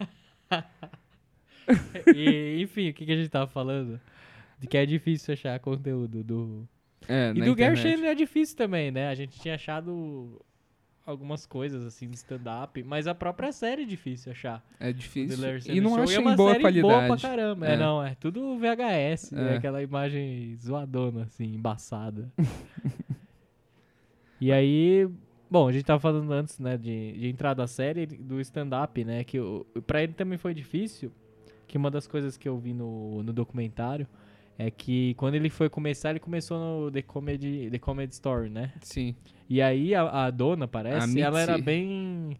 E, 2.14 2.60
enfim, 2.62 2.90
o 2.90 2.94
que, 2.94 3.04
que 3.04 3.12
a 3.12 3.16
gente 3.16 3.28
tava 3.28 3.46
falando? 3.46 4.00
De 4.58 4.66
que 4.66 4.76
é 4.76 4.86
difícil 4.86 5.34
achar 5.34 5.58
conteúdo 5.60 6.24
do... 6.24 6.66
É, 7.06 7.30
E 7.30 7.34
do 7.34 7.54
Gary 7.54 7.74
internet. 7.74 7.82
Chandler 7.82 8.10
é 8.10 8.14
difícil 8.14 8.56
também, 8.56 8.90
né? 8.90 9.08
A 9.08 9.14
gente 9.14 9.38
tinha 9.38 9.54
achado 9.54 10.40
algumas 11.08 11.46
coisas, 11.46 11.84
assim, 11.86 12.08
de 12.08 12.16
stand-up, 12.16 12.82
mas 12.82 13.06
a 13.06 13.14
própria 13.14 13.50
série 13.50 13.82
é 13.82 13.86
difícil 13.86 14.30
achar. 14.30 14.62
É 14.78 14.92
difícil. 14.92 15.38
E 15.66 15.80
não 15.80 15.94
Show, 15.94 16.02
acha 16.02 16.14
é 16.16 16.18
uma 16.18 16.32
em 16.34 16.36
boa 16.36 16.50
série 16.52 16.62
qualidade. 16.62 16.94
boa 16.94 17.16
pra 17.16 17.28
caramba. 17.28 17.66
É. 17.66 17.72
É. 17.72 17.76
não, 17.76 18.02
é 18.04 18.14
tudo 18.14 18.58
VHS, 18.58 19.32
é. 19.32 19.54
É. 19.54 19.56
aquela 19.56 19.82
imagem 19.82 20.54
zoadona, 20.56 21.22
assim, 21.22 21.54
embaçada. 21.54 22.30
e 24.38 24.52
aí, 24.52 25.08
bom, 25.50 25.68
a 25.68 25.72
gente 25.72 25.84
tava 25.84 25.98
falando 25.98 26.30
antes, 26.30 26.58
né, 26.58 26.76
de, 26.76 27.12
de 27.12 27.28
entrar 27.28 27.54
da 27.54 27.66
série, 27.66 28.04
do 28.04 28.38
stand-up, 28.40 29.02
né, 29.02 29.24
que 29.24 29.40
o, 29.40 29.66
pra 29.86 30.02
ele 30.02 30.12
também 30.12 30.36
foi 30.36 30.52
difícil, 30.52 31.10
que 31.66 31.78
uma 31.78 31.90
das 31.90 32.06
coisas 32.06 32.36
que 32.36 32.48
eu 32.48 32.58
vi 32.58 32.74
no, 32.74 33.22
no 33.22 33.32
documentário 33.32 34.06
é 34.58 34.70
que 34.70 35.14
quando 35.14 35.36
ele 35.36 35.48
foi 35.48 35.68
começar, 35.70 36.10
ele 36.10 36.18
começou 36.18 36.58
no 36.58 36.90
The 36.90 37.02
Comedy, 37.02 37.68
The 37.70 37.78
Comedy 37.78 38.12
Story, 38.12 38.50
né? 38.50 38.72
Sim. 38.82 39.14
E 39.48 39.62
aí 39.62 39.94
a, 39.94 40.26
a 40.26 40.30
dona, 40.30 40.66
parece, 40.68 41.22
A 41.22 41.24
ela 41.26 41.40
era 41.40 41.56
bem. 41.56 42.36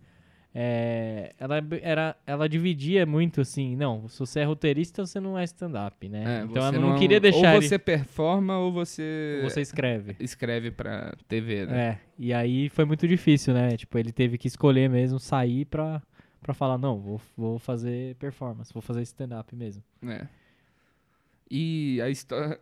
é, 0.55 1.33
ela, 1.39 1.63
era, 1.81 2.17
ela 2.27 2.49
dividia 2.49 3.07
muito 3.07 3.41
assim, 3.41 3.77
não, 3.77 4.09
se 4.09 4.19
você 4.19 4.41
é 4.41 4.45
roteirista, 4.45 5.07
você 5.07 5.21
não 5.21 5.39
é 5.39 5.45
stand-up, 5.45 6.09
né? 6.09 6.41
É, 6.41 6.45
então 6.45 6.63
ela 6.63 6.73
não, 6.73 6.99
queria 6.99 7.21
deixar 7.21 7.53
Ou 7.53 7.59
ele- 7.59 7.69
você 7.69 7.79
performa 7.79 8.59
ou 8.59 8.73
você, 8.73 9.41
você 9.43 9.61
escreve. 9.61 10.17
escreve 10.19 10.71
pra 10.71 11.15
TV, 11.29 11.67
né? 11.67 11.81
É, 11.91 11.99
e 12.19 12.33
aí 12.33 12.69
foi 12.69 12.85
muito 12.85 13.07
difícil, 13.07 13.55
né? 13.55 13.77
Tipo, 13.77 13.97
ele 13.99 14.11
teve 14.13 14.37
que 14.37 14.49
escolher 14.49 14.89
mesmo 14.91 15.19
sair 15.21 15.65
pra, 15.67 16.03
pra 16.43 16.53
falar, 16.53 16.77
não, 16.79 16.99
vou, 16.99 17.21
vou 17.37 17.59
fazer 17.59 18.17
performance, 18.17 18.73
vou 18.73 18.83
fazer 18.83 19.03
stand-up 19.03 19.55
mesmo. 19.55 19.83
É. 20.05 20.27
E 21.51 21.99
a, 22.03 22.07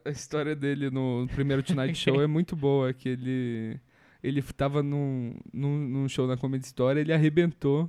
a 0.08 0.10
história 0.10 0.54
dele 0.54 0.90
no 0.90 1.26
primeiro 1.34 1.62
Tonight 1.64 1.94
Show 1.98 2.22
é 2.22 2.26
muito 2.26 2.54
boa, 2.54 2.92
que 2.92 3.08
ele 3.08 3.80
ele 4.22 4.42
tava 4.42 4.82
num, 4.82 5.34
num, 5.52 5.76
num 5.78 6.08
show 6.08 6.26
na 6.26 6.36
Comedy 6.36 6.66
Story, 6.66 7.00
ele 7.00 7.12
arrebentou. 7.12 7.88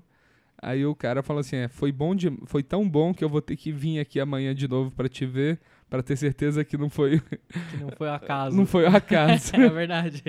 Aí 0.62 0.86
o 0.86 0.96
cara 0.96 1.24
falou 1.24 1.40
assim, 1.40 1.56
é, 1.56 1.68
foi 1.68 1.92
bom 1.92 2.14
de, 2.16 2.32
foi 2.46 2.62
tão 2.64 2.88
bom 2.88 3.14
que 3.14 3.24
eu 3.24 3.30
vou 3.30 3.42
ter 3.42 3.56
que 3.56 3.72
vir 3.72 4.00
aqui 4.00 4.20
amanhã 4.20 4.54
de 4.54 4.68
novo 4.68 4.92
pra 4.92 5.08
te 5.08 5.26
ver, 5.26 5.60
pra 5.90 6.02
ter 6.04 6.16
certeza 6.16 6.64
que 6.66 6.78
não 6.78 6.90
foi 6.90 7.20
Que 7.20 7.78
não 7.80 7.90
foi 7.96 8.10
acaso. 8.10 8.56
não 8.58 8.66
foi 8.66 8.84
o 8.86 8.96
acaso. 8.96 9.54
é 9.56 9.70
verdade. 9.70 10.24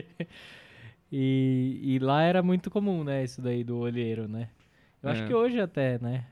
E, 1.11 1.81
e 1.83 1.99
lá 1.99 2.23
era 2.23 2.43
muito 2.43 2.71
comum, 2.71 3.03
né? 3.05 3.25
Isso 3.25 3.41
daí 3.41 3.65
do 3.65 3.79
olheiro, 3.79 4.29
né? 4.29 4.49
Eu 5.03 5.11
acho 5.11 5.23
É. 5.23 5.27
que 5.27 5.35
hoje 5.35 5.61
até, 5.61 5.99
né? 5.99 6.25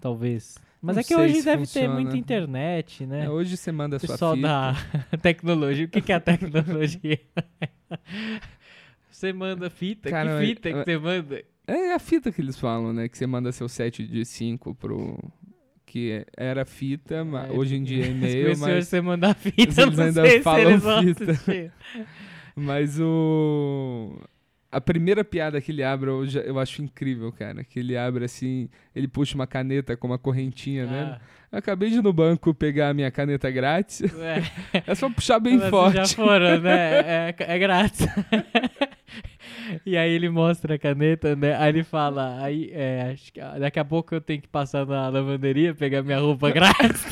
Talvez. 0.00 0.58
Mas 0.82 0.96
Não 0.96 1.00
é 1.00 1.04
que 1.04 1.14
hoje 1.14 1.34
se 1.36 1.44
deve 1.44 1.58
funciona. 1.66 1.88
ter 1.88 1.92
muita 2.02 2.16
internet, 2.16 3.04
né? 3.04 3.26
É, 3.26 3.30
hoje 3.30 3.56
você 3.56 3.70
manda 3.70 3.98
sua 3.98 4.08
pessoal 4.08 4.34
fita. 4.34 4.48
da 4.48 4.76
tecnologia. 5.20 5.84
O 5.84 5.88
que, 5.88 6.00
que 6.00 6.10
é 6.12 6.14
a 6.14 6.20
tecnologia? 6.20 7.20
você 9.10 9.32
manda 9.32 9.68
fita? 9.68 10.08
Cara, 10.10 10.40
que 10.40 10.46
fita 10.46 10.68
eu- 10.70 10.78
que 10.78 10.84
você 10.84 10.98
manda? 10.98 11.44
É 11.66 11.92
a 11.94 11.98
fita 11.98 12.32
que 12.32 12.40
eles 12.40 12.58
falam, 12.58 12.92
né? 12.92 13.08
Que 13.08 13.16
você 13.18 13.26
manda 13.26 13.52
seu 13.52 13.68
set 13.68 14.06
de 14.06 14.24
5 14.24 14.74
pro. 14.74 15.18
Que 15.86 16.24
era 16.36 16.64
fita, 16.64 17.24
ma- 17.24 17.46
É, 17.48 17.52
hoje 17.52 17.74
em 17.76 17.82
dia 17.82 18.04
é 18.04 18.06
Se 18.08 18.10
e-mail, 18.12 18.58
mas, 18.58 18.88
você 18.88 19.00
mandar 19.00 19.34
fita, 19.34 19.60
eles 19.82 19.96
não 19.96 20.04
ainda 20.04 20.22
sei 20.24 20.38
se 20.38 20.42
falam 20.42 20.70
eles 20.70 20.82
vão 20.82 21.02
fita. 21.02 21.72
mas 22.56 22.98
o. 23.00 24.16
A 24.72 24.80
primeira 24.80 25.24
piada 25.24 25.60
que 25.60 25.72
ele 25.72 25.82
abre, 25.82 26.08
eu, 26.10 26.26
já- 26.26 26.40
eu 26.42 26.58
acho 26.58 26.80
incrível, 26.82 27.32
cara. 27.32 27.64
Que 27.64 27.80
ele 27.80 27.96
abre 27.96 28.24
assim, 28.24 28.68
ele 28.94 29.08
puxa 29.08 29.34
uma 29.34 29.46
caneta 29.46 29.96
com 29.96 30.06
uma 30.06 30.18
correntinha, 30.18 30.86
né? 30.86 31.18
Eu 31.50 31.58
acabei 31.58 31.90
de 31.90 31.96
ir 31.96 32.02
no 32.02 32.12
banco 32.12 32.54
pegar 32.54 32.90
a 32.90 32.94
minha 32.94 33.10
caneta 33.10 33.50
grátis. 33.50 34.02
Ah, 34.14 34.38
é. 34.78 34.82
É 34.86 34.94
só 34.94 35.10
puxar 35.10 35.40
bem 35.40 35.58
Vocês 35.58 35.70
forte. 35.70 35.96
Já 35.96 36.06
foram, 36.06 36.60
né? 36.60 37.00
É, 37.02 37.34
é 37.36 37.58
grátis. 37.58 38.06
e 39.84 39.96
aí 39.96 40.12
ele 40.12 40.28
mostra 40.30 40.76
a 40.76 40.78
caneta, 40.78 41.34
né? 41.34 41.56
Aí 41.56 41.70
ele 41.70 41.82
fala, 41.82 42.40
aí, 42.40 42.70
é, 42.72 43.10
acho 43.12 43.32
que, 43.32 43.40
ah, 43.40 43.58
daqui 43.58 43.80
a 43.80 43.84
pouco 43.84 44.14
eu 44.14 44.20
tenho 44.20 44.40
que 44.40 44.46
passar 44.48 44.86
na 44.86 45.08
lavanderia, 45.08 45.74
pegar 45.74 46.04
minha 46.04 46.20
roupa 46.20 46.48
grátis. 46.52 47.04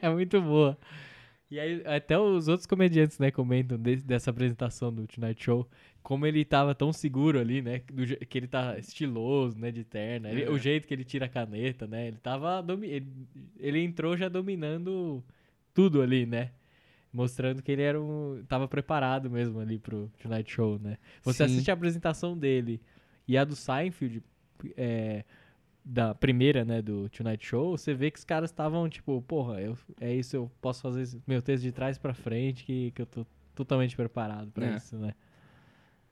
é 0.00 0.08
muito 0.08 0.40
boa. 0.40 0.78
E 1.50 1.58
aí 1.58 1.82
até 1.84 2.16
os 2.18 2.46
outros 2.46 2.66
comediantes, 2.66 3.18
né, 3.18 3.30
comentam 3.30 3.76
desse- 3.76 4.06
dessa 4.06 4.30
apresentação 4.30 4.92
do 4.92 5.06
Tonight 5.06 5.42
Show, 5.42 5.68
como 6.02 6.24
ele 6.24 6.44
tava 6.44 6.74
tão 6.76 6.92
seguro 6.92 7.40
ali, 7.40 7.60
né, 7.60 7.82
do 7.92 8.06
que 8.26 8.38
ele 8.38 8.46
tá 8.46 8.78
estiloso, 8.78 9.58
né, 9.58 9.72
de 9.72 9.82
terna, 9.82 10.30
ele- 10.30 10.44
É. 10.44 10.50
o 10.50 10.56
jeito 10.56 10.86
que 10.86 10.94
ele 10.94 11.02
tira 11.04 11.26
a 11.26 11.28
caneta, 11.28 11.86
né, 11.88 12.06
ele 12.06 12.18
tava, 12.18 12.64
ele, 12.82 13.06
ele 13.58 13.80
entrou 13.80 14.16
já 14.16 14.28
dominando 14.28 15.24
tudo 15.74 16.00
ali, 16.00 16.24
né, 16.24 16.52
mostrando 17.12 17.60
que 17.62 17.72
ele 17.72 17.82
era 17.82 18.00
um, 18.00 18.44
tava 18.48 18.68
preparado 18.68 19.28
mesmo 19.28 19.58
ali 19.58 19.76
pro 19.78 20.08
Tonight 20.22 20.50
Show, 20.52 20.78
né. 20.78 20.98
Você 21.22 21.38
Sim. 21.38 21.52
assiste 21.54 21.70
a 21.70 21.74
apresentação 21.74 22.38
dele 22.38 22.80
e 23.26 23.36
a 23.36 23.42
do 23.44 23.56
Seinfeld, 23.56 24.22
é, 24.76 25.24
da 25.92 26.14
primeira, 26.14 26.64
né, 26.64 26.80
do 26.80 27.08
Tonight 27.08 27.44
Show, 27.44 27.76
você 27.76 27.92
vê 27.92 28.10
que 28.12 28.18
os 28.18 28.24
caras 28.24 28.50
estavam, 28.50 28.88
tipo, 28.88 29.20
porra, 29.22 29.60
eu, 29.60 29.76
é 30.00 30.14
isso, 30.14 30.36
eu 30.36 30.50
posso 30.60 30.82
fazer 30.82 31.18
meu 31.26 31.42
texto 31.42 31.64
de 31.64 31.72
trás 31.72 31.98
pra 31.98 32.14
frente, 32.14 32.62
que, 32.64 32.92
que 32.92 33.02
eu 33.02 33.06
tô 33.06 33.26
totalmente 33.56 33.96
preparado 33.96 34.52
pra 34.52 34.66
É. 34.66 34.76
isso, 34.76 34.96
né. 34.96 35.14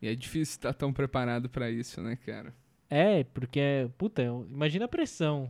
E 0.03 0.09
é 0.09 0.15
difícil 0.17 0.55
estar 0.57 0.73
tão 0.73 0.93
preparado 0.93 1.49
pra 1.49 1.71
isso, 1.71 2.03
né, 2.03 2.17
cara? 2.17 2.53
É, 2.91 3.23
porque, 3.23 3.89
puta, 3.97 4.21
eu- 4.23 4.47
imagina 4.51 4.87
a 4.87 4.89
pressão 4.89 5.49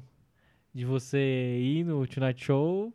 de 0.74 0.84
você 0.84 1.58
ir 1.60 1.84
no 1.84 2.06
Tonight 2.06 2.44
Show 2.44 2.92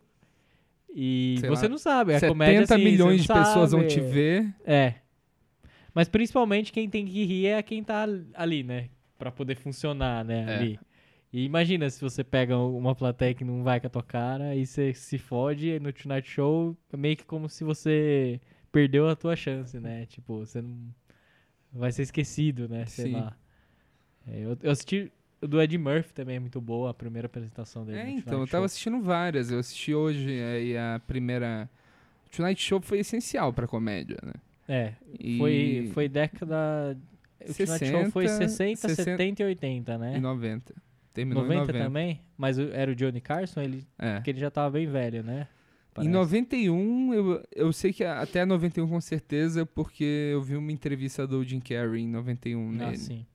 e 0.94 1.36
Sei 1.40 1.48
você 1.50 1.64
lá, 1.64 1.68
não 1.70 1.78
sabe, 1.78 2.12
a 2.14 2.20
70 2.20 2.28
comédia 2.32 2.62
assim, 2.62 2.84
milhões 2.84 3.22
de 3.22 3.28
não 3.28 3.36
pessoas 3.36 3.72
vão 3.72 3.80
sabe. 3.80 3.92
te 3.92 4.00
ver. 4.00 4.54
É. 4.64 4.94
Mas 5.92 6.08
principalmente 6.08 6.72
quem 6.72 6.88
tem 6.88 7.04
que 7.04 7.24
rir 7.24 7.46
é 7.46 7.62
quem 7.62 7.82
tá 7.82 8.06
ali, 8.34 8.62
né? 8.62 8.88
Pra 9.18 9.30
poder 9.32 9.56
funcionar, 9.56 10.24
né? 10.24 10.44
É. 10.48 10.56
Ali. 10.56 10.80
E 11.34 11.44
imagina 11.44 11.90
se 11.90 12.00
você 12.00 12.22
pega 12.22 12.56
uma 12.56 12.94
plateia 12.94 13.34
que 13.34 13.42
não 13.42 13.64
vai 13.64 13.80
com 13.80 13.88
a 13.88 13.90
tua 13.90 14.04
cara 14.04 14.54
e 14.54 14.64
você 14.64 14.94
se 14.94 15.18
fode 15.18 15.68
e 15.68 15.80
no 15.80 15.92
Tonight 15.92 16.30
Show, 16.30 16.76
é 16.92 16.96
meio 16.96 17.16
que 17.16 17.24
como 17.24 17.48
se 17.48 17.64
você 17.64 18.40
perdeu 18.70 19.08
a 19.08 19.16
tua 19.16 19.34
chance, 19.34 19.80
né? 19.80 20.06
Tipo, 20.06 20.38
você 20.38 20.62
não. 20.62 20.94
Vai 21.72 21.90
ser 21.90 22.02
esquecido, 22.02 22.68
né? 22.68 22.86
Sei 22.86 23.06
Sim. 23.06 23.14
lá. 23.14 23.36
É, 24.28 24.44
eu, 24.44 24.56
eu 24.62 24.70
assisti. 24.70 25.10
O 25.42 25.48
do 25.48 25.60
Ed 25.60 25.76
Murphy 25.76 26.14
também 26.14 26.36
é 26.36 26.38
muito 26.38 26.60
boa, 26.60 26.90
a 26.90 26.94
primeira 26.94 27.26
apresentação 27.26 27.84
dele. 27.84 27.98
É, 27.98 28.10
então, 28.10 28.38
eu 28.38 28.46
tava 28.46 28.60
Show. 28.60 28.66
assistindo 28.66 29.02
várias. 29.02 29.50
Eu 29.50 29.58
assisti 29.58 29.92
hoje 29.92 30.40
aí 30.40 30.78
a 30.78 31.02
primeira. 31.04 31.68
O 32.28 32.30
Tonight 32.30 32.62
Show 32.62 32.80
foi 32.80 33.00
essencial 33.00 33.52
pra 33.52 33.66
comédia, 33.66 34.18
né? 34.22 34.34
É, 34.68 34.92
E... 35.18 35.38
foi, 35.38 35.90
foi 35.92 36.08
década. 36.08 36.96
O 37.40 37.52
Tonight 37.52 37.86
Show 37.86 38.10
foi 38.12 38.28
60, 38.28 38.88
60, 38.88 39.02
70 39.02 39.42
e 39.42 39.46
80, 39.46 39.98
né? 39.98 40.16
Em 40.16 40.20
90. 40.20 40.72
Terminou 41.14 41.42
90, 41.44 41.54
em 41.54 41.66
90. 41.68 41.84
também? 41.84 42.20
Mas 42.36 42.58
era 42.58 42.90
o 42.90 42.94
Johnny 42.94 43.20
Carson, 43.22 43.62
ele, 43.62 43.86
É. 43.98 44.16
porque 44.16 44.30
ele 44.30 44.40
já 44.40 44.50
tava 44.50 44.72
bem 44.72 44.86
velho, 44.86 45.22
né? 45.22 45.46
Em 45.92 45.94
Parece. 45.94 46.12
91, 46.12 47.14
eu, 47.14 47.42
eu 47.54 47.72
sei 47.72 47.92
que 47.92 48.02
até 48.04 48.44
91 48.44 48.88
com 48.88 49.00
certeza, 49.00 49.64
porque 49.64 50.30
eu 50.32 50.42
vi 50.42 50.56
uma 50.56 50.72
entrevista 50.72 51.24
do 51.26 51.42
Jim 51.44 51.60
Carrey 51.60 52.02
em 52.02 52.08
91 52.08 52.68
Ah, 52.68 52.72
nele. 52.86 52.96
sim. 52.98 53.26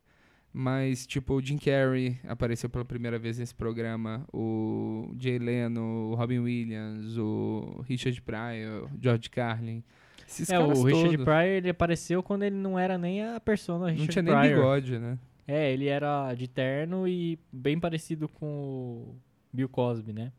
Mas, 0.51 1.05
tipo, 1.07 1.35
o 1.35 1.41
Jim 1.41 1.57
Carrey 1.57 2.17
apareceu 2.27 2.69
pela 2.69 2.83
primeira 2.83 3.17
vez 3.19 3.37
nesse 3.37 3.53
programa, 3.55 4.25
o 4.33 5.13
Jay 5.17 5.37
Leno, 5.39 6.09
o 6.11 6.15
Robin 6.15 6.39
Williams, 6.39 7.17
o 7.17 7.85
Richard 7.87 8.19
Pryor, 8.23 8.85
o 8.85 8.89
George 9.01 9.29
Carlin. 9.29 9.83
Esses 10.27 10.49
É, 10.49 10.59
o 10.59 10.67
Richard 10.83 11.11
todos. 11.11 11.23
Pryor, 11.23 11.45
ele 11.45 11.69
apareceu 11.69 12.21
quando 12.23 12.43
ele 12.43 12.55
não 12.55 12.77
era 12.77 12.97
nem 12.97 13.23
a 13.23 13.39
persona 13.39 13.89
Richard 13.91 14.01
Não 14.01 14.07
tinha 14.07 14.23
nem 14.23 14.33
Pryor. 14.33 14.55
bigode, 14.55 14.99
né? 14.99 15.17
É, 15.51 15.71
ele 15.73 15.87
era 15.87 16.33
de 16.35 16.47
terno 16.47 17.07
e 17.07 17.39
bem 17.51 17.79
parecido 17.79 18.29
com 18.29 18.45
o 18.45 19.15
Bill 19.51 19.67
Cosby, 19.67 20.13
né? 20.13 20.31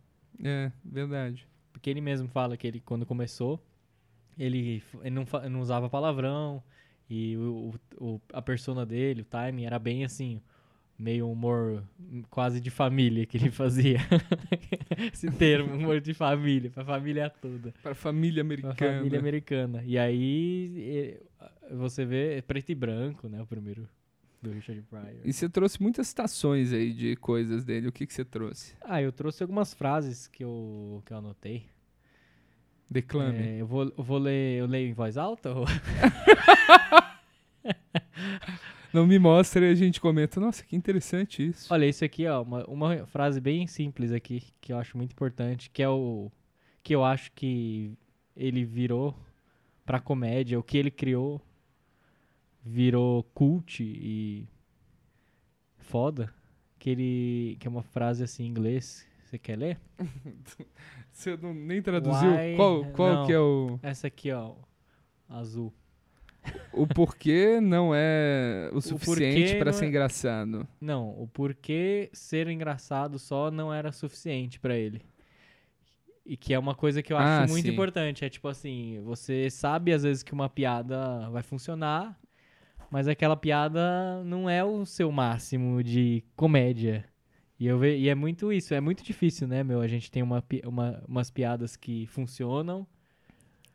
É, 0.43 0.71
verdade. 0.85 1.49
Porque 1.73 1.91
ele 1.91 2.01
mesmo 2.01 2.29
fala 2.29 2.57
que 2.57 2.67
ele, 2.67 2.81
quando 2.81 3.05
começou, 3.05 3.61
ele, 4.39 4.83
ele 5.03 5.11
não, 5.11 5.27
não 5.51 5.61
usava 5.61 5.91
palavrão 5.91 6.63
e 7.09 7.37
o, 7.37 7.75
o- 7.99 8.21
a 8.33 8.41
persona 8.41 8.87
dele, 8.87 9.23
o 9.23 9.25
timing, 9.25 9.65
era 9.65 9.79
bem 9.81 10.05
assim, 10.05 10.41
meio 10.99 11.29
humor 11.31 11.83
hum, 11.99 12.23
quase 12.31 12.61
de 12.61 12.71
família 12.71 13.27
que 13.27 13.37
ele 13.37 13.51
fazia. 13.53 13.99
Esse 15.13 15.31
termo, 15.31 15.75
humor 15.75 16.01
de 16.01 16.15
família, 16.15 16.71
pra 16.71 16.85
família 16.85 17.31
toda. 17.31 17.75
Pra 17.83 17.95
família 17.95 18.43
Pra 18.45 18.71
americana. 18.71 18.99
família 18.99 19.19
americana. 19.19 19.83
E 19.85 19.99
aí 19.99 21.19
você 21.73 22.05
vê 22.05 22.37
é 22.39 22.43
preto 22.43 22.71
e 22.71 22.75
branco, 22.75 23.29
né? 23.29 23.43
O 23.43 23.47
primeiro 23.47 23.89
do 24.43 24.51
Richard 24.51 24.83
Pryor. 24.83 25.21
E 25.25 25.33
você 25.33 25.49
trouxe 25.49 25.83
muitas 25.83 26.09
citações 26.09 26.73
aí 26.73 26.93
de 26.93 27.17
coisas 27.17 27.65
dele. 27.65 27.89
O 27.89 27.93
que, 27.93 28.07
que 28.07 28.15
você 28.15 28.25
trouxe? 28.25 28.75
Ah, 28.81 29.03
eu 29.03 29.13
trouxe 29.13 29.43
algumas 29.43 29.75
frases 29.75 30.27
que 30.27 30.43
eu, 30.43 31.03
que 31.05 31.13
eu 31.13 31.19
anotei. 31.19 31.67
Declame. 32.91 33.39
É, 33.39 33.61
eu, 33.61 33.67
vou, 33.67 33.93
eu 33.97 34.03
vou 34.03 34.19
ler, 34.19 34.59
eu 34.59 34.67
leio 34.67 34.89
em 34.89 34.93
voz 34.93 35.17
alta? 35.17 35.53
Ou... 35.55 35.65
Não 38.93 39.07
me 39.07 39.19
mostra 39.19 39.65
e 39.67 39.71
a 39.71 39.75
gente 39.75 40.01
comenta. 40.01 40.41
Nossa, 40.41 40.65
que 40.65 40.75
interessante 40.75 41.47
isso. 41.47 41.73
Olha, 41.73 41.87
isso 41.87 42.05
aqui, 42.05 42.27
ó, 42.27 42.43
uma, 42.43 42.65
uma 42.65 43.07
frase 43.07 43.41
bem 43.41 43.67
simples 43.67 44.11
aqui, 44.11 44.43
que 44.61 44.73
eu 44.73 44.79
acho 44.79 44.97
muito 44.97 45.13
importante, 45.13 45.71
que 45.71 45.81
é 45.83 45.89
o 45.89 46.31
que 46.83 46.95
eu 46.95 47.05
acho 47.05 47.31
que 47.33 47.93
ele 48.35 48.65
virou 48.65 49.15
pra 49.85 50.01
comédia, 50.01 50.59
o 50.59 50.63
que 50.63 50.79
ele 50.79 50.91
criou 50.91 51.41
virou 52.65 53.23
cult 53.35 53.83
e 53.83 54.47
foda, 55.79 56.33
que 56.79 56.91
ele 56.91 57.57
que 57.59 57.67
é 57.67 57.71
uma 57.71 57.83
frase 57.83 58.23
assim 58.25 58.45
em 58.45 58.49
inglês. 58.49 59.07
Você 59.25 59.39
quer 59.39 59.57
ler? 59.59 59.81
Você 61.13 61.37
não, 61.37 61.55
nem 61.55 61.81
traduziu? 61.83 62.31
Why- 62.33 62.57
Qual, 62.57 62.85
qual 62.93 63.15
não. 63.15 63.27
que 63.27 63.33
é 63.33 63.39
o... 63.39 63.79
Essa 63.83 64.07
aqui, 64.09 64.33
ó, 64.33 64.55
azul. 65.29 65.73
O 66.73 66.87
porquê 66.87 67.61
não 67.61 67.93
é 67.95 68.71
o 68.73 68.81
suficiente 68.81 69.63
não 69.63 69.73
ser 69.73 69.85
é- 69.85 69.89
engraçado. 69.89 70.67
Não, 70.81 71.11
o 71.21 71.29
porquê 71.29 72.09
ser 72.13 72.49
engraçado 72.49 73.19
só 73.19 73.51
não 73.51 73.73
era 73.73 73.93
suficiente 73.93 74.59
pra 74.59 74.75
ele. 74.77 75.03
E 76.25 76.37
que 76.37 76.55
é 76.55 76.59
uma 76.59 76.75
coisa 76.75 77.03
que 77.03 77.13
eu 77.13 77.19
acho 77.19 77.45
Ah, 77.45 77.47
muito 77.53 77.67
sim. 77.67 77.73
importante. 77.73 78.25
É 78.25 78.29
tipo 78.31 78.49
assim, 78.49 79.01
você 79.03 79.51
sabe 79.51 79.93
às 79.93 80.03
vezes 80.03 80.23
que 80.23 80.33
uma 80.33 80.49
piada 80.49 81.29
vai 81.31 81.43
funcionar, 81.43 82.19
Mas 82.91 83.07
aquela 83.07 83.37
piada 83.37 84.23
não 84.25 84.51
é 84.51 84.65
o 84.65 84.85
seu 84.85 85.13
máximo 85.13 85.83
de 85.83 86.25
comédia. 86.35 87.05
E, 87.59 87.67
eu 87.67 87.79
ve... 87.79 87.97
e 87.97 88.09
é 88.09 88.15
muito 88.15 88.53
isso, 88.53 88.75
é 88.75 88.81
muito 88.81 89.05
difícil, 89.05 89.47
né, 89.47 89.63
meu? 89.63 89.81
A 89.81 89.87
gente 89.87 90.11
tem 90.11 90.23
uma, 90.23 90.43
uma, 90.65 91.03
umas 91.07 91.31
piadas 91.31 91.77
que 91.77 92.07
funcionam. 92.07 92.87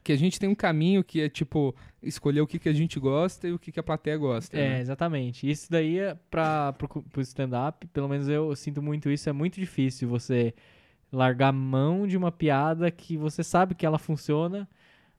Que 0.03 0.11
a 0.11 0.17
gente 0.17 0.39
tem 0.39 0.49
um 0.49 0.55
caminho 0.55 1.03
que 1.03 1.21
é 1.21 1.29
tipo 1.29 1.75
escolher 2.03 2.41
o 2.41 2.47
que, 2.47 2.59
que 2.59 2.69
a 2.69 2.73
gente 2.73 2.99
gosta 2.99 3.47
e 3.47 3.53
o 3.53 3.57
que, 3.57 3.71
que 3.71 3.79
a 3.79 3.83
plateia 3.83 4.17
gosta. 4.17 4.57
É, 4.57 4.69
né? 4.69 4.81
exatamente. 4.81 5.49
Isso 5.49 5.71
daí, 5.71 5.97
é 5.97 6.15
pra, 6.29 6.73
pro, 6.73 6.87
pro 7.03 7.21
stand-up, 7.21 7.87
pelo 7.87 8.09
menos 8.09 8.27
eu 8.27 8.55
sinto 8.55 8.81
muito 8.81 9.09
isso, 9.09 9.29
é 9.29 9.33
muito 9.33 9.59
difícil 9.59 10.09
você 10.09 10.53
largar 11.11 11.51
mão 11.53 12.05
de 12.05 12.17
uma 12.17 12.31
piada 12.31 12.91
que 12.91 13.17
você 13.17 13.43
sabe 13.43 13.73
que 13.73 13.85
ela 13.85 13.97
funciona, 13.97 14.67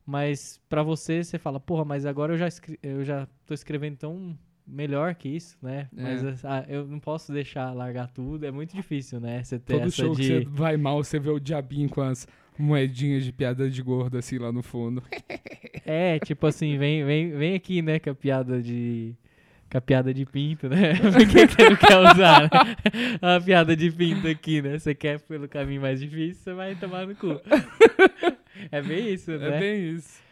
mas 0.06 0.60
pra 0.68 0.82
você, 0.82 1.24
você 1.24 1.38
fala, 1.38 1.58
porra, 1.58 1.84
mas 1.84 2.06
agora 2.06 2.34
eu 2.34 2.38
já, 2.38 2.48
eu 2.82 3.04
já 3.04 3.26
tô 3.44 3.52
escrevendo 3.52 3.96
tão 3.96 4.38
melhor 4.66 5.14
que 5.14 5.28
isso, 5.28 5.56
né? 5.62 5.88
É. 5.96 6.02
Mas 6.02 6.44
ah, 6.44 6.64
eu 6.68 6.86
não 6.86 6.98
posso 6.98 7.32
deixar 7.32 7.72
largar 7.72 8.08
tudo, 8.08 8.44
é 8.46 8.50
muito 8.50 8.74
difícil, 8.74 9.20
né? 9.20 9.42
Você 9.42 9.58
ter 9.58 9.74
Todo 9.74 9.86
essa 9.86 9.96
show 10.04 10.14
de... 10.14 10.22
que 10.22 10.28
você 10.28 10.44
vai 10.44 10.76
mal, 10.76 11.02
você 11.02 11.18
vê 11.18 11.30
o 11.30 11.38
diabinho 11.38 11.88
com 11.88 12.00
as 12.00 12.26
moedinhas 12.58 13.24
de 13.24 13.32
piada 13.32 13.68
de 13.68 13.82
gordo 13.82 14.16
assim 14.16 14.38
lá 14.38 14.52
no 14.52 14.62
fundo. 14.62 15.02
É, 15.88 16.18
tipo 16.18 16.44
assim, 16.48 16.76
vem, 16.76 17.04
vem, 17.04 17.30
vem 17.30 17.54
aqui, 17.54 17.80
né, 17.80 18.00
com 18.00 18.10
a 18.10 18.14
piada 18.14 18.60
de. 18.60 19.14
Com 19.70 19.78
a 19.78 19.80
piada 19.80 20.12
de 20.12 20.26
pinto, 20.26 20.68
né? 20.68 20.96
Por 20.98 21.28
que 21.28 21.46
você 21.46 21.68
não 21.70 21.76
quer 21.76 21.98
usar, 21.98 22.42
né? 22.42 22.48
A 23.22 23.40
piada 23.40 23.76
de 23.76 23.92
pinto 23.92 24.26
aqui, 24.26 24.60
né? 24.60 24.80
Você 24.80 24.96
quer 24.96 25.20
pelo 25.20 25.48
caminho 25.48 25.80
mais 25.80 26.00
difícil, 26.00 26.42
você 26.42 26.54
vai 26.54 26.74
tomar 26.74 27.06
no 27.06 27.14
cu. 27.14 27.40
É 28.70 28.82
bem 28.82 29.12
isso, 29.12 29.30
né? 29.32 29.56
É 29.56 29.60
bem 29.60 29.90
isso. 29.94 30.26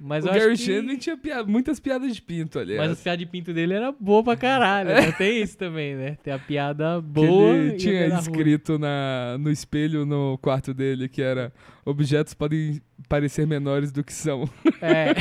Mas 0.00 0.24
o 0.24 0.28
Gary 0.28 0.56
que... 0.56 0.62
Shandling 0.64 0.96
tinha 0.96 1.18
muitas 1.46 1.78
piadas 1.78 2.14
de 2.14 2.22
pinto, 2.22 2.58
aliás. 2.58 2.80
Mas 2.80 2.92
as 2.92 3.02
piadas 3.02 3.18
de 3.18 3.26
pinto 3.26 3.52
dele 3.52 3.74
era 3.74 3.92
boa 3.92 4.24
pra 4.24 4.34
caralho, 4.34 4.88
né? 4.88 5.12
Tem 5.18 5.42
isso 5.42 5.58
também, 5.58 5.94
né? 5.94 6.16
Tem 6.22 6.32
a 6.32 6.38
piada 6.38 6.96
Que 6.96 7.06
boa 7.06 7.54
ele 7.54 7.72
e 7.72 7.74
a 7.74 7.76
tinha 7.76 8.06
escrito 8.18 8.78
na, 8.78 9.36
no 9.38 9.50
espelho 9.50 10.06
no 10.06 10.38
quarto 10.38 10.72
dele 10.72 11.06
que 11.06 11.20
era 11.20 11.52
objetos 11.84 12.32
podem 12.32 12.80
parecer 13.10 13.46
menores 13.46 13.92
do 13.92 14.02
que 14.02 14.12
são. 14.12 14.48
É. 14.80 15.12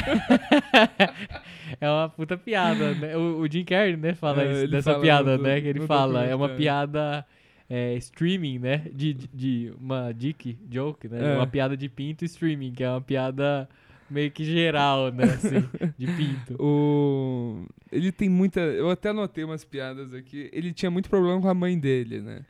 é 1.82 1.90
uma 1.90 2.08
puta 2.08 2.38
piada, 2.38 2.94
né? 2.94 3.18
O, 3.18 3.42
o 3.42 3.52
Jim 3.52 3.66
Carrey, 3.66 3.98
né, 3.98 4.14
fala 4.14 4.44
É, 4.44 4.52
isso, 4.52 4.62
ele 4.62 4.72
dessa 4.72 4.92
fala 4.92 5.04
piada, 5.04 5.38
no- 5.38 5.44
né? 5.44 5.60
Que 5.60 5.68
ele 5.68 5.82
fala. 5.82 6.24
É 6.24 6.34
uma 6.34 6.50
piada 6.50 7.26
é, 7.70 7.96
streaming, 7.96 8.60
né? 8.60 8.78
De, 8.92 9.14
de, 9.14 9.28
de 9.34 9.74
uma 9.80 10.12
dick 10.12 10.58
joke, 10.70 11.08
né? 11.08 11.34
É. 11.34 11.36
Uma 11.36 11.48
piada 11.48 11.78
de 11.78 11.88
pinto 11.88 12.26
streaming, 12.26 12.72
que 12.72 12.84
é 12.84 12.90
uma 12.90 13.02
piada 13.02 13.70
meio 14.10 14.32
que 14.32 14.44
geral, 14.44 15.12
né? 15.12 15.26
Assim, 15.26 15.70
de 15.98 16.08
pinto. 16.08 16.56
O... 16.60 17.66
Ele 17.92 18.12
tem 18.12 18.28
muita. 18.28 18.60
Eu 18.60 18.90
até 18.90 19.10
anotei 19.10 19.44
umas 19.44 19.64
piadas 19.64 20.14
aqui. 20.14 20.50
Ele 20.52 20.74
tinha 20.74 20.90
muito 20.90 21.10
problema 21.10 21.40
com 21.40 21.48
a 21.48 21.54
mãe 21.54 21.78
dele, 21.78 22.22
né? 22.22 22.42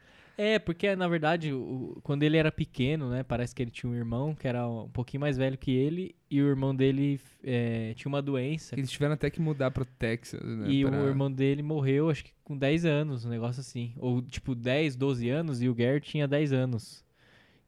É, 0.42 0.58
porque 0.58 0.96
na 0.96 1.06
verdade, 1.06 1.52
o- 1.52 2.00
quando 2.02 2.24
ele 2.24 2.38
era 2.38 2.50
pequeno, 2.50 3.10
né? 3.10 3.24
Parece 3.24 3.54
que 3.54 3.62
ele 3.62 3.72
tinha 3.72 3.92
um 3.92 3.96
irmão 3.96 4.34
que 4.34 4.48
era 4.48 4.66
um 4.66 4.88
pouquinho 4.88 5.20
mais 5.20 5.36
velho 5.38 5.58
que 5.58 5.70
ele, 5.70 6.16
e 6.32 6.42
o 6.42 6.48
irmão 6.48 6.74
dele 6.74 7.20
é, 7.44 7.94
tinha 7.96 8.08
uma 8.08 8.22
doença. 8.22 8.74
Eles 8.80 8.90
tiveram 8.90 9.16
até 9.16 9.30
que 9.30 9.42
mudar 9.42 9.70
pro 9.72 9.84
Texas, 9.84 10.42
né? 10.42 10.70
E 10.72 10.86
pra- 10.86 10.98
o 10.98 11.08
irmão 11.08 11.30
dele 11.30 11.62
morreu, 11.62 12.10
acho 12.10 12.24
que 12.24 12.32
com 12.42 12.56
10 12.58 12.86
anos, 12.86 13.26
um 13.26 13.30
negócio 13.30 13.60
assim. 13.60 13.92
Ou 13.98 14.22
tipo 14.22 14.56
10, 14.56 14.96
12 14.96 15.28
anos, 15.30 15.62
e 15.62 15.68
o 15.68 15.76
Gary 15.76 16.00
tinha 16.00 16.26
10 16.26 16.54
anos. 16.54 17.04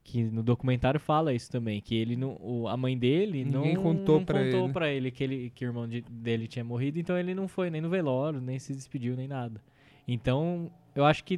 Que 0.03 0.23
no 0.23 0.41
documentário 0.41 0.99
fala 0.99 1.33
isso 1.33 1.51
também, 1.51 1.81
que 1.81 1.93
ele 1.93 2.15
não, 2.15 2.37
o- 2.41 2.69
a 2.69 2.77
mãe 2.77 2.97
dele 2.97 3.43
Ninguém 3.43 3.73
não 3.75 3.83
contou 3.83 4.19
não 4.19 4.25
pra 4.25 4.43
contou 4.45 4.63
ele. 4.63 4.73
pra 4.73 4.89
ele 4.89 5.11
que, 5.11 5.23
ele 5.25 5.49
que 5.53 5.65
o 5.65 5.67
irmão 5.67 5.87
de- 5.89 6.05
dele 6.09 6.47
tinha 6.47 6.63
morrido, 6.63 6.97
então 6.97 7.17
ele 7.17 7.35
não 7.35 7.49
foi 7.49 7.69
nem 7.69 7.81
no 7.81 7.89
velório, 7.89 8.39
nem 8.39 8.57
se 8.57 8.73
despediu, 8.73 9.15
nem 9.17 9.27
nada. 9.27 9.61
Então, 10.07 10.71
eu 10.95 11.03
acho 11.05 11.23
que 11.25 11.37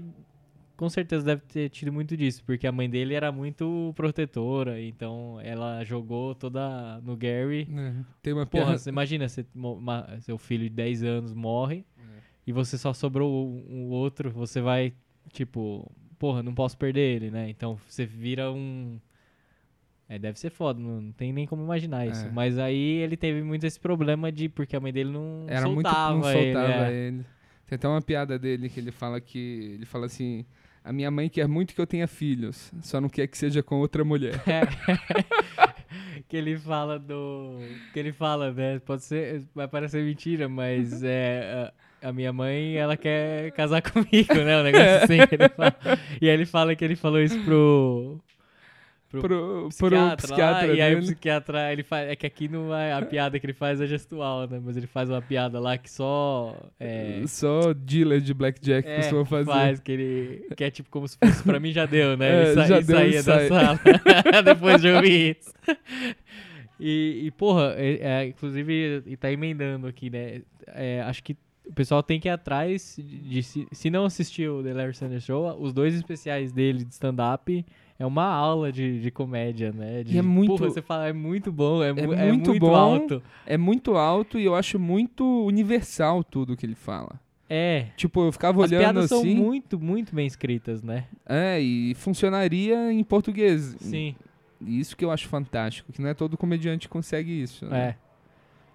com 0.76 0.90
certeza 0.90 1.24
deve 1.26 1.42
ter 1.44 1.70
tido 1.70 1.92
muito 1.94 2.16
disso, 2.18 2.44
porque 2.46 2.66
a 2.68 2.72
mãe 2.72 2.90
dele 2.90 3.14
era 3.14 3.32
muito 3.32 3.94
protetora, 3.96 4.82
então 4.82 5.40
ela 5.42 5.84
jogou 5.84 6.34
toda 6.36 7.00
no 7.02 7.16
Gary 7.16 7.66
né? 7.70 8.04
Tem 8.22 8.34
uma 8.34 8.46
Porra, 8.46 8.78
você 8.78 8.90
imagina, 8.90 9.28
você 9.30 9.46
mo- 9.54 9.80
ma- 9.80 10.08
seu 10.22 10.38
filho 10.38 10.64
de 10.64 10.70
10 10.76 11.04
anos 11.04 11.34
morre 11.34 11.86
e 12.46 12.52
você 12.52 12.78
só 12.78 12.92
sobrou 12.94 13.48
um, 13.48 13.66
um 13.70 13.90
outro, 13.90 14.30
você 14.32 14.60
vai, 14.62 14.94
tipo, 15.32 15.90
porra, 16.20 16.42
não 16.44 16.54
posso 16.54 16.78
perder 16.78 17.16
ele, 17.16 17.32
né? 17.32 17.50
Então 17.50 17.78
você 17.88 18.06
vira 18.06 18.52
um. 18.52 19.00
É, 20.10 20.20
deve 20.20 20.38
ser 20.38 20.50
foda, 20.50 20.80
não, 20.80 21.12
tem 21.14 21.32
nem 21.32 21.48
como 21.48 21.64
imaginar 21.64 22.06
isso. 22.06 22.26
É. 22.26 22.30
Mas 22.32 22.60
aí 22.60 22.78
ele 23.02 23.16
teve 23.16 23.42
muito 23.42 23.66
esse 23.66 23.80
problema 23.80 24.30
de. 24.32 24.50
Porque 24.50 24.76
a 24.76 24.80
mãe 24.80 24.92
dele 24.92 25.10
não 25.12 25.46
Era 25.48 25.66
muito. 25.68 25.88
soltava, 25.90 26.16
Não 26.16 26.24
soltava 26.24 26.92
ele. 26.92 26.94
é. 26.94 27.08
ele. 27.08 27.26
Tem 27.66 27.76
até 27.78 27.88
uma 27.88 28.02
piada 28.02 28.38
dele 28.38 28.70
que 28.70 28.80
ele 28.80 28.92
fala 28.92 29.22
que. 29.22 29.72
Ele 29.76 29.86
fala 29.86 30.06
assim. 30.08 30.46
A 30.84 30.92
minha 30.92 31.10
mãe 31.10 31.30
quer 31.30 31.48
muito 31.48 31.74
que 31.74 31.80
eu 31.80 31.88
tenha 31.88 32.08
filhos, 32.08 32.72
só 32.82 33.00
não 33.00 33.08
quer 33.08 33.28
que 33.28 33.38
seja 33.38 33.64
com 33.64 33.80
outra 33.80 34.04
mulher. 34.04 34.42
É. 34.46 34.64
que 36.28 36.36
ele 36.36 36.58
fala 36.58 37.00
do. 37.00 37.58
Que 37.94 38.00
ele 38.00 38.12
fala, 38.12 38.52
né? 38.52 38.80
Pode 38.80 39.04
ser. 39.04 39.44
Vai 39.56 39.68
parecer 39.68 40.04
mentira, 40.04 40.50
mas 40.50 41.04
é. 41.04 41.72
A, 42.02 42.10
a 42.10 42.12
minha 42.12 42.34
mãe, 42.34 42.76
ela 42.76 42.98
quer 42.98 43.52
casar 43.52 43.82
comigo, 43.90 44.34
né? 44.34 44.60
Um 44.60 44.64
negócio 44.64 45.04
assim 45.04 45.26
que 45.26 45.36
ele 45.36 45.48
fala. 45.48 45.74
E 46.22 46.28
aí 46.28 46.34
ele 46.34 46.46
fala 46.46 46.76
que 46.76 46.84
ele 46.84 46.96
falou 46.98 47.22
isso 47.22 47.40
pro. 47.46 48.20
Pro, 49.14 49.22
Pro, 49.22 49.28
pro 49.30 49.70
psiquiatra, 49.70 50.18
psiquiatra, 50.18 50.68
lá, 50.68 50.74
e 50.74 50.82
aí 50.82 50.96
o 50.96 51.00
psiquiatra, 51.00 51.72
ele 51.72 51.84
faz, 51.84 52.10
é 52.10 52.16
que 52.16 52.26
aqui 52.26 52.48
não 52.48 52.76
é, 52.76 52.94
a 52.94 53.02
piada 53.04 53.40
que 53.40 53.46
ele 53.46 53.54
faz 53.54 53.80
é 53.80 53.86
gestual, 53.86 54.48
né? 54.48 54.60
Mas 54.64 54.76
ele 54.76 54.88
faz 54.88 55.08
uma 55.08 55.22
piada 55.22 55.60
lá 55.60 55.78
que 55.78 55.88
só 55.88 56.58
é, 56.80 57.22
Só 57.28 57.74
dealer 57.74 58.22
de 58.22 58.34
blackjack 58.34 58.90
é, 58.90 58.96
costuma 58.96 59.24
fazer. 59.24 59.52
faz, 59.52 59.80
que 59.80 59.92
ele 59.92 60.48
que 60.58 60.64
é 60.64 60.72
tipo 60.72 60.90
como 60.90 61.08
se 61.08 61.16
fosse 61.24 61.44
pra 61.44 61.60
mim 61.60 61.72
já 61.72 61.86
deu, 61.86 62.18
né? 62.18 62.24
É, 62.34 62.46
ele 62.46 62.54
sa 62.56 62.66
já 62.66 62.80
deu, 62.80 62.98
saía 62.98 63.22
sai. 63.22 63.50
da 63.50 63.56
sala 63.56 63.80
depois 64.42 64.82
de 64.82 64.90
ouvir 64.90 65.38
isso. 65.38 65.54
E, 66.80 67.22
e, 67.26 67.32
porra, 67.32 67.76
é, 67.78 68.00
é, 68.02 68.26
inclusive, 68.26 69.04
e 69.06 69.16
tá 69.16 69.32
emendando 69.32 69.86
aqui, 69.86 70.10
né? 70.10 70.42
É, 70.68 71.02
acho 71.02 71.24
que 71.24 71.38
o 71.68 71.74
pessoal 71.74 72.02
tem 72.02 72.20
que 72.20 72.28
ir 72.28 72.32
atrás 72.32 72.96
de, 72.98 73.20
de 73.20 73.44
se, 73.44 73.68
se 73.72 73.92
não 73.92 74.06
assistiu 74.06 74.58
o 74.58 74.64
The 74.64 74.74
Larry 74.74 74.96
Sanders 74.96 75.24
Show, 75.24 75.56
os 75.62 75.72
dois 75.72 75.94
especiais 75.94 76.52
dele 76.52 76.84
de 76.84 76.92
stand-up 76.92 77.64
é 78.00 78.06
uma 78.06 78.26
aula 78.26 78.72
de, 78.72 79.00
de 79.02 79.12
comédia, 79.12 79.72
né? 79.72 80.04
De, 80.04 80.16
E 80.16 80.18
é 80.18 80.22
muito- 80.22 80.50
Porra, 80.58 80.70
você 80.70 80.82
fala, 80.82 81.08
é 81.08 81.14
muito 81.14 81.52
bom, 81.52 81.84
é, 81.84 81.92
mu- 81.94 82.14
é 82.14 82.32
muito 82.32 82.50
muito, 82.52 82.60
bom. 82.60 82.76
alto. 82.76 83.24
É 83.46 83.58
muito 83.58 83.96
alto 83.96 84.40
e 84.40 84.46
eu 84.46 84.56
acho 84.56 84.78
muito 84.80 85.24
universal 85.46 86.24
tudo 86.24 86.56
que 86.58 86.66
ele 86.66 86.76
fala. 86.76 87.20
É. 87.50 87.88
Tipo, 87.96 88.26
eu 88.26 88.32
ficava 88.32 88.64
As 88.64 88.72
olhando 88.72 88.82
piadas 88.84 89.10
são 89.10 89.20
assim. 89.20 89.36
muito, 89.36 89.80
muito 89.80 90.16
bem 90.16 90.26
escritas, 90.26 90.82
né? 90.82 91.06
É, 91.26 91.60
e 91.60 91.94
funcionaria 91.96 92.92
em 92.92 93.04
português. 93.04 93.76
Sim, 93.80 94.16
Isso 94.66 94.96
que 94.98 95.04
eu 95.06 95.12
acho 95.12 95.28
fantástico, 95.28 95.92
que 95.92 96.02
não 96.02 96.10
é 96.10 96.14
todo 96.14 96.38
comediante 96.38 96.88
que 96.88 96.92
consegue 96.92 97.32
isso. 97.42 97.66
né? 97.68 97.90
é. 97.90 97.96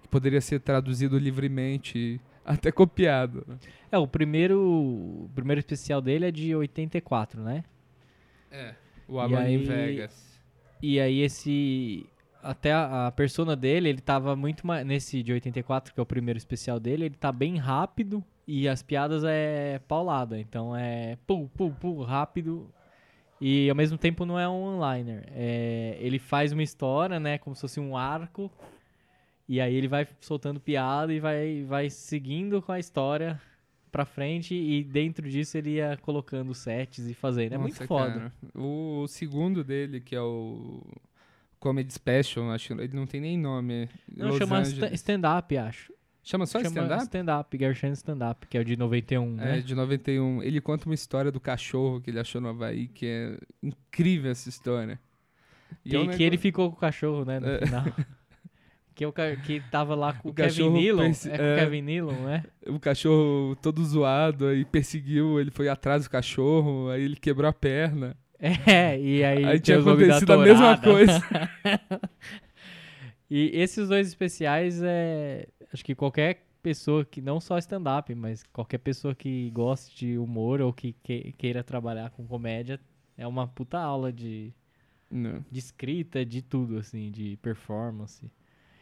Que 0.03 0.07
poderia 0.07 0.39
ser 0.39 0.59
traduzido 0.61 1.17
livremente, 1.17 2.21
até 2.45 2.71
copiado. 2.71 3.45
É, 3.91 3.97
o 3.97 4.07
primeiro, 4.07 4.59
o 4.61 5.29
primeiro 5.35 5.59
especial 5.59 5.99
dele 5.99 6.25
é 6.27 6.31
de 6.31 6.55
84, 6.55 7.41
né? 7.41 7.63
É. 8.51 8.75
O 9.09 9.19
Alone 9.19 9.43
aí- 9.45 9.55
em 9.55 9.63
Vegas. 9.63 10.29
E 10.81 10.99
aí 10.99 11.21
esse 11.21 12.05
até 12.41 12.71
a, 12.71 13.07
a 13.07 13.11
persona 13.11 13.55
dele, 13.55 13.89
ele 13.89 14.01
tava 14.01 14.35
muito 14.35 14.65
mais 14.65 14.85
nesse 14.85 15.21
de 15.21 15.33
84, 15.33 15.93
que 15.93 15.99
é 15.99 16.03
o 16.03 16.05
primeiro 16.05 16.37
especial 16.37 16.79
dele, 16.79 17.05
ele 17.05 17.15
tá 17.15 17.31
bem 17.31 17.57
rápido 17.57 18.23
e 18.47 18.67
as 18.67 18.81
piadas 18.81 19.23
é 19.25 19.79
paulada, 19.87 20.39
então 20.39 20.75
é 20.75 21.17
pum 21.27 21.47
pum 21.47 21.71
pum 21.71 22.01
rápido. 22.01 22.69
E 23.41 23.69
ao 23.69 23.75
mesmo 23.75 23.97
tempo 23.97 24.25
não 24.25 24.37
é 24.37 24.47
um 24.49 24.79
one-liner. 24.79 25.23
É, 25.31 25.97
ele 25.99 26.19
faz 26.19 26.51
uma 26.51 26.63
história, 26.63 27.19
né, 27.19 27.37
como 27.37 27.55
se 27.55 27.61
fosse 27.61 27.79
um 27.79 27.95
arco. 27.95 28.51
E 29.47 29.59
aí 29.61 29.73
ele 29.73 29.87
vai 29.87 30.07
soltando 30.19 30.59
piada 30.59 31.13
e 31.13 31.19
vai 31.19 31.63
vai 31.63 31.89
seguindo 31.89 32.61
com 32.61 32.71
a 32.71 32.79
história 32.79 33.39
pra 33.91 34.05
frente 34.05 34.53
e 34.55 34.83
dentro 34.83 35.29
disso 35.29 35.57
ele 35.57 35.71
ia 35.75 35.97
colocando 36.01 36.53
sets 36.53 37.07
e 37.07 37.13
fazendo. 37.13 37.53
É 37.53 37.57
muito 37.57 37.83
foda. 37.85 38.11
cara. 38.13 38.33
O, 38.55 39.05
segundo 39.07 39.63
dele, 39.63 39.99
que 39.99 40.15
é 40.15 40.21
o 40.21 40.81
Comedy 41.59 41.93
Special, 41.93 42.49
acho 42.51 42.67
que 42.75 42.81
ele 42.81 42.95
não 42.95 43.05
tem 43.05 43.19
nem 43.21 43.37
nome. 43.37 43.89
Não, 44.15 44.27
Los 44.29 44.37
chama 44.37 44.61
stand-up, 44.93 45.57
acho. 45.57 45.93
Chama 46.21 46.45
só 46.45 46.59
stand-up? 46.61 47.01
Stand-up, 47.03 47.57
Gershon 47.57 47.91
Stand-up, 47.93 48.45
que 48.47 48.57
é 48.57 48.61
o 48.61 48.65
de 48.65 48.77
91, 48.77 49.39
É, 49.41 49.45
né? 49.45 49.61
de 49.61 49.73
91. 49.73 50.43
Ele 50.43 50.61
conta 50.61 50.85
uma 50.85 50.93
história 50.93 51.31
do 51.31 51.39
cachorro 51.39 51.99
que 52.01 52.11
ele 52.11 52.19
achou 52.19 52.39
no 52.39 52.49
Havaí, 52.49 52.87
que 52.87 53.05
é 53.05 53.37
incrível 53.63 54.29
essa 54.31 54.47
história. 54.47 54.99
E 55.83 55.89
Que, 55.89 55.95
é 55.95 55.99
um 55.99 56.01
que 56.03 56.07
negócio- 56.09 56.25
ele 56.25 56.37
ficou 56.37 56.69
com 56.69 56.77
o 56.77 56.79
cachorro, 56.79 57.25
né, 57.25 57.39
no 57.39 57.47
É. 57.47 57.65
final. 57.65 57.83
que, 58.99 59.05
o, 59.05 59.13
ca- 59.13 59.35
que 59.37 59.61
tava 59.71 59.95
lá 59.95 60.11
com 60.11 60.27
O 60.29 60.33
Kevin 60.33 60.69
Nealon. 60.71 61.03
É 61.05 61.37
com 61.37 61.43
o 61.43 61.45
é. 61.47 61.59
Kevin 61.59 61.81
Nealon, 61.81 62.25
né? 62.25 62.43
o 62.67 62.77
cachorro 62.79 63.55
todo 63.61 63.81
zoado, 63.85 64.47
aí 64.47 64.65
perseguiu, 64.65 65.39
ele 65.39 65.51
foi 65.51 65.69
atrás 65.69 66.03
do 66.03 66.09
cachorro, 66.09 66.89
aí 66.89 67.01
ele 67.03 67.15
quebrou 67.15 67.49
a 67.49 67.53
perna. 67.53 68.15
É, 68.41 68.97
e 68.97 69.21
aí, 69.21 69.43
Aí 69.45 69.59
tinha 69.59 69.79
acontecido 69.79 70.31
a 70.31 70.37
mesma 70.37 70.77
coisa. 70.77 71.21
E 73.29 73.51
esses 73.53 73.87
dois 73.87 74.07
especiais, 74.07 74.81
é, 74.81 75.47
acho 75.71 75.85
que 75.85 75.93
qualquer 75.93 76.45
pessoa 76.63 77.05
que, 77.05 77.21
não 77.21 77.39
só 77.39 77.57
stand-up, 77.59 78.13
mas 78.15 78.43
qualquer 78.51 78.79
pessoa 78.79 79.13
que 79.13 79.49
goste 79.51 79.95
de 79.95 80.17
humor 80.17 80.61
ou 80.61 80.73
que, 80.73 80.93
que- 81.03 81.33
queira 81.37 81.63
trabalhar 81.63 82.09
com 82.09 82.25
comédia, 82.25 82.79
é 83.17 83.27
uma 83.27 83.47
puta 83.47 83.77
aula 83.77 84.11
de, 84.11 84.51
Não. 85.11 85.45
de 85.51 85.59
escrita, 85.59 86.25
de 86.25 86.41
tudo, 86.41 86.77
assim, 86.79 87.11
de 87.11 87.37
performance. 87.41 88.29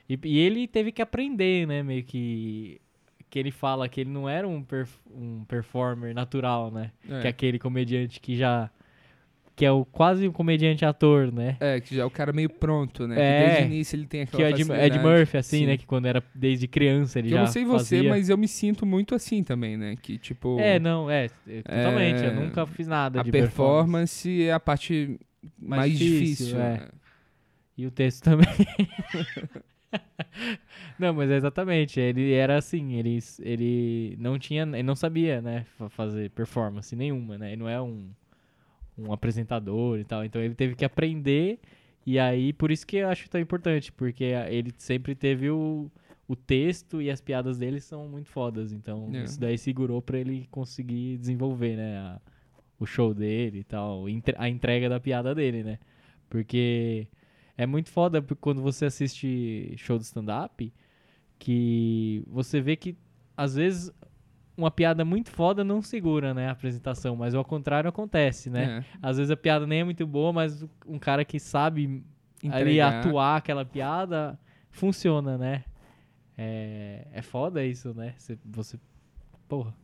E, 0.09 0.19
e 0.23 0.39
ele 0.39 0.67
teve 0.67 0.91
que 0.91 1.01
aprender, 1.01 1.67
né, 1.67 1.83
meio 1.83 2.03
que... 2.03 2.79
Que 3.29 3.37
ele 3.39 3.51
fala 3.51 3.89
que 3.89 3.99
ele 3.99 4.09
não 4.09 4.27
era 4.29 4.47
um, 4.47 4.63
perf- 4.63 5.01
um 5.13 5.43
performer 5.43 6.15
natural, 6.15 6.71
né? 6.71 6.91
É. 7.09 7.19
Que 7.21 7.27
é 7.27 7.29
aquele 7.29 7.59
comediante 7.59 8.21
que 8.21 8.35
já... 8.37 8.69
Que 9.53 9.65
é 9.65 9.71
o, 9.71 9.83
quase 9.83 10.25
um 10.27 10.31
comediante 10.31 10.85
ator, 10.85 11.29
né? 11.33 11.57
É, 11.59 11.81
que 11.81 11.95
já 11.95 12.03
é 12.03 12.05
o 12.05 12.11
cara 12.11 12.31
meio 12.31 12.47
pronto, 12.49 13.05
né? 13.07 13.15
É. 13.19 13.39
Que 13.39 13.45
desde 13.49 13.63
o 13.63 13.65
início 13.65 13.95
ele 13.97 14.05
tem 14.05 14.25
Que 14.25 14.35
aquela 14.43 14.47
é 14.47 14.51
Ed, 14.51 14.61
Ed 14.61 14.67
facilidade. 14.67 14.99
Murphy, 14.99 15.37
assim, 15.37 15.57
Sim. 15.57 15.65
né? 15.65 15.77
Que 15.77 15.85
quando 15.87 16.05
era 16.05 16.23
desde 16.33 16.67
criança 16.67 17.17
ele 17.19 17.27
Que 17.29 17.33
eu 17.33 17.37
já 17.39 17.43
não 17.45 17.51
sei 17.51 17.65
você, 17.65 17.95
fazia. 17.97 18.09
mas 18.11 18.29
eu 18.29 18.37
me 18.37 18.47
sinto 18.47 18.85
muito 18.85 19.13
assim 19.15 19.43
também, 19.43 19.75
né? 19.75 19.95
Que, 20.01 20.17
tipo, 20.19 20.57
É, 20.59 20.79
não, 20.79 21.09
é, 21.09 21.25
é, 21.47 21.61
totalmente. 21.63 22.23
É, 22.23 22.27
Eu 22.27 22.35
nunca 22.35 22.65
fiz 22.67 22.87
nada 22.87 23.19
a 23.19 23.23
de 23.23 23.31
performance 23.31 24.43
é 24.43 24.53
a 24.53 24.59
parte 24.59 25.19
mais, 25.59 25.81
Mais 25.81 25.97
difícil. 25.99 26.19
difícil, 26.45 26.59
é. 26.59 26.77
né? 26.77 26.87
E 27.77 27.85
o 27.87 27.91
texto 27.91 28.23
também. 28.23 28.47
não, 30.99 31.13
mas 31.13 31.29
é 31.29 31.35
exatamente. 31.35 31.99
Ele 31.99 32.33
era 32.33 32.57
assim, 32.57 32.93
ele, 32.93 33.19
ele 33.41 34.15
não 34.19 34.37
tinha, 34.37 34.63
ele 34.63 34.83
não 34.83 34.95
sabia, 34.95 35.41
né, 35.41 35.65
fa- 35.77 35.89
fazer 35.89 36.29
performance 36.31 36.95
nenhuma, 36.95 37.37
né? 37.37 37.47
Ele 37.53 37.57
não 37.61 37.69
é 37.69 37.81
um, 37.81 38.09
um 38.97 39.11
apresentador 39.11 39.99
e 39.99 40.03
tal. 40.03 40.23
Então 40.25 40.41
ele 40.41 40.55
teve 40.55 40.75
que 40.75 40.85
aprender. 40.85 41.59
E 42.05 42.17
aí, 42.19 42.53
por 42.53 42.71
isso 42.71 42.87
que 42.87 42.97
eu 42.97 43.09
acho 43.09 43.29
tão 43.29 43.39
importante, 43.41 43.91
porque 43.91 44.23
ele 44.49 44.73
sempre 44.77 45.13
teve 45.13 45.49
o, 45.49 45.91
o 46.27 46.35
texto 46.35 47.01
e 47.01 47.09
as 47.11 47.19
piadas 47.19 47.57
dele 47.57 47.81
são 47.81 48.07
muito 48.07 48.29
fodas. 48.29 48.71
Então, 48.71 49.09
É. 49.13 49.23
isso 49.23 49.39
daí 49.39 49.57
segurou 49.57 50.01
pra 50.01 50.17
ele 50.17 50.47
conseguir 50.49 51.17
desenvolver, 51.17 51.75
né, 51.75 51.97
a- 51.97 52.21
o 52.79 52.85
show 52.85 53.13
dele 53.13 53.59
e 53.59 53.63
tal, 53.63 54.05
a 54.37 54.47
entrega 54.49 54.87
da 54.87 54.99
piada 54.99 55.33
dele, 55.33 55.63
né? 55.63 55.79
Porque 56.29 57.07
é 57.57 57.65
muito 57.65 57.89
foda 57.89 58.21
porque 58.21 58.39
quando 58.39 58.61
você 58.61 58.85
assiste 58.85 59.73
show 59.77 59.97
de 59.97 60.05
stand-up 60.05 60.73
que 61.39 62.23
você 62.27 62.61
vê 62.61 62.75
que 62.75 62.95
às 63.35 63.55
vezes 63.55 63.91
uma 64.55 64.71
piada 64.71 65.05
muito 65.05 65.29
foda 65.29 65.63
não 65.63 65.81
segura, 65.81 66.33
né, 66.33 66.47
a 66.47 66.51
apresentação, 66.51 67.15
mas 67.15 67.35
ao 67.35 67.45
contrário 67.45 67.87
acontece, 67.87 68.49
né? 68.49 68.79
É. 68.79 68.97
Às 69.01 69.17
vezes 69.17 69.29
a 69.29 69.37
piada 69.37 69.67
nem 69.67 69.81
é 69.81 69.83
muito 69.83 70.05
boa, 70.07 70.33
mas 70.33 70.65
um 70.85 70.97
cara 70.97 71.23
que 71.23 71.39
sabe 71.39 72.03
ali 72.49 72.81
atuar 72.81 73.37
aquela 73.37 73.63
piada 73.63 74.39
funciona, 74.71 75.37
né? 75.37 75.63
É, 76.37 77.07
é 77.11 77.21
foda 77.21 77.63
isso, 77.63 77.93
né? 77.93 78.13
Você, 78.17 78.37
você 78.45 78.79
porra, 79.47 79.75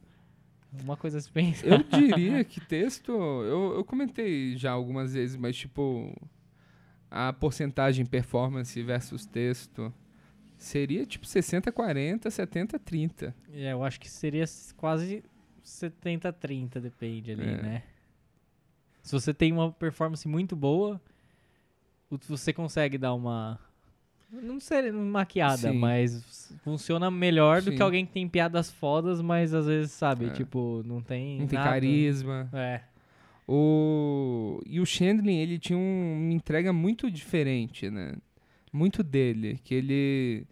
uma 0.83 0.97
coisa 0.97 1.19
se 1.19 1.29
pensar. 1.31 1.67
Eu 1.67 1.83
diria 1.83 2.43
que 2.43 2.59
texto. 2.61 3.11
Eu, 3.11 3.75
eu 3.75 3.85
comentei 3.85 4.55
já 4.57 4.71
algumas 4.71 5.13
vezes, 5.13 5.35
mas 5.35 5.55
tipo. 5.55 6.15
A 7.15 7.31
porcentagem 7.31 8.05
performance 8.07 8.81
versus 8.81 9.23
texto 9.25 9.93
seria 10.57 11.05
tipo 11.05 11.25
60-40, 11.27 12.21
70-30. 12.25 13.33
É, 13.53 13.71
eu 13.71 13.83
acho 13.83 13.99
que 13.99 14.09
seria 14.09 14.45
quase 14.77 15.23
70-30, 15.63 16.79
depende 16.79 17.31
ali, 17.31 17.43
É. 17.47 17.61
né? 17.61 17.83
Se 19.03 19.11
você 19.11 19.31
tem 19.33 19.51
uma 19.51 19.71
performance 19.71 20.27
muito 20.27 20.55
boa, 20.55 20.99
você 22.27 22.51
consegue 22.53 22.97
dar 22.97 23.13
uma. 23.13 23.59
Não 24.31 24.59
sei 24.59 24.91
maquiada, 24.91 25.71
Sim. 25.71 25.77
mas 25.77 26.51
funciona 26.63 27.11
melhor 27.11 27.61
do 27.61 27.69
Sim. 27.69 27.77
que 27.77 27.83
alguém 27.83 28.05
que 28.05 28.11
tem 28.13 28.27
piadas 28.27 28.71
fodas, 28.71 29.21
mas 29.21 29.53
às 29.53 29.67
vezes, 29.67 29.91
sabe, 29.91 30.25
É. 30.25 30.29
tipo, 30.31 30.81
não 30.85 31.01
tem. 31.01 31.39
Não 31.41 31.45
tem 31.47 31.59
nada. 31.59 31.69
carisma. 31.69 32.49
É. 32.53 32.81
O... 33.47 34.61
E 34.65 34.79
o 34.79 34.85
Chandler, 34.85 35.35
ele 35.35 35.59
tinha 35.59 35.77
um- 35.77 36.17
uma 36.23 36.33
entrega 36.33 36.71
muito 36.71 37.09
diferente, 37.11 37.89
né? 37.89 38.13
Muito 38.71 39.03
dele. 39.03 39.59
Que 39.63 39.75
ele. 39.75 40.47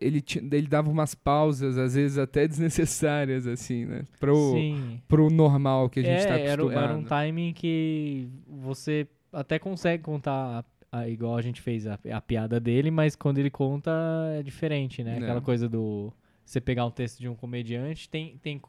Ele, 0.00 0.22
ele 0.52 0.68
dava 0.68 0.88
umas 0.88 1.12
pausas, 1.12 1.76
às 1.76 1.94
vezes 1.94 2.18
até 2.18 2.46
desnecessárias, 2.48 3.46
assim, 3.48 3.84
né? 3.84 4.04
Pro, 4.20 4.52
Sim. 4.52 5.00
pro 5.08 5.28
normal 5.28 5.90
que 5.90 5.98
a 6.00 6.02
gente 6.04 6.22
é, 6.22 6.26
tá 6.26 6.38
era, 6.38 6.62
acostumado. 6.62 6.84
era 6.84 6.96
um 6.96 7.02
timing 7.04 7.52
que 7.52 8.28
você 8.46 9.08
até 9.32 9.58
consegue 9.58 10.02
contar 10.04 10.64
igual 11.08 11.36
a 11.36 11.42
gente 11.42 11.60
fez 11.60 11.86
a, 11.86 11.98
a 12.12 12.20
piada 12.20 12.60
dele, 12.60 12.90
mas 12.92 13.16
quando 13.16 13.38
ele 13.38 13.50
conta 13.50 13.90
é 14.38 14.42
diferente, 14.42 15.02
né? 15.02 15.14
É. 15.18 15.22
Aquela 15.22 15.40
coisa 15.40 15.68
do 15.68 16.12
você 16.44 16.60
pegar 16.60 16.86
um 16.86 16.90
texto 16.90 17.18
de 17.18 17.28
um 17.28 17.34
comediante, 17.34 18.08
tem, 18.08 18.38
tem, 18.38 18.60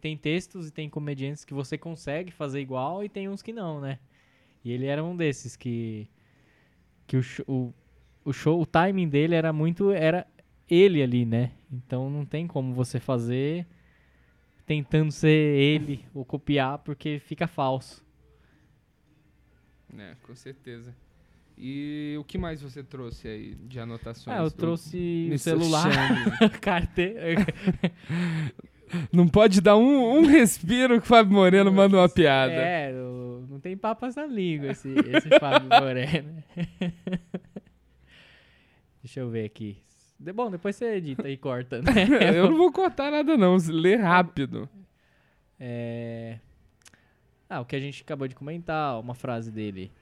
tem 0.00 0.16
textos 0.16 0.68
e 0.68 0.70
tem 0.70 0.88
comediantes 0.88 1.44
que 1.44 1.54
você 1.54 1.76
consegue 1.76 2.30
fazer 2.30 2.60
igual 2.60 3.04
e 3.04 3.08
tem 3.08 3.28
uns 3.28 3.42
que 3.42 3.52
não, 3.52 3.80
né? 3.80 3.98
E 4.64 4.72
ele 4.72 4.86
era 4.86 5.02
um 5.02 5.16
desses 5.16 5.56
que 5.56 6.08
que 7.06 7.18
o, 7.18 7.22
o, 7.46 7.74
o 8.24 8.32
show, 8.32 8.60
o 8.60 8.64
timing 8.64 9.08
dele 9.08 9.34
era 9.34 9.52
muito 9.52 9.90
era 9.90 10.26
ele 10.68 11.02
ali, 11.02 11.24
né? 11.24 11.52
Então 11.70 12.08
não 12.08 12.24
tem 12.24 12.46
como 12.46 12.72
você 12.72 12.98
fazer 12.98 13.66
tentando 14.66 15.12
ser 15.12 15.28
ele 15.28 16.04
ou 16.14 16.24
copiar 16.24 16.78
porque 16.78 17.18
fica 17.18 17.46
falso. 17.46 18.04
É, 19.96 20.16
com 20.22 20.34
certeza. 20.34 20.94
E 21.56 22.16
o 22.18 22.24
que 22.24 22.36
mais 22.36 22.60
você 22.60 22.82
trouxe 22.82 23.28
aí 23.28 23.54
de 23.54 23.78
anotações? 23.78 24.36
Ah, 24.36 24.42
eu 24.42 24.50
trouxe 24.50 25.30
o 25.32 25.38
celular, 25.38 25.88
carteira. 26.60 27.20
Não 29.12 29.28
pode 29.28 29.60
dar 29.60 29.76
um, 29.76 30.18
um 30.18 30.26
respiro 30.26 31.00
que 31.00 31.06
o 31.06 31.08
Fábio 31.08 31.32
Moreno 31.32 31.72
manda 31.72 31.96
uma 31.96 32.08
piada. 32.08 32.52
É, 32.52 32.92
não 32.92 33.60
tem 33.60 33.76
papas 33.76 34.16
na 34.16 34.26
língua 34.26 34.72
esse, 34.72 34.88
esse 34.88 35.28
Fábio 35.38 35.68
Moreno. 35.68 36.42
Deixa 39.02 39.20
eu 39.20 39.30
ver 39.30 39.44
aqui. 39.44 39.78
De- 40.18 40.32
bom, 40.32 40.50
depois 40.50 40.76
você 40.76 40.96
edita 40.96 41.28
e 41.28 41.36
corta, 41.36 41.82
né? 41.82 41.92
eu 42.34 42.50
não 42.50 42.56
vou 42.56 42.72
cortar 42.72 43.10
nada 43.10 43.36
não, 43.36 43.56
lê 43.68 43.96
rápido. 43.96 44.68
É... 45.60 46.38
Ah, 47.48 47.60
o 47.60 47.64
que 47.64 47.76
a 47.76 47.80
gente 47.80 48.02
acabou 48.02 48.26
de 48.26 48.34
comentar, 48.34 48.98
uma 48.98 49.14
frase 49.14 49.52
dele. 49.52 49.92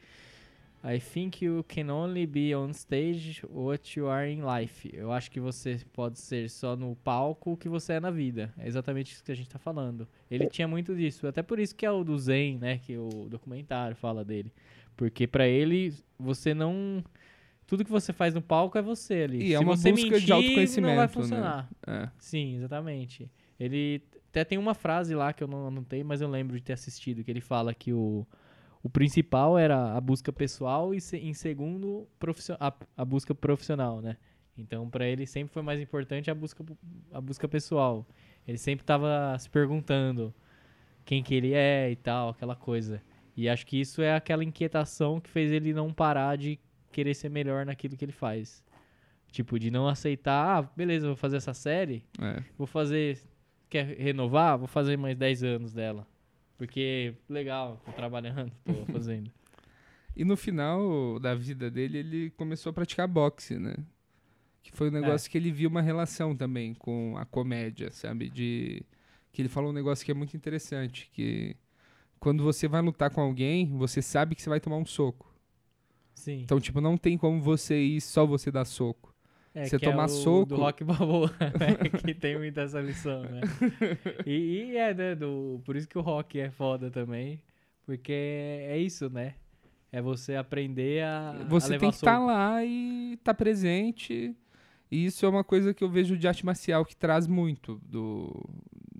I 0.84 0.98
think 0.98 1.44
you 1.44 1.64
can 1.68 1.90
only 1.90 2.26
be 2.26 2.54
on 2.54 2.70
stage 2.70 3.44
what 3.48 3.98
you 3.98 4.08
are 4.08 4.28
in 4.28 4.42
life. 4.42 4.90
Eu 4.92 5.12
acho 5.12 5.30
que 5.30 5.38
você 5.38 5.80
pode 5.92 6.18
ser 6.18 6.50
só 6.50 6.74
no 6.74 6.96
palco 6.96 7.52
o 7.52 7.56
que 7.56 7.68
você 7.68 7.94
é 7.94 8.00
na 8.00 8.10
vida. 8.10 8.52
É 8.58 8.66
exatamente 8.66 9.12
isso 9.12 9.22
que 9.22 9.30
a 9.30 9.34
gente 9.36 9.48
tá 9.48 9.60
falando. 9.60 10.08
Ele 10.28 10.48
tinha 10.48 10.66
muito 10.66 10.94
disso. 10.96 11.26
Até 11.28 11.40
por 11.40 11.60
isso 11.60 11.74
que 11.74 11.86
é 11.86 11.90
o 11.90 12.02
do 12.02 12.18
Zen, 12.18 12.58
né? 12.58 12.78
Que 12.78 12.98
o 12.98 13.28
documentário 13.28 13.94
fala 13.94 14.24
dele. 14.24 14.52
Porque 14.96 15.26
pra 15.26 15.46
ele, 15.46 15.94
você 16.18 16.52
não... 16.52 17.04
Tudo 17.64 17.84
que 17.84 17.90
você 17.90 18.12
faz 18.12 18.34
no 18.34 18.42
palco 18.42 18.76
é 18.76 18.82
você 18.82 19.22
ali. 19.22 19.50
E 19.50 19.54
é 19.54 19.58
Se 19.58 19.64
uma 19.64 19.76
você 19.76 19.92
busca 19.92 20.06
de 20.08 20.14
mentir, 20.14 20.32
autoconhecimento, 20.32 20.88
não 20.88 20.96
vai 20.96 21.06
né? 21.06 21.12
funcionar. 21.12 21.70
É. 21.86 22.08
Sim, 22.18 22.56
exatamente. 22.56 23.30
Ele 23.58 24.02
até 24.30 24.44
tem 24.44 24.58
uma 24.58 24.74
frase 24.74 25.14
lá 25.14 25.32
que 25.32 25.44
eu 25.44 25.48
não 25.48 25.68
anotei, 25.68 26.02
mas 26.02 26.20
eu 26.20 26.28
lembro 26.28 26.56
de 26.56 26.62
ter 26.62 26.72
assistido, 26.72 27.22
que 27.22 27.30
ele 27.30 27.40
fala 27.40 27.72
que 27.72 27.92
o, 27.92 28.26
o 28.82 28.90
principal 28.90 29.58
era 29.58 29.94
a 29.96 30.00
busca 30.00 30.32
pessoal 30.32 30.94
e 30.94 30.98
em 31.14 31.32
segundo 31.34 32.08
a, 32.58 32.72
a 32.96 33.04
busca 33.04 33.34
profissional, 33.34 34.00
né? 34.00 34.16
Então, 34.56 34.88
pra 34.90 35.06
ele 35.06 35.26
sempre 35.26 35.52
foi 35.52 35.62
mais 35.62 35.80
importante 35.80 36.30
a 36.30 36.34
busca 36.34 36.64
a 37.12 37.20
busca 37.20 37.48
pessoal. 37.48 38.06
Ele 38.46 38.58
sempre 38.58 38.84
tava 38.84 39.36
se 39.38 39.48
perguntando 39.48 40.34
quem 41.04 41.22
que 41.22 41.34
ele 41.34 41.54
é 41.54 41.90
e 41.90 41.96
tal, 41.96 42.30
aquela 42.30 42.54
coisa. 42.56 43.00
E 43.36 43.48
acho 43.48 43.66
que 43.66 43.80
isso 43.80 44.02
é 44.02 44.14
aquela 44.14 44.44
inquietação 44.44 45.20
que 45.20 45.30
fez 45.30 45.50
ele 45.50 45.72
não 45.72 45.92
parar 45.92 46.36
de 46.36 46.58
querer 46.90 47.14
ser 47.14 47.30
melhor 47.30 47.64
naquilo 47.64 47.96
que 47.96 48.04
ele 48.04 48.12
faz. 48.12 48.62
Tipo, 49.30 49.58
de 49.58 49.70
não 49.70 49.88
aceitar, 49.88 50.58
ah, 50.58 50.70
beleza, 50.76 51.06
vou 51.06 51.16
fazer 51.16 51.38
essa 51.38 51.54
série, 51.54 52.04
É. 52.20 52.42
vou 52.58 52.66
fazer. 52.66 53.18
Quer 53.70 53.86
renovar? 53.96 54.58
Vou 54.58 54.68
fazer 54.68 54.98
mais 54.98 55.16
10 55.16 55.42
anos 55.44 55.72
dela. 55.72 56.06
Porque, 56.62 57.12
legal, 57.28 57.82
tô 57.84 57.90
trabalhando, 57.90 58.52
tô 58.64 58.86
fazendo. 58.92 59.28
E 60.14 60.24
no 60.24 60.36
final 60.36 61.18
da 61.18 61.34
vida 61.34 61.68
dele, 61.68 61.98
ele 61.98 62.30
começou 62.30 62.70
a 62.70 62.72
praticar 62.72 63.08
boxe, 63.08 63.58
né? 63.58 63.74
Que 64.62 64.70
foi 64.70 64.88
um 64.88 64.92
negócio 64.92 65.28
que 65.28 65.36
ele 65.36 65.50
viu 65.50 65.68
uma 65.68 65.82
relação 65.82 66.36
também 66.36 66.72
com 66.72 67.16
a 67.18 67.24
comédia, 67.24 67.90
sabe? 67.90 68.30
De 68.30 68.80
que 69.32 69.42
ele 69.42 69.48
falou 69.48 69.70
um 69.70 69.72
negócio 69.72 70.04
que 70.06 70.12
é 70.12 70.14
muito 70.14 70.36
interessante, 70.36 71.10
que 71.12 71.56
quando 72.20 72.44
você 72.44 72.68
vai 72.68 72.80
lutar 72.80 73.10
com 73.10 73.20
alguém, 73.20 73.66
você 73.76 74.00
sabe 74.00 74.36
que 74.36 74.40
você 74.40 74.48
vai 74.48 74.60
tomar 74.60 74.76
um 74.76 74.86
soco. 74.86 75.34
Sim. 76.14 76.42
Então, 76.42 76.60
tipo, 76.60 76.80
não 76.80 76.96
tem 76.96 77.18
como 77.18 77.40
você 77.40 77.76
ir 77.82 78.00
só 78.00 78.24
você 78.24 78.52
dar 78.52 78.66
soco. 78.66 79.11
É, 79.54 79.64
você 79.66 79.76
é 79.76 79.78
tomar 79.78 80.06
o 80.06 80.08
soco- 80.08 80.46
Do 80.46 80.56
Rock 80.56 80.82
Balboa, 80.84 81.30
né? 81.40 81.88
que 82.02 82.14
tem 82.14 82.38
muito 82.38 82.58
essa 82.58 82.80
lição, 82.80 83.22
né? 83.22 83.40
E, 84.26 84.70
e 84.72 84.76
é, 84.76 84.94
né? 84.94 85.14
Do, 85.14 85.60
por 85.64 85.76
isso 85.76 85.88
que 85.88 85.98
o 85.98 86.00
rock 86.00 86.40
é 86.40 86.50
foda 86.50 86.90
também. 86.90 87.40
Porque 87.84 88.12
é 88.12 88.78
isso, 88.78 89.10
né? 89.10 89.34
É 89.90 90.00
você 90.00 90.36
aprender 90.36 91.02
a. 91.04 91.30
a 91.30 91.44
Você 91.48 91.72
levar 91.72 91.80
tem 91.80 91.90
que 91.90 91.96
estar 91.96 92.14
soco. 92.16 92.26
lá 92.26 92.64
e 92.64 93.12
estar 93.14 93.34
presente 93.34 94.34
E 94.90 95.04
isso 95.04 95.26
é 95.26 95.28
uma 95.28 95.44
coisa 95.44 95.74
que 95.74 95.84
eu 95.84 95.88
vejo 95.90 96.16
de 96.16 96.26
arte 96.26 96.46
marcial 96.46 96.84
que 96.84 96.96
traz 96.96 97.26
muito 97.26 97.78
do, 97.84 98.48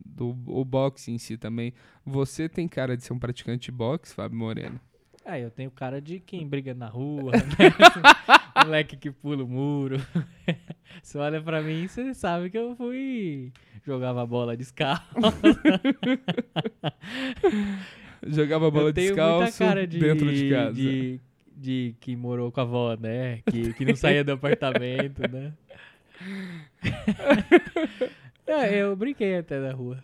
do 0.04 0.36
o 0.46 0.64
boxe 0.64 1.10
em 1.12 1.16
si 1.18 1.38
também. 1.38 1.72
Você 2.04 2.46
tem 2.48 2.68
cara 2.68 2.94
de 2.96 3.04
ser 3.04 3.12
um 3.14 3.18
praticante 3.18 3.70
de 3.70 3.72
boxe, 3.72 4.12
Fábio 4.14 4.36
Moreno? 4.38 4.78
É, 5.24 5.42
eu 5.42 5.50
tenho 5.50 5.70
cara 5.70 6.00
de 6.00 6.18
quem 6.18 6.46
briga 6.46 6.74
na 6.74 6.88
rua, 6.88 7.32
né? 7.32 7.38
moleque 8.64 8.96
que 8.96 9.10
pula 9.10 9.44
o 9.44 9.48
muro. 9.48 10.00
Você 11.02 11.18
olha 11.18 11.40
pra 11.40 11.62
mim, 11.62 11.88
você 11.88 12.12
sabe 12.12 12.50
que 12.50 12.58
eu 12.58 12.76
fui. 12.76 13.50
jogava 13.84 14.26
bola 14.26 14.54
descalço. 14.56 15.02
Jogava 18.24 18.70
bola 18.70 18.92
descalço 18.92 19.42
muita 19.42 19.58
cara 19.58 19.84
de, 19.86 19.98
dentro 19.98 20.32
de 20.32 20.50
casa. 20.50 20.74
De, 20.74 21.20
de 21.56 21.96
que 21.98 22.14
morou 22.14 22.52
com 22.52 22.60
a 22.60 22.62
avó, 22.62 22.94
né? 22.94 23.40
Que, 23.50 23.72
que 23.72 23.84
não 23.84 23.96
saía 23.96 24.22
do 24.22 24.30
apartamento, 24.32 25.22
né? 25.28 25.52
É, 28.46 28.76
eu 28.76 28.94
brinquei 28.94 29.38
até 29.38 29.58
na 29.58 29.72
rua. 29.72 29.98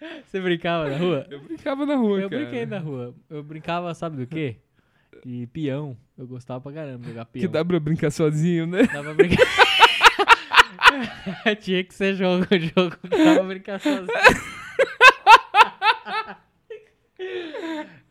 Você 0.26 0.40
brincava 0.40 0.88
na 0.90 0.96
rua? 0.96 1.26
Eu 1.30 1.40
brincava 1.40 1.86
na 1.86 1.94
rua, 1.96 2.20
Eu 2.20 2.30
cara. 2.30 2.42
brinquei 2.42 2.66
na 2.66 2.78
rua. 2.78 3.14
Eu 3.30 3.42
brincava, 3.42 3.94
sabe 3.94 4.16
do 4.16 4.26
quê? 4.26 4.56
De 5.24 5.46
peão. 5.48 5.96
Eu 6.16 6.26
gostava 6.26 6.60
pra 6.60 6.72
caramba 6.72 6.98
de 6.98 7.08
jogar 7.08 7.24
peão. 7.26 7.40
Que 7.40 7.48
dá 7.48 7.64
pra 7.64 7.80
brincar 7.80 8.10
sozinho, 8.10 8.66
né? 8.66 8.82
Dá 8.92 9.02
pra 9.02 9.14
brincar. 9.14 9.46
Tinha 11.60 11.82
que 11.84 11.94
ser 11.94 12.14
jogo, 12.14 12.46
jogo 12.76 12.96
que 12.98 13.08
dava 13.08 13.34
pra 13.36 13.44
brincar 13.44 13.80
sozinho. 13.80 14.06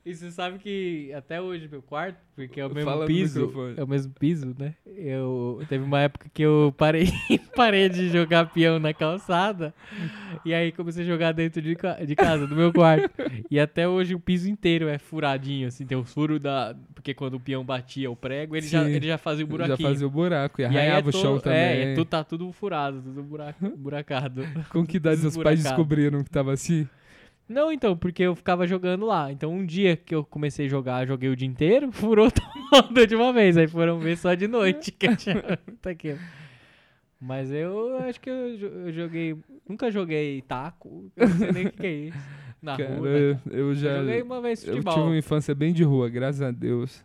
E 0.05 0.13
você 0.13 0.29
sabe 0.29 0.59
que 0.59 1.11
até 1.13 1.41
hoje 1.41 1.67
meu 1.67 1.81
quarto, 1.81 2.19
porque 2.35 2.59
é 2.59 2.65
o 2.65 2.71
mesmo 2.71 2.91
Fala 2.91 3.07
piso, 3.07 3.51
é 3.75 3.83
o 3.83 3.87
mesmo 3.87 4.13
piso, 4.13 4.55
né? 4.55 4.75
Eu 4.85 5.63
teve 5.67 5.83
uma 5.83 5.99
época 5.99 6.29
que 6.31 6.43
eu 6.43 6.71
parei, 6.77 7.07
parei 7.55 7.89
de 7.89 8.09
jogar 8.09 8.51
peão 8.51 8.77
na 8.77 8.93
calçada 8.93 9.73
e 10.45 10.53
aí 10.53 10.71
comecei 10.71 11.03
a 11.03 11.07
jogar 11.07 11.31
dentro 11.31 11.59
de, 11.59 11.75
de 12.05 12.15
casa, 12.15 12.45
do 12.45 12.55
meu 12.55 12.71
quarto. 12.71 13.09
E 13.49 13.59
até 13.59 13.87
hoje 13.87 14.13
o 14.13 14.19
piso 14.19 14.47
inteiro 14.47 14.87
é 14.87 14.99
furadinho, 14.99 15.69
assim, 15.69 15.87
tem 15.87 15.97
o 15.97 16.03
furo 16.03 16.39
da, 16.39 16.75
porque 16.93 17.15
quando 17.15 17.35
o 17.35 17.39
peão 17.39 17.65
batia 17.65 18.11
o 18.11 18.15
prego, 18.15 18.55
ele 18.55 18.67
já 18.67 18.85
Sim. 18.85 18.91
ele 18.91 19.07
já 19.07 19.17
fazia 19.17 19.43
o 19.43 19.47
buraquinho. 19.47 19.77
Já 19.77 19.89
fazia 19.89 20.05
o 20.05 20.09
buraco 20.11 20.61
e 20.61 20.63
E 20.63 20.65
aí 20.65 20.77
arranhava 20.77 21.07
é 21.07 21.09
o 21.09 21.13
chão 21.13 21.39
também. 21.39 21.57
É, 21.57 21.91
é 21.93 21.95
tu, 21.95 22.05
tá 22.05 22.23
tudo 22.23 22.51
furado, 22.51 23.01
tudo 23.01 23.23
buraco, 23.23 23.69
buracado. 23.75 24.43
Com 24.69 24.85
que 24.85 24.97
idade 24.97 25.21
seus 25.21 25.35
pais 25.35 25.63
descobriram 25.63 26.23
que 26.23 26.29
tava 26.29 26.53
assim? 26.53 26.87
Não, 27.47 27.71
então, 27.71 27.95
porque 27.95 28.23
eu 28.23 28.35
ficava 28.35 28.65
jogando 28.65 29.05
lá. 29.05 29.31
Então, 29.31 29.53
um 29.53 29.63
dia 29.65 29.95
que 29.95 30.15
eu 30.15 30.23
comecei 30.23 30.65
a 30.65 30.69
jogar, 30.69 31.05
joguei 31.05 31.29
o 31.29 31.35
dia 31.35 31.47
inteiro, 31.47 31.91
furou 31.93 32.29
todo 32.31 33.05
de 33.07 33.15
uma 33.15 33.31
vez. 33.31 33.55
Aí 33.55 33.67
foram 33.67 33.99
ver 33.99 34.17
só 34.17 34.33
de 34.33 34.47
noite 34.47 34.91
que 34.91 35.07
muito 35.07 35.85
aquilo. 35.87 36.19
Mas 37.21 37.51
eu 37.51 37.97
acho 37.99 38.19
que 38.19 38.29
eu, 38.29 38.57
jo- 38.57 38.65
eu 38.87 38.91
joguei. 38.91 39.35
Nunca 39.67 39.89
joguei 39.91 40.41
taco. 40.41 41.11
Eu 41.15 41.27
não 41.29 41.37
sei 41.37 41.51
nem 41.51 41.65
o 41.67 41.71
que, 41.71 41.77
que 41.77 41.87
é 41.87 41.93
isso. 42.07 42.17
Na 42.61 42.77
Cara, 42.77 42.95
rua. 42.97 43.07
eu, 43.09 43.37
eu 43.51 43.75
já. 43.75 43.89
Eu 43.91 44.05
joguei 44.05 44.21
uma 44.23 44.41
vez 44.41 44.63
Eu 44.63 44.73
tive 44.75 44.83
futebol. 44.83 45.07
uma 45.07 45.17
infância 45.17 45.53
bem 45.55 45.71
de 45.71 45.83
rua, 45.83 46.09
graças 46.09 46.41
a 46.41 46.49
Deus. 46.51 47.03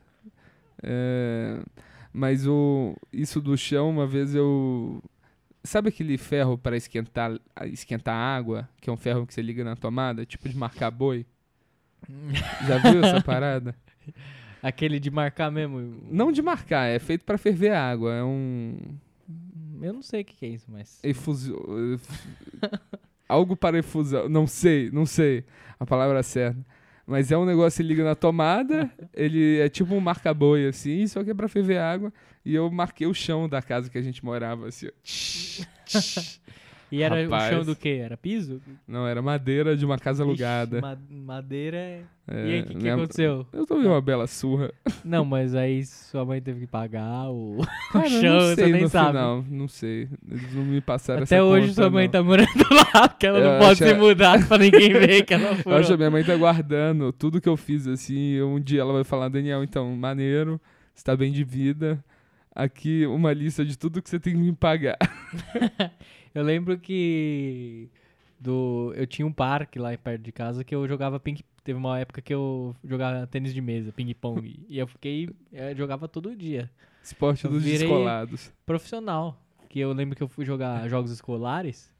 É, 0.82 1.58
mas 2.12 2.46
o, 2.46 2.96
isso 3.12 3.40
do 3.40 3.56
chão, 3.58 3.90
uma 3.90 4.06
vez 4.06 4.34
eu. 4.34 5.02
Sabe 5.62 5.90
aquele 5.90 6.16
ferro 6.16 6.56
para 6.56 6.76
esquentar, 6.76 7.38
esquentar 7.66 8.14
água? 8.14 8.68
Que 8.80 8.88
é 8.88 8.92
um 8.92 8.96
ferro 8.96 9.26
que 9.26 9.34
você 9.34 9.42
liga 9.42 9.62
na 9.62 9.76
tomada, 9.76 10.24
tipo 10.24 10.48
de 10.48 10.56
marcar 10.56 10.90
boi? 10.90 11.26
Já 12.66 12.78
viu 12.78 13.04
essa 13.04 13.22
parada? 13.22 13.74
Aquele 14.62 14.98
de 14.98 15.10
marcar 15.10 15.50
mesmo. 15.50 16.02
Não 16.10 16.32
de 16.32 16.42
marcar, 16.42 16.86
é 16.86 16.98
feito 16.98 17.24
para 17.24 17.38
ferver 17.38 17.72
água. 17.72 18.14
É 18.14 18.24
um. 18.24 18.76
Eu 19.80 19.92
não 19.92 20.02
sei 20.02 20.22
o 20.22 20.24
que, 20.24 20.36
que 20.36 20.46
é 20.46 20.48
isso, 20.50 20.66
mas. 20.68 20.98
Efusio... 21.02 21.98
Algo 23.28 23.56
para 23.56 23.78
efusão. 23.78 24.28
Não 24.28 24.46
sei, 24.46 24.90
não 24.90 25.06
sei 25.06 25.44
a 25.78 25.86
palavra 25.86 26.22
certa. 26.22 26.60
Mas 27.06 27.32
é 27.32 27.38
um 27.38 27.44
negócio 27.44 27.82
que 27.82 27.88
liga 27.88 28.04
na 28.04 28.14
tomada, 28.14 28.90
ele 29.14 29.58
é 29.58 29.68
tipo 29.68 29.94
um 29.94 30.00
marca-boi, 30.00 30.68
assim, 30.68 31.06
só 31.06 31.24
que 31.24 31.30
é 31.30 31.34
pra 31.34 31.48
ferver 31.48 31.78
água. 31.78 32.12
E 32.44 32.54
eu 32.54 32.70
marquei 32.70 33.06
o 33.06 33.12
chão 33.14 33.48
da 33.48 33.60
casa 33.60 33.90
que 33.90 33.98
a 33.98 34.02
gente 34.02 34.24
morava, 34.24 34.68
assim. 34.68 34.86
ó. 34.88 36.40
E 36.92 37.02
era 37.04 37.22
Rapaz. 37.22 37.44
o 37.44 37.54
chão 37.56 37.64
do 37.64 37.76
quê? 37.76 38.00
Era 38.02 38.16
piso? 38.16 38.60
Não, 38.88 39.06
era 39.06 39.22
madeira 39.22 39.76
de 39.76 39.84
uma 39.86 39.96
casa 39.96 40.24
alugada. 40.24 40.78
Ixi, 40.78 40.82
ma- 40.82 40.98
madeira 41.34 41.76
é. 41.76 42.02
É, 42.26 42.46
e 42.48 42.52
aí, 42.54 42.60
o 42.62 42.64
que, 42.66 42.74
que 42.74 42.78
minha- 42.82 42.94
aconteceu? 42.94 43.46
Eu 43.52 43.64
tomei 43.64 43.86
uma 43.86 44.00
bela 44.00 44.26
surra. 44.26 44.72
Não, 45.04 45.24
mas 45.24 45.54
aí 45.54 45.84
sua 45.86 46.24
mãe 46.24 46.42
teve 46.42 46.60
que 46.60 46.66
pagar 46.66 47.30
o, 47.30 47.58
Cara, 47.92 48.08
o 48.08 48.10
eu 48.12 48.20
chão, 48.20 48.34
não 48.34 48.40
você 48.40 48.54
sei 48.56 48.72
nem 48.72 48.82
no 48.82 48.88
sabe. 48.88 49.06
final, 49.08 49.44
não 49.48 49.68
sei. 49.68 50.08
Eles 50.28 50.52
não 50.52 50.64
me 50.64 50.80
passaram 50.80 51.22
Até 51.22 51.36
essa 51.36 51.44
hoje 51.44 51.68
conta, 51.68 51.74
sua 51.82 51.90
mãe 51.90 52.06
não. 52.06 52.10
tá 52.12 52.22
morando 52.24 52.48
lá, 52.94 53.08
porque 53.08 53.26
ela 53.26 53.38
Eu 53.38 53.52
não 53.52 53.58
pode 53.60 53.84
acho- 53.84 53.94
se 53.94 54.00
mudar 54.00 54.48
pra 54.48 54.58
ninguém 54.58 54.92
ver 54.92 55.22
que 55.24 55.34
ela 55.34 55.50
Eu 55.50 55.56
furou. 55.58 55.78
acho 55.78 55.86
que 55.88 55.94
a 55.94 55.96
minha 55.96 56.10
mãe 56.10 56.24
tá 56.24 56.34
guardando 56.36 57.12
tudo 57.12 57.40
que 57.40 57.48
eu 57.48 57.56
fiz, 57.56 57.86
assim. 57.86 58.40
Um 58.42 58.58
dia 58.58 58.80
ela 58.80 58.92
vai 58.92 59.04
falar, 59.04 59.28
Daniel, 59.28 59.62
então, 59.62 59.94
maneiro, 59.94 60.60
você 60.92 61.04
tá 61.04 61.16
bem 61.16 61.30
de 61.30 61.44
vida. 61.44 62.02
Aqui 62.62 63.06
uma 63.06 63.32
lista 63.32 63.64
de 63.64 63.76
tudo 63.78 64.02
que 64.02 64.10
você 64.10 64.20
tem 64.20 64.34
que 64.34 64.38
me 64.38 64.52
pagar. 64.52 64.98
Eu 66.34 66.44
lembro 66.44 66.78
que 66.78 67.88
do 68.38 68.92
eu 68.96 69.06
tinha 69.06 69.26
um 69.26 69.32
parque 69.32 69.78
lá 69.78 69.96
perto 69.98 70.22
de 70.22 70.30
casa 70.30 70.62
que 70.62 70.72
eu 70.74 70.86
jogava 70.86 71.18
ping 71.18 71.42
teve 71.64 71.76
uma 71.76 71.98
época 71.98 72.22
que 72.22 72.32
eu 72.32 72.74
jogava 72.84 73.26
tênis 73.26 73.52
de 73.52 73.60
mesa, 73.60 73.92
ping 73.92 74.14
pong, 74.14 74.64
e 74.68 74.78
eu 74.78 74.86
fiquei 74.86 75.28
eh, 75.52 75.74
jogava 75.74 76.06
todo 76.06 76.34
dia. 76.36 76.70
Esporte 77.02 77.44
Eu 77.44 77.50
dos 77.50 77.64
descolados. 77.64 78.52
Profissional, 78.64 79.36
que 79.68 79.80
eu 79.80 79.92
lembro 79.92 80.16
que 80.16 80.22
eu 80.22 80.28
fui 80.28 80.44
jogar 80.44 80.88
jogos 80.88 81.10
escolares 81.10 81.90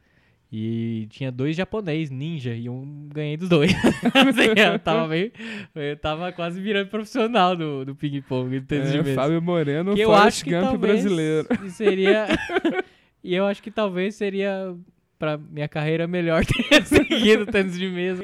e 0.53 1.07
tinha 1.11 1.31
dois 1.31 1.55
japonês 1.57 2.11
ninja 2.11 2.55
e 2.55 2.69
um 2.69 3.09
ganhei 3.13 3.37
dos 3.37 3.49
dois. 3.49 3.73
Assim, 4.15 4.49
eu 4.57 4.79
tava 4.79 5.07
bem, 5.09 5.31
eu 5.75 5.97
tava 5.97 6.33
quase 6.33 6.61
virando 6.61 6.89
profissional 6.89 7.57
do, 7.57 7.85
do 7.85 7.95
ping 7.95 8.21
pong, 8.23 8.59
do 8.61 8.67
tênis 8.67 8.91
de 8.91 8.99
É, 8.99 9.03
mesa. 9.03 9.15
Fábio 9.15 9.41
Moreno, 9.41 9.95
que 9.95 10.01
eu 10.01 10.13
acho 10.15 10.45
que 10.45 10.51
Gump 10.51 10.77
brasileiro. 10.81 11.47
seria 11.71 12.27
e 13.23 13.35
eu 13.35 13.47
acho 13.47 13.63
que 13.63 13.71
talvez 13.71 14.15
seria 14.17 14.75
pra 15.19 15.37
minha 15.39 15.69
carreira 15.69 16.09
melhor 16.09 16.45
ter 16.47 16.85
seguido 16.85 17.47
tênis 17.47 17.79
de 17.79 17.89
mesa. 17.89 18.23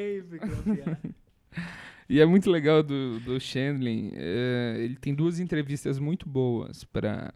E 2.09 2.21
é 2.21 2.27
muito 2.27 2.51
legal 2.51 2.83
do, 2.83 3.19
do 3.21 3.41
Chandlin. 3.41 4.13
é, 4.15 4.77
ele 4.81 4.97
tem 4.97 5.15
duas 5.15 5.41
entrevistas 5.41 5.99
muito 5.99 6.29
boas 6.29 6.85
pra, 6.85 7.33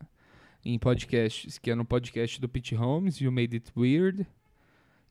em 0.64 0.78
podcasts, 0.78 1.58
que 1.58 1.70
é 1.70 1.74
no 1.74 1.84
podcast 1.84 2.40
do 2.40 2.48
Pete 2.48 2.74
Holmes, 2.74 3.20
You 3.20 3.32
Made 3.32 3.56
It 3.56 3.70
Weird, 3.76 4.24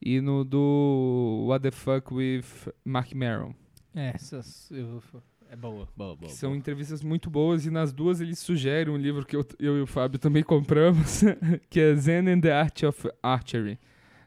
e 0.02 0.22
no 0.22 0.44
do 0.44 1.46
What 1.48 1.64
the 1.64 1.72
Fuck 1.72 2.14
with 2.14 2.44
Mark 2.86 3.14
Maron. 3.14 3.54
É, 3.96 4.12
essas 4.16 4.70
eu- 4.72 5.02
é 5.50 5.56
boa, 5.56 5.88
boa, 5.98 6.16
boa. 6.16 6.30
São 6.32 6.52
boa. 6.52 6.58
entrevistas 6.58 7.02
muito 7.02 7.30
boas 7.30 7.66
e 7.66 7.72
nas 7.72 7.92
duas 7.92 8.22
ele 8.22 8.36
sugere 8.36 8.90
um 8.90 8.98
livro 8.98 9.26
que 9.26 9.36
eu, 9.36 9.46
eu 9.60 9.78
e 9.78 9.82
o 9.82 9.88
Fábio 9.88 10.20
também 10.20 10.44
compramos, 10.44 11.22
que 11.70 11.80
é 11.80 11.96
Zen 11.96 12.30
and 12.30 12.42
the 12.42 12.52
Art 12.54 12.84
of 12.84 13.10
Archery. 13.24 13.80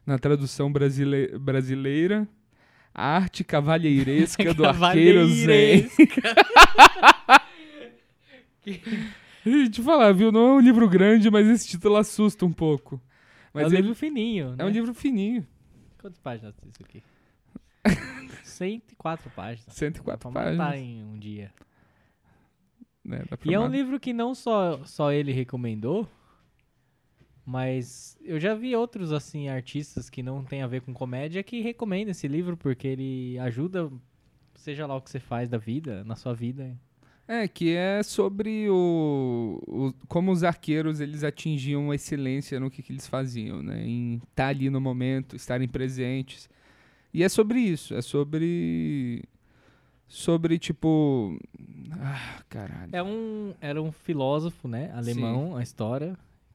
Na 0.04 0.18
tradução 0.18 0.70
brasile 0.72 1.38
brasileira, 1.38 2.26
a 2.92 3.06
arte 3.16 3.44
cavalheiresca 3.44 4.52
do 4.52 4.64
arqueiro 4.66 5.28
Zen. 5.28 5.88
E 9.44 9.68
te 9.68 9.82
falar, 9.82 10.12
viu? 10.12 10.30
Não 10.30 10.40
é 10.50 10.52
um 10.54 10.60
livro 10.60 10.88
grande, 10.88 11.30
mas 11.30 11.46
esse 11.48 11.66
título 11.68 11.96
assusta 11.96 12.46
um 12.46 12.52
pouco. 12.52 13.00
Mas 13.52 13.64
é 13.64 13.66
um 13.66 13.70
ele 13.70 13.76
livro 13.82 13.94
fininho, 13.94 14.54
é 14.56 14.62
um 14.62 14.68
né? 14.68 14.72
livro 14.72 14.94
fininho, 14.94 15.44
Quantas 16.02 16.18
páginas 16.18 16.56
tem 16.56 16.68
isso 16.68 16.82
aqui? 16.82 17.02
104 18.42 19.30
páginas. 19.30 19.74
104 19.74 20.30
Vamos 20.30 20.56
páginas. 20.56 20.74
em 20.80 21.04
um 21.04 21.16
dia. 21.16 21.54
Né? 23.04 23.22
E 23.44 23.54
é 23.54 23.58
um 23.58 23.68
livro 23.68 23.98
que 24.00 24.12
não 24.12 24.34
só, 24.34 24.84
só 24.84 25.12
ele 25.12 25.32
recomendou, 25.32 26.08
mas 27.46 28.18
eu 28.20 28.38
já 28.40 28.52
vi 28.54 28.74
outros 28.74 29.12
assim 29.12 29.48
artistas 29.48 30.10
que 30.10 30.22
não 30.24 30.44
tem 30.44 30.62
a 30.62 30.66
ver 30.66 30.82
com 30.82 30.92
comédia 30.92 31.42
que 31.42 31.60
recomendam 31.60 32.10
esse 32.10 32.26
livro 32.26 32.56
porque 32.56 32.88
ele 32.88 33.38
ajuda, 33.38 33.90
seja 34.56 34.86
lá 34.86 34.96
o 34.96 35.00
que 35.00 35.10
você 35.10 35.20
faz 35.20 35.48
da 35.48 35.58
vida, 35.58 36.02
na 36.04 36.16
sua 36.16 36.34
vida. 36.34 36.76
É, 37.34 37.48
que 37.48 37.74
é 37.74 38.02
sobre 38.02 38.68
o, 38.68 39.58
o- 39.66 39.94
como 40.06 40.30
os 40.30 40.44
arqueiros 40.44 41.00
eles 41.00 41.24
atingiam 41.24 41.90
a 41.90 41.94
excelência 41.94 42.60
no 42.60 42.70
que, 42.70 42.82
que 42.82 42.92
eles 42.92 43.06
faziam, 43.06 43.62
né? 43.62 43.82
Em 43.86 44.20
estar 44.28 44.48
ali 44.48 44.68
no 44.68 44.80
momento, 44.80 45.34
estarem 45.34 45.66
presentes. 45.66 46.46
E 47.14 47.22
é 47.22 47.28
sobre 47.30 47.58
isso, 47.60 47.94
é 47.94 48.02
sobre 48.02 49.22
sobre 50.06 50.58
tipo, 50.58 51.38
ah, 51.92 52.42
caralho. 52.50 52.90
É 52.92 53.02
um, 53.02 53.54
era 53.62 53.80
um 53.80 53.90
filósofo, 53.90 54.68
né, 54.68 54.90
alemão, 54.94 55.56
a 55.56 55.62
história, 55.62 56.14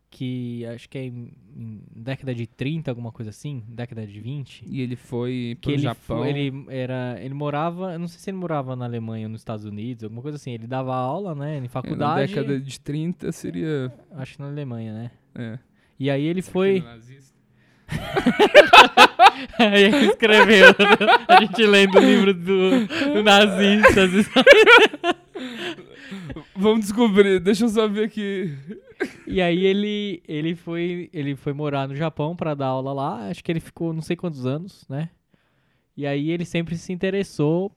que 0.10 0.66
acho 0.68 0.88
que 0.90 0.98
é 0.98 1.06
em, 1.06 1.32
em 1.56 1.82
década 1.96 2.34
de 2.34 2.48
30, 2.48 2.90
alguma 2.92 3.12
coisa 3.12 3.30
assim, 3.30 3.62
década 3.68 4.08
de 4.08 4.20
20. 4.20 4.64
E 4.66 4.82
ele 4.82 4.96
foi 4.96 5.58
Que 5.60 5.68
pro 5.68 5.72
ele, 5.74 5.82
Japão. 5.82 6.20
foi- 6.20 6.30
ele 6.30 6.66
era, 6.70 7.18
ele 7.22 7.34
morava, 7.34 7.94
eu 7.94 8.00
não 8.00 8.08
sei 8.08 8.20
se 8.20 8.30
ele 8.30 8.38
morava 8.38 8.76
na 8.76 8.86
Alemanha 8.86 9.28
ou 9.28 9.32
nos 9.32 9.42
Estados 9.42 9.66
Unidos, 9.66 10.04
alguma 10.06 10.22
coisa 10.22 10.38
assim. 10.38 10.52
Ele 10.52 10.66
dava 10.68 10.96
aula, 10.96 11.36
né, 11.36 11.56
em 11.56 11.58
É, 11.58 11.62
na 11.62 11.68
faculdade, 11.70 12.34
década 12.34 12.60
de 12.60 12.80
30 12.80 13.32
seria. 13.32 13.92
acho 14.12 14.36
que 14.36 14.42
na 14.42 14.48
Alemanha, 14.48 14.94
né? 14.94 15.12
É. 15.36 15.60
E 16.00 16.10
aí 16.10 16.24
ele 16.26 16.42
foi, 16.42 16.80
Nazista. 16.82 17.36
aí 19.60 19.84
ele 19.86 20.06
escreveu, 20.08 20.68
a 21.28 21.42
gente 21.42 21.66
lendo 21.66 21.98
o 21.98 22.02
livro 22.02 22.34
do, 22.34 22.88
do 23.14 23.24
nazista, 23.24 24.02
Vamos 26.56 26.82
descobrir, 26.82 27.40
deixa 27.40 27.66
eu 27.66 27.70
só 27.70 27.88
ver 27.88 28.06
aqui. 28.06 28.54
E 29.26 29.42
aí 29.42 29.66
ele, 29.66 30.22
ele 30.28 30.56
foi 30.56 31.10
ele 31.14 31.36
foi 31.36 31.54
morar 31.54 31.88
no 31.88 31.96
Japão 31.96 32.36
pra 32.36 32.56
dar 32.56 32.68
aula 32.68 32.94
lá. 32.94 33.30
Acho 33.30 33.44
que 33.44 33.52
ele 33.52 33.60
ficou 33.60 33.94
não 33.94 34.02
sei 34.02 34.16
quantos 34.16 34.46
anos, 34.46 34.86
né? 34.90 35.10
E 35.96 36.06
aí 36.06 36.30
ele 36.30 36.46
sempre 36.46 36.78
se 36.78 36.94
interessou 36.94 37.72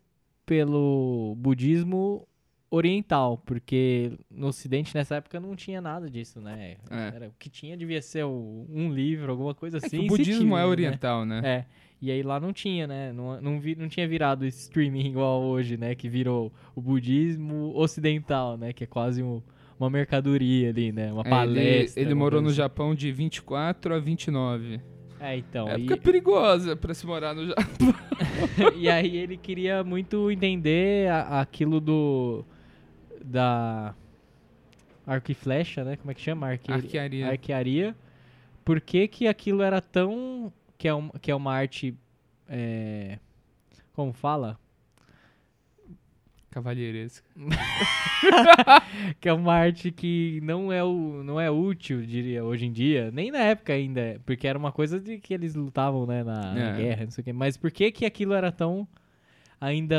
pelo 0.47 1.35
budismo 1.39 2.27
oriental, 2.71 3.37
porque 3.45 4.13
no 4.31 4.47
Ocidente 4.49 4.95
nessa 4.95 5.17
época 5.17 5.41
não 5.41 5.57
tinha 5.57 5.81
nada 5.81 6.09
disso, 6.09 6.41
né? 6.41 6.77
É. 6.91 7.13
Era, 7.17 7.29
o 7.29 7.33
que 7.39 7.51
tinha 7.51 7.77
devia 7.77 8.01
ser 8.01 8.25
o- 8.25 8.67
um 8.71 8.93
livro, 8.93 9.31
alguma 9.33 9.55
coisa 9.55 9.79
É 9.79 9.85
assim. 9.85 10.05
o 10.05 10.07
budismo 10.07 10.41
tinha, 10.43 10.57
é 10.59 10.63
né? 10.63 10.65
oriental, 10.67 11.25
né? 11.27 11.41
É. 11.45 11.65
E 12.03 12.11
aí 12.11 12.23
lá 12.23 12.39
não 12.41 12.53
tinha, 12.53 12.87
né? 12.87 13.13
Não, 13.13 13.41
não, 13.43 13.61
vi, 13.61 13.75
não 13.75 13.89
tinha 13.89 14.07
virado 14.09 14.47
streaming 14.47 15.05
igual 15.11 15.43
hoje, 15.43 15.77
né? 15.77 15.95
Que 15.95 16.09
virou 16.09 16.53
o 16.75 16.81
budismo 16.81 17.73
ocidental, 17.77 18.57
né? 18.57 18.73
Que 18.73 18.85
é 18.85 18.87
quase 18.87 19.23
um- 19.23 19.43
uma 19.79 19.91
mercadoria 19.91 20.69
ali, 20.71 20.93
né? 20.93 21.13
Uma 21.13 21.23
É, 21.23 21.29
palestra. 21.29 22.01
ele, 22.01 22.09
ele 22.09 22.15
morou 22.15 22.41
no 22.41 22.47
coisa 22.47 22.57
Japão 22.57 22.95
de 22.95 23.11
24 23.11 23.95
a 23.95 23.99
29. 23.99 24.75
assim. 24.77 24.81
É, 25.23 25.37
então. 25.37 25.69
época 25.69 25.95
e- 25.97 26.01
perigosa 26.01 26.75
pra 26.77 26.95
se 26.95 27.05
morar 27.07 27.35
no 27.35 27.45
Japão. 27.49 27.95
e 28.77 28.89
aí 28.89 29.17
ele 29.19 29.37
queria 29.37 29.85
muito 29.85 30.31
entender 30.31 31.11
a- 31.11 31.41
aquilo 31.43 31.81
do. 31.81 32.45
Da. 33.25 33.95
Arco 35.07 35.31
e 35.33 35.35
flecha, 35.35 35.83
né? 35.85 35.97
Como 35.97 36.11
é 36.11 36.15
que 36.15 36.21
chama? 36.21 36.47
Arque... 36.49 36.71
Arquearia. 36.73 37.29
Arquearia. 37.29 37.97
Por 38.65 38.81
que, 38.81 39.09
que 39.09 39.27
aquilo 39.27 39.63
era 39.63 39.81
tão. 39.81 40.53
Que 40.79 40.89
é, 40.89 40.95
um, 40.95 41.09
que 41.11 41.31
é 41.31 41.35
uma 41.35 41.53
arte. 41.55 41.95
é, 42.49 43.19
Como 43.93 44.13
fala? 44.13 44.59
Cavalheiresca. 46.51 47.29
que 49.21 49.29
é 49.29 49.33
uma 49.33 49.55
arte 49.55 49.93
que 49.93 50.41
não 50.43 50.73
é, 50.73 50.83
o, 50.83 51.23
não 51.23 51.41
é 51.41 51.49
útil, 51.49 52.03
diria, 52.05 52.45
hoje 52.45 52.67
em 52.67 52.73
dia. 52.73 53.11
Nem 53.13 53.31
na 53.31 53.39
época 53.39 53.73
ainda, 53.73 54.21
porque 54.27 54.49
era 54.49 54.59
uma 54.59 54.73
coisa 54.73 54.99
de 54.99 55.19
que 55.19 55.33
eles 55.33 55.55
lutavam, 55.55 56.07
né, 56.07 56.25
na, 56.25 56.53
na 56.53 56.71
É. 56.71 56.77
guerra, 56.77 57.05
não 57.05 57.11
sei 57.13 57.23
o 57.23 57.25
quê. 57.27 57.33
Mas 57.33 57.57
por 57.57 57.71
que 57.71 57.93
que 57.93 58.05
aquilo 58.05 58.33
era 58.33 58.51
tão 58.51 58.87
ainda 59.61 59.99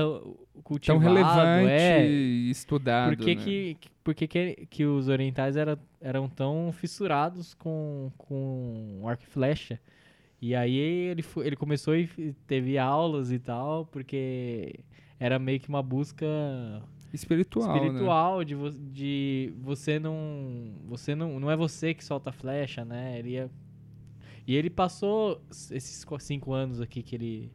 Tão 0.86 0.99
cultivado? 0.99 0.99
relevante 0.99 1.70
é, 1.72 2.07
e 2.07 2.49
estudado. 2.49 3.16
por 3.16 3.18
que, 3.18 3.36
né? 3.36 3.41
que, 3.43 3.78
por 4.03 4.16
que, 4.16 4.28
que, 4.28 4.68
que 4.70 4.86
os 4.86 5.07
orientais 5.07 5.55
era, 5.55 5.80
eram 5.99 6.28
tão 6.30 6.72
fissurados 6.74 7.53
com, 7.53 8.12
com 8.18 9.01
arco 9.05 9.24
e 9.24 9.28
flecha? 9.28 9.80
E 10.41 10.55
aí 10.55 10.76
ele, 10.76 11.24
ele 11.38 11.55
começou 11.55 11.95
e 11.95 12.07
teve 12.47 12.78
aulas 12.78 13.32
e 13.32 13.39
tal, 13.39 13.86
porque 13.86 14.80
era 15.20 15.38
meio 15.39 15.59
que 15.59 15.70
uma 15.70 15.84
busca 15.84 16.26
Espiritual, 17.14 17.68
né? 17.68 17.76
espiritual 17.78 18.43
de, 18.43 18.55
vo- 18.55 18.72
de 18.72 19.53
você 19.62 19.99
não 19.99 20.74
você 20.88 21.14
não 21.14 21.39
não 21.39 21.51
é 21.51 21.57
você 21.57 21.93
que 21.93 22.03
solta 22.03 22.30
a 22.30 22.34
flecha 22.34 22.86
né 22.86 23.20
ele 23.20 23.49
e 24.47 24.55
ele 24.55 24.70
passou 24.70 25.41
esses 25.51 26.05
cinco 26.20 26.53
anos 26.53 26.82
aqui 26.82 27.03
que 27.03 27.16
ele 27.16 27.51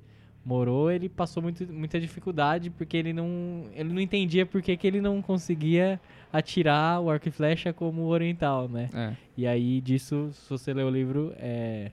morou 0.46 0.90
ele 0.92 1.08
passou 1.08 1.42
muito, 1.42 1.66
muita 1.72 1.98
dificuldade 1.98 2.70
porque 2.70 2.96
ele 2.96 3.12
não 3.12 3.64
ele 3.74 3.92
não 3.92 4.00
entendia 4.00 4.46
por 4.46 4.62
que, 4.62 4.76
que 4.76 4.86
ele 4.86 5.00
não 5.00 5.20
conseguia 5.20 6.00
atirar 6.32 7.00
o 7.00 7.10
arco 7.10 7.28
e 7.28 7.32
flecha 7.32 7.72
como 7.72 8.02
o 8.02 8.06
oriental 8.06 8.68
né 8.68 8.88
É. 8.94 9.16
e 9.36 9.44
aí 9.46 9.80
disso 9.80 10.30
se 10.32 10.48
você 10.48 10.72
ler 10.72 10.84
o 10.84 10.90
livro 10.90 11.32
é 11.36 11.90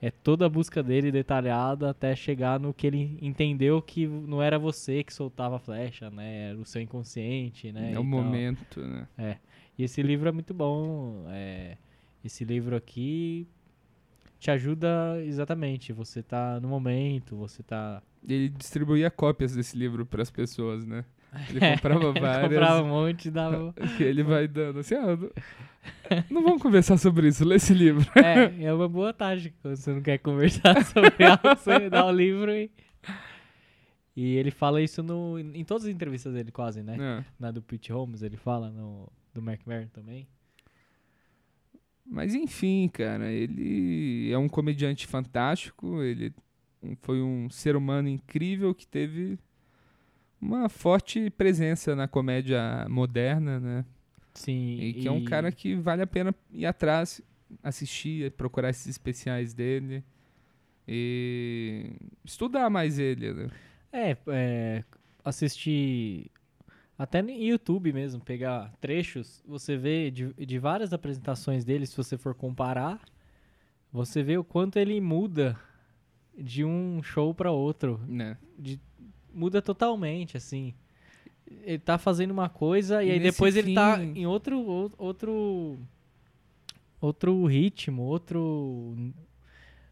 é 0.00 0.10
toda 0.10 0.44
a 0.44 0.48
busca 0.48 0.82
dele 0.82 1.10
detalhada 1.10 1.88
até 1.90 2.14
chegar 2.14 2.60
no 2.60 2.72
que 2.72 2.86
ele 2.86 3.18
entendeu 3.20 3.80
que 3.80 4.06
não 4.06 4.42
era 4.42 4.58
você 4.58 5.02
que 5.02 5.12
soltava 5.12 5.56
a 5.56 5.58
flecha, 5.58 6.10
né? 6.10 6.50
Era 6.50 6.58
o 6.58 6.66
seu 6.66 6.82
inconsciente, 6.82 7.72
né? 7.72 7.94
É, 7.94 7.98
o 7.98 8.04
momento, 8.04 8.78
né? 8.82 9.38
E 9.78 9.82
esse 9.82 10.02
livro 10.02 10.28
é 10.28 10.32
muito 10.32 10.52
bom. 10.52 11.24
é, 11.30 11.78
esse 12.22 12.44
livro 12.44 12.76
aqui 12.76 13.48
te 14.38 14.50
ajuda 14.50 15.22
exatamente. 15.24 15.92
Você 15.92 16.22
tá 16.22 16.60
no 16.60 16.68
momento, 16.68 17.36
você 17.36 17.62
tá. 17.62 18.02
Ele 18.26 18.48
distribuía 18.48 19.10
cópias 19.10 19.54
desse 19.54 19.76
livro 19.76 20.04
pras 20.04 20.30
pessoas, 20.30 20.84
né? 20.86 21.04
Ele 21.48 21.60
comprava 21.74 22.04
Ele 22.10 22.20
várias. 22.20 22.48
comprava 22.48 22.82
um 22.82 22.88
monte 22.88 23.26
e 23.28 23.30
dava. 23.30 23.74
Que 23.96 24.02
ele 24.02 24.22
vai 24.22 24.48
dando 24.48 24.80
assim, 24.80 24.94
ah, 24.94 25.16
não, 25.16 25.30
não 26.30 26.42
vamos 26.42 26.62
conversar 26.62 26.96
sobre 26.96 27.28
isso, 27.28 27.44
lê 27.44 27.56
esse 27.56 27.74
livro. 27.74 28.06
É, 28.16 28.64
é 28.64 28.72
uma 28.72 28.88
boa 28.88 29.12
tática 29.12 29.54
quando 29.62 29.76
você 29.76 29.92
não 29.92 30.02
quer 30.02 30.18
conversar 30.18 30.84
sobre 30.84 31.24
algo, 31.24 31.42
você 31.56 31.90
dá 31.90 32.06
o 32.06 32.10
livro 32.10 32.50
e. 32.52 32.70
E 34.18 34.36
ele 34.36 34.50
fala 34.50 34.80
isso 34.80 35.02
no, 35.02 35.38
em 35.38 35.62
todas 35.62 35.84
as 35.84 35.90
entrevistas 35.90 36.32
dele, 36.32 36.50
quase, 36.50 36.82
né? 36.82 36.96
É. 36.98 37.24
Na 37.38 37.50
do 37.50 37.60
Pete 37.60 37.92
Holmes, 37.92 38.22
ele 38.22 38.38
fala, 38.38 38.70
no, 38.70 39.12
do 39.34 39.42
Mark 39.42 39.60
Maron 39.66 39.88
também. 39.88 40.26
Mas 42.08 42.34
enfim, 42.34 42.88
cara, 42.88 43.30
ele 43.30 44.30
é 44.30 44.38
um 44.38 44.48
comediante 44.48 45.06
fantástico, 45.06 46.02
ele 46.02 46.32
foi 47.02 47.20
um 47.20 47.50
ser 47.50 47.74
humano 47.76 48.08
incrível 48.08 48.74
que 48.74 48.86
teve 48.86 49.38
uma 50.40 50.68
forte 50.68 51.30
presença 51.30 51.96
na 51.96 52.06
comédia 52.06 52.86
moderna, 52.88 53.58
né? 53.58 53.84
Sim. 54.34 54.78
E 54.80 54.92
que 54.94 55.08
é 55.08 55.10
um 55.10 55.24
cara 55.24 55.50
que 55.50 55.74
vale 55.74 56.02
a 56.02 56.06
pena 56.06 56.34
ir 56.52 56.66
atrás, 56.66 57.20
assistir, 57.62 58.30
procurar 58.32 58.70
esses 58.70 58.86
especiais 58.86 59.54
dele 59.54 60.04
e 60.86 61.96
estudar 62.24 62.70
mais 62.70 62.98
ele, 62.98 63.32
né? 63.32 63.50
É, 63.92 64.16
é, 64.28 64.84
assistir 65.24 66.30
até 66.98 67.20
no 67.22 67.30
YouTube 67.30 67.92
mesmo, 67.92 68.20
pegar 68.20 68.72
trechos, 68.80 69.42
você 69.46 69.76
vê 69.76 70.10
de, 70.10 70.32
de 70.34 70.58
várias 70.58 70.92
apresentações 70.92 71.64
dele, 71.64 71.86
se 71.86 71.96
você 71.96 72.16
for 72.16 72.34
comparar, 72.34 73.00
você 73.92 74.22
vê 74.22 74.36
o 74.38 74.44
quanto 74.44 74.78
ele 74.78 75.00
muda 75.00 75.58
de 76.36 76.64
um 76.64 77.02
show 77.02 77.34
para 77.34 77.50
outro. 77.50 78.00
né? 78.08 78.36
Muda 79.32 79.60
totalmente, 79.60 80.36
assim. 80.36 80.74
Ele 81.62 81.78
tá 81.78 81.96
fazendo 81.98 82.30
uma 82.30 82.48
coisa 82.48 83.02
e, 83.04 83.08
E 83.08 83.10
aí 83.12 83.20
depois 83.20 83.54
ele 83.56 83.74
tá 83.74 83.98
fim- 83.98 84.12
em 84.16 84.26
outro 84.26 84.58
ou- 84.58 84.92
outro 84.98 85.78
outro 87.00 87.44
ritmo, 87.46 88.02
outro 88.02 88.96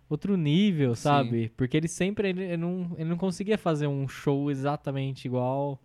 outro 0.08 0.36
nível, 0.36 0.94
Sim. 0.96 1.02
sabe? 1.02 1.48
Porque 1.56 1.76
ele 1.76 1.88
sempre 1.88 2.28
ele, 2.30 2.42
ele 2.42 2.56
não 2.56 2.90
ele 2.96 3.08
não 3.08 3.16
conseguia 3.16 3.56
fazer 3.58 3.86
um 3.86 4.08
show 4.08 4.50
exatamente 4.50 5.26
igual 5.26 5.80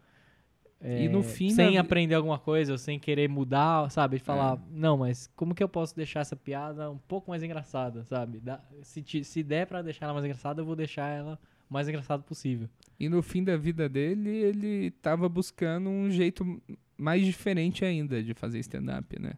E 0.82 1.06
é, 1.06 1.10
no 1.10 1.22
fim 1.22 1.50
sem 1.50 1.74
da- 1.76 1.82
aprender 1.82 2.16
alguma 2.16 2.40
coisa 2.40 2.72
ou 2.72 2.78
sem 2.78 2.98
querer 2.98 3.28
mudar, 3.28 3.90
sabe? 3.92 4.16
É. 4.16 4.20
Falar, 4.20 4.58
não, 4.72 4.98
mas 4.98 5.30
como 5.36 5.54
que 5.54 5.62
eu 5.62 5.68
posso 5.68 5.94
deixar 5.96 6.22
essa 6.22 6.36
piada 6.38 6.90
um 6.90 6.98
pouco 6.98 7.30
mais 7.30 7.44
engraçada, 7.44 8.04
sabe? 8.06 8.40
Dá- 8.40 8.62
se, 8.82 9.02
ti- 9.02 9.24
se 9.26 9.44
der 9.44 9.68
pra 9.68 9.82
deixar 9.82 10.06
ela 10.06 10.14
mais 10.14 10.26
engraçada, 10.26 10.62
eu 10.62 10.66
vou 10.66 10.76
deixar 10.78 11.08
ela 11.10 11.38
o 11.70 11.74
mais 11.74 11.88
engraçada 11.90 12.24
possível. 12.24 12.70
E 12.98 13.10
no 13.10 13.22
fim 13.22 13.44
da 13.44 13.58
vida 13.58 13.90
dele, 13.90 14.30
ele 14.30 14.92
tava 15.02 15.28
buscando 15.28 15.90
um 15.90 16.10
jeito 16.10 16.62
mais 16.98 17.26
diferente 17.26 17.84
ainda 17.84 18.24
de 18.24 18.34
fazer 18.34 18.60
stand-up, 18.60 19.20
né? 19.20 19.34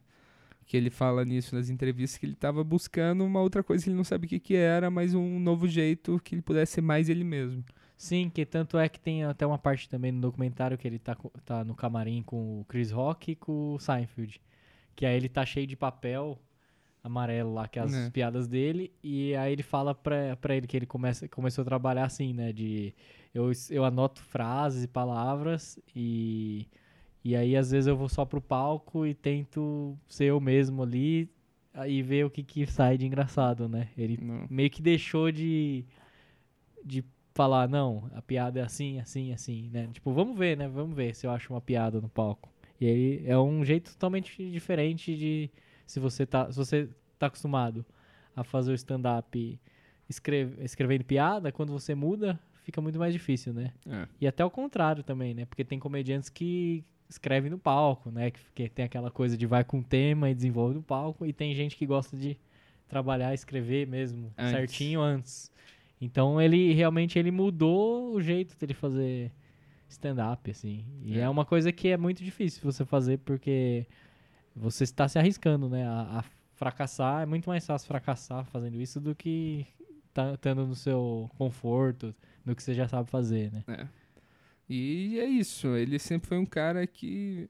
Que 0.65 0.77
ele 0.77 0.89
fala 0.91 1.25
nisso 1.25 1.55
nas 1.55 1.69
entrevistas, 1.69 2.17
que 2.19 2.25
ele 2.25 2.35
tava 2.35 2.63
buscando 2.63 3.25
uma 3.25 3.41
outra 3.41 3.61
coisa 3.63 3.83
que 3.83 3.89
ele 3.89 3.97
não 3.97 4.03
sabe 4.03 4.25
o 4.25 4.29
que, 4.29 4.39
que 4.39 4.55
era, 4.55 4.89
mas 4.91 5.13
um 5.15 5.39
novo 5.39 5.67
jeito 5.67 6.21
que 6.23 6.35
ele 6.35 6.41
pudesse 6.41 6.73
ser 6.73 6.81
mais 6.81 7.09
ele 7.09 7.23
mesmo. 7.23 7.63
Sim, 8.01 8.31
que 8.31 8.47
tanto 8.47 8.79
é 8.79 8.89
que 8.89 8.99
tem 8.99 9.23
até 9.25 9.45
uma 9.45 9.59
parte 9.59 9.87
também 9.87 10.11
no 10.11 10.19
documentário 10.19 10.75
que 10.75 10.87
ele 10.87 10.97
tá, 10.97 11.15
tá 11.45 11.63
no 11.63 11.75
camarim 11.75 12.23
com 12.23 12.61
o 12.61 12.65
Chris 12.65 12.89
Rock 12.89 13.33
e 13.33 13.35
com 13.35 13.75
o 13.75 13.79
Seinfeld. 13.79 14.41
Que 14.95 15.05
aí 15.05 15.15
ele 15.15 15.29
tá 15.29 15.45
cheio 15.45 15.67
de 15.67 15.75
papel 15.75 16.39
amarelo 17.03 17.53
lá, 17.53 17.67
que 17.67 17.77
é 17.77 17.83
as 17.83 17.93
É. 17.93 18.09
piadas 18.09 18.47
dele, 18.47 18.91
e 19.03 19.35
aí 19.35 19.53
ele 19.53 19.61
fala 19.61 19.93
pra, 19.93 20.35
pra 20.35 20.55
ele 20.55 20.65
que 20.65 20.75
ele 20.75 20.87
começa, 20.87 21.27
começou 21.27 21.61
a 21.61 21.65
trabalhar 21.65 22.05
assim, 22.05 22.33
né? 22.33 22.51
De 22.51 22.91
eu, 23.35 23.51
eu 23.69 23.85
anoto 23.85 24.23
frases 24.23 24.83
e 24.85 24.87
palavras 24.87 25.77
e, 25.95 26.67
e 27.23 27.35
aí 27.35 27.55
às 27.55 27.69
vezes 27.69 27.85
eu 27.85 27.95
vou 27.95 28.09
só 28.09 28.25
pro 28.25 28.41
palco 28.41 29.05
e 29.05 29.13
tento 29.13 29.95
ser 30.07 30.25
eu 30.25 30.41
mesmo 30.41 30.81
ali 30.81 31.29
e 31.87 32.01
ver 32.01 32.25
o 32.25 32.31
que, 32.31 32.41
que 32.41 32.65
sai 32.65 32.97
de 32.97 33.05
engraçado, 33.05 33.69
né? 33.69 33.89
Ele 33.95 34.17
Não. 34.19 34.47
meio 34.49 34.71
que 34.71 34.81
deixou 34.81 35.31
de, 35.31 35.85
de 36.83 37.05
falar, 37.33 37.67
não, 37.67 38.09
a 38.13 38.21
piada 38.21 38.59
é 38.59 38.63
assim, 38.63 38.99
assim, 38.99 39.31
assim, 39.31 39.69
né? 39.71 39.89
Tipo, 39.91 40.11
vamos 40.11 40.37
ver, 40.37 40.57
né? 40.57 40.67
Vamos 40.67 40.95
ver 40.95 41.15
se 41.15 41.25
eu 41.25 41.31
acho 41.31 41.53
uma 41.53 41.61
piada 41.61 42.01
no 42.01 42.09
palco. 42.09 42.49
E 42.79 42.87
aí 42.87 43.23
é 43.25 43.37
um 43.37 43.63
jeito 43.63 43.91
totalmente 43.91 44.49
diferente 44.49 45.15
de 45.15 45.49
se 45.85 45.99
você 45.99 46.25
tá, 46.25 46.51
se 46.51 46.57
você 46.57 46.89
tá 47.19 47.27
acostumado 47.27 47.85
a 48.35 48.43
fazer 48.43 48.71
o 48.71 48.75
stand-up 48.75 49.59
escreve- 50.09 50.63
escrevendo 50.63 51.03
piada, 51.03 51.51
quando 51.51 51.71
você 51.71 51.93
muda, 51.93 52.39
fica 52.63 52.81
muito 52.81 52.97
mais 52.99 53.13
difícil, 53.13 53.53
né? 53.53 53.73
É. 53.87 54.07
E 54.19 54.27
até 54.27 54.43
o 54.43 54.49
contrário 54.49 55.03
também, 55.03 55.33
né? 55.33 55.45
Porque 55.45 55.63
tem 55.63 55.79
comediantes 55.79 56.29
que 56.29 56.83
escrevem 57.09 57.49
no 57.51 57.57
palco, 57.57 58.09
né? 58.09 58.31
Que, 58.31 58.39
que 58.55 58.69
tem 58.69 58.85
aquela 58.85 59.11
coisa 59.11 59.37
de 59.37 59.45
vai 59.45 59.63
com 59.63 59.79
o 59.79 59.83
tema 59.83 60.29
e 60.29 60.35
desenvolve 60.35 60.75
no 60.75 60.83
palco, 60.83 61.25
e 61.25 61.33
tem 61.33 61.53
gente 61.53 61.75
que 61.75 61.85
gosta 61.85 62.15
de 62.15 62.37
trabalhar, 62.87 63.33
escrever 63.33 63.87
mesmo 63.87 64.33
Antes. 64.37 64.51
certinho 64.51 65.01
antes. 65.01 65.51
Então 66.01 66.41
ele 66.41 66.73
realmente 66.73 67.17
ele 67.19 67.29
mudou 67.31 68.13
o 68.15 68.21
jeito 68.21 68.57
dele 68.57 68.73
fazer 68.73 69.31
stand-up, 69.87 70.49
assim. 70.49 70.83
E 71.03 71.19
É. 71.19 71.21
é. 71.21 71.29
uma 71.29 71.45
coisa 71.45 71.71
que 71.71 71.89
é 71.89 71.97
muito 71.97 72.23
difícil 72.23 72.59
você 72.63 72.83
fazer 72.83 73.19
porque 73.19 73.85
você 74.55 74.83
está 74.83 75.07
se 75.07 75.19
arriscando, 75.19 75.69
né? 75.69 75.85
A, 75.87 76.19
a 76.19 76.23
fracassar 76.55 77.21
é 77.21 77.25
muito 77.25 77.47
mais 77.47 77.65
fácil 77.65 77.87
fracassar 77.87 78.43
fazendo 78.45 78.81
isso 78.81 78.99
do 78.99 79.13
que 79.15 79.65
tá 80.13 80.33
estando 80.33 80.65
no 80.65 80.75
seu 80.75 81.29
conforto, 81.37 82.13
no 82.45 82.55
que 82.55 82.61
você 82.63 82.73
já 82.73 82.87
sabe 82.87 83.09
fazer, 83.09 83.51
né? 83.51 83.63
É. 83.67 83.87
E 84.69 85.19
é 85.19 85.25
isso. 85.25 85.67
Ele 85.75 85.99
sempre 85.99 86.27
foi 86.27 86.37
um 86.37 86.45
cara 86.45 86.85
que 86.87 87.49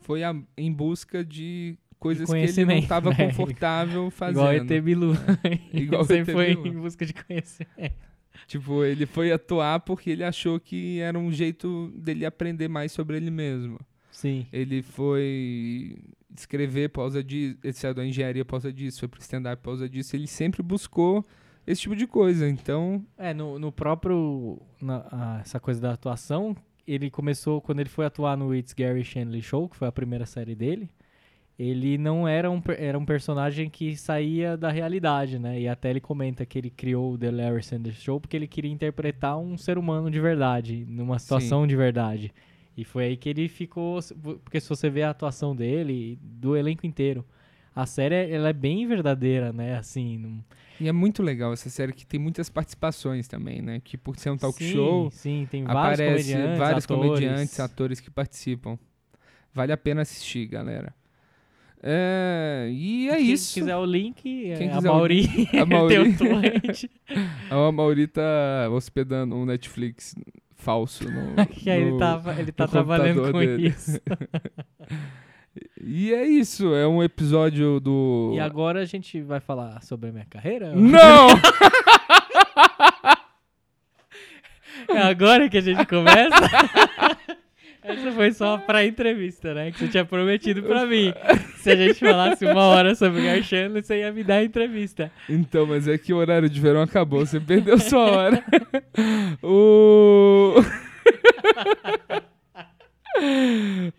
foi 0.00 0.22
a- 0.24 0.34
em 0.56 0.72
busca 0.72 1.24
de 1.24 1.76
coisas 1.98 2.28
que 2.30 2.36
ele 2.36 2.64
não 2.64 2.76
estava 2.76 3.10
né? 3.14 3.26
confortável 3.26 4.10
fazendo. 4.10 4.40
Igual 4.52 4.52
ET 4.76 4.82
Bilu. 4.82 5.12
Igual 5.72 6.02
Ele 6.02 6.02
ET 6.02 6.06
sempre 6.06 6.32
foi 6.32 6.52
em 6.52 6.72
busca 6.72 7.04
de 7.06 7.12
conhecimento. 7.14 8.08
Tipo, 8.46 8.84
ele 8.84 9.04
foi 9.04 9.32
atuar 9.32 9.80
porque 9.80 10.10
ele 10.10 10.24
achou 10.24 10.58
que 10.60 11.00
era 11.00 11.18
um 11.18 11.30
jeito 11.32 11.92
dele 11.96 12.24
aprender 12.24 12.68
mais 12.68 12.92
sobre 12.92 13.16
ele 13.16 13.30
mesmo. 13.30 13.78
Sim. 14.10 14.46
Ele 14.52 14.80
foi 14.82 15.96
escrever 16.36 16.88
por 16.90 17.00
causa 17.02 17.22
disso, 17.22 17.58
ele 17.62 17.72
saiu 17.72 17.94
da 17.94 18.04
engenharia 18.06 18.44
por 18.44 18.52
causa 18.52 18.72
disso, 18.72 19.00
foi 19.00 19.08
pro 19.08 19.20
stand-up 19.20 19.60
por 19.62 19.70
causa 19.70 19.88
disso. 19.88 20.14
Ele 20.16 20.26
sempre 20.26 20.62
buscou 20.62 21.24
esse 21.66 21.82
tipo 21.82 21.96
de 21.96 22.06
coisa. 22.06 22.48
Então, 22.48 23.04
É, 23.18 23.34
no, 23.34 23.58
no 23.58 23.70
próprio. 23.72 24.60
na- 24.80 25.06
a- 25.10 25.38
essa 25.40 25.58
coisa 25.60 25.80
da 25.80 25.92
atuação, 25.92 26.56
ele 26.86 27.10
começou 27.10 27.60
quando 27.60 27.80
ele 27.80 27.88
foi 27.88 28.06
atuar 28.06 28.36
no 28.36 28.54
It's 28.54 28.72
Gary 28.72 29.04
Shanley 29.04 29.42
Show, 29.42 29.68
que 29.68 29.76
foi 29.76 29.88
a 29.88 29.92
primeira 29.92 30.24
série 30.26 30.54
dele. 30.54 30.88
Ele 31.58 31.98
não 31.98 32.28
era 32.28 32.48
um, 32.48 32.62
era 32.78 32.96
um 32.96 33.04
personagem 33.04 33.68
que 33.68 33.96
saía 33.96 34.56
da 34.56 34.70
realidade, 34.70 35.38
né? 35.40 35.60
E 35.60 35.66
até 35.66 35.90
ele 35.90 36.00
comenta 36.00 36.46
que 36.46 36.56
ele 36.56 36.70
criou 36.70 37.14
o 37.14 37.18
The 37.18 37.30
Larry 37.32 37.64
Sanders 37.64 38.00
Show 38.00 38.20
porque 38.20 38.36
ele 38.36 38.46
queria 38.46 38.70
interpretar 38.70 39.36
um 39.38 39.58
ser 39.58 39.76
humano 39.76 40.08
de 40.08 40.20
verdade, 40.20 40.86
numa 40.88 41.18
situação 41.18 41.66
de 41.66 41.74
verdade. 41.74 42.32
E 42.76 42.84
foi 42.84 43.06
aí 43.06 43.16
que 43.16 43.28
ele 43.28 43.48
ficou. 43.48 43.98
Porque 44.44 44.60
se 44.60 44.68
você 44.68 44.88
vê 44.88 45.02
a 45.02 45.10
atuação 45.10 45.56
dele, 45.56 46.16
do 46.22 46.56
elenco 46.56 46.86
inteiro, 46.86 47.26
a 47.74 47.86
série 47.86 48.30
ela 48.30 48.50
é 48.50 48.52
bem 48.52 48.86
verdadeira, 48.86 49.52
né? 49.52 49.76
Assim, 49.76 50.16
não, 50.16 50.44
e 50.80 50.86
é 50.86 50.92
muito 50.92 51.22
legal 51.22 51.52
essa 51.52 51.68
série 51.68 51.92
que 51.92 52.06
tem 52.06 52.20
muitas 52.20 52.48
participações 52.48 53.26
também, 53.26 53.60
né? 53.60 53.80
Que 53.82 53.98
por 53.98 54.16
ser 54.16 54.30
um 54.30 54.36
talk 54.36 54.56
sim, 54.56 54.72
show, 54.72 55.10
Sim, 55.10 55.46
tem 55.50 55.64
vários 55.64 55.98
comediantes, 56.00 56.58
vários 56.58 56.84
atores. 56.84 56.86
comediantes, 56.86 57.60
atores 57.60 58.00
que 58.00 58.10
participam. 58.10 58.78
Vale 59.52 59.72
a 59.72 59.76
pena 59.76 60.02
assistir, 60.02 60.46
galera. 60.46 60.94
É, 61.82 62.68
e 62.72 63.08
é 63.08 63.16
Quem 63.16 63.32
isso. 63.32 63.54
quiser 63.54 63.76
o 63.76 63.84
link, 63.84 64.20
Quem 64.22 64.50
é, 64.68 64.72
a 64.72 64.76
quiser 64.76 64.90
o 64.90 64.94
Mauri, 64.94 65.48
A 65.60 65.64
Mauri. 65.66 66.16
A 67.50 67.72
Mauri 67.72 68.06
tá 68.08 68.68
hospedando 68.70 69.36
um 69.36 69.44
Netflix 69.44 70.14
falso 70.56 71.04
no, 71.08 71.46
que 71.46 71.70
aí 71.70 71.82
ele 71.82 71.90
no- 71.92 71.98
tá, 71.98 72.20
ele 72.36 72.50
tá 72.52 72.66
trabalhando 72.66 73.30
com 73.30 73.38
dele. 73.38 73.68
isso. 73.68 74.00
E 75.80 76.12
é 76.12 76.26
isso, 76.26 76.74
é 76.74 76.86
um 76.86 77.02
episódio 77.02 77.78
do. 77.80 78.32
E 78.34 78.40
agora 78.40 78.80
a 78.80 78.84
gente 78.84 79.20
vai 79.22 79.38
falar 79.40 79.80
sobre 79.82 80.10
a 80.10 80.12
minha 80.12 80.26
carreira? 80.28 80.72
Não! 80.74 81.28
É 84.88 84.98
agora 85.02 85.48
que 85.48 85.58
a 85.58 85.60
gente 85.60 85.84
começa? 85.86 86.36
Essa 87.82 88.12
foi 88.12 88.32
só 88.32 88.58
pra 88.58 88.84
entrevista, 88.84 89.54
né? 89.54 89.70
Que 89.70 89.78
você 89.78 89.88
tinha 89.88 90.04
prometido 90.04 90.62
pra 90.62 90.84
mim. 90.86 91.12
Se 91.58 91.70
a 91.70 91.76
gente 91.76 92.00
falasse 92.00 92.44
uma 92.44 92.64
hora 92.64 92.94
sobre 92.94 93.20
o 93.20 93.72
você 93.72 94.00
ia 94.00 94.12
me 94.12 94.22
dar 94.24 94.36
a 94.36 94.44
entrevista. 94.44 95.10
então, 95.28 95.66
mas 95.66 95.86
é 95.86 95.96
que 95.96 96.12
o 96.12 96.16
horário 96.16 96.48
de 96.48 96.60
verão 96.60 96.82
acabou, 96.82 97.24
você 97.24 97.40
perdeu 97.40 97.78
sua 97.78 98.10
hora. 98.10 98.44
o. 99.42 100.54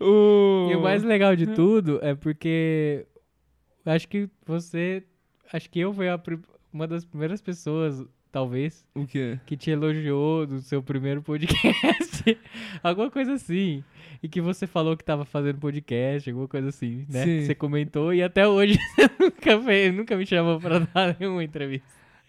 o. 0.00 0.68
E 0.70 0.76
o 0.76 0.80
mais 0.80 1.02
legal 1.02 1.34
de 1.34 1.46
tudo 1.46 1.98
é 2.02 2.14
porque 2.14 3.06
acho 3.84 4.08
que 4.08 4.28
você. 4.46 5.02
Acho 5.52 5.68
que 5.68 5.80
eu 5.80 5.92
fui 5.92 6.08
a 6.08 6.20
uma 6.72 6.86
das 6.86 7.04
primeiras 7.04 7.40
pessoas, 7.40 8.04
talvez, 8.30 8.86
O 8.94 9.04
quê? 9.06 9.38
que 9.46 9.56
te 9.56 9.70
elogiou 9.70 10.46
no 10.46 10.60
seu 10.60 10.82
primeiro 10.82 11.22
podcast. 11.22 12.09
alguma 12.82 13.10
coisa 13.10 13.34
assim. 13.34 13.82
E 14.22 14.28
que 14.28 14.40
você 14.40 14.66
falou 14.66 14.96
que 14.96 15.04
tava 15.04 15.24
fazendo 15.24 15.58
podcast, 15.58 16.28
alguma 16.28 16.48
coisa 16.48 16.68
assim, 16.68 17.06
né? 17.08 17.24
Sim. 17.24 17.46
Você 17.46 17.54
comentou 17.54 18.12
e 18.12 18.22
até 18.22 18.46
hoje 18.46 18.78
você 18.96 19.10
nunca, 19.18 19.60
fez, 19.62 19.94
nunca 19.94 20.16
me 20.16 20.26
chamou 20.26 20.60
pra 20.60 20.80
dar 20.80 21.16
nenhuma 21.20 21.42
entrevista. 21.42 21.86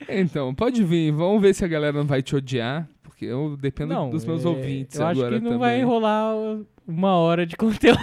Então, 0.09 0.53
pode 0.55 0.83
vir, 0.83 1.11
vamos 1.11 1.41
ver 1.41 1.53
se 1.53 1.63
a 1.63 1.67
galera 1.67 1.97
não 1.97 2.05
vai 2.05 2.21
te 2.23 2.35
odiar, 2.35 2.89
porque 3.03 3.25
eu 3.25 3.55
dependo 3.55 3.93
não, 3.93 4.09
dos 4.09 4.25
meus 4.25 4.45
é, 4.45 4.47
ouvintes 4.47 4.99
eu 4.99 5.05
agora 5.05 5.27
acho 5.27 5.37
que 5.37 5.43
não 5.43 5.51
também. 5.51 5.59
vai 5.59 5.83
rolar 5.83 6.33
uma 6.87 7.13
hora 7.15 7.45
de 7.45 7.55
conteúdo. 7.55 7.99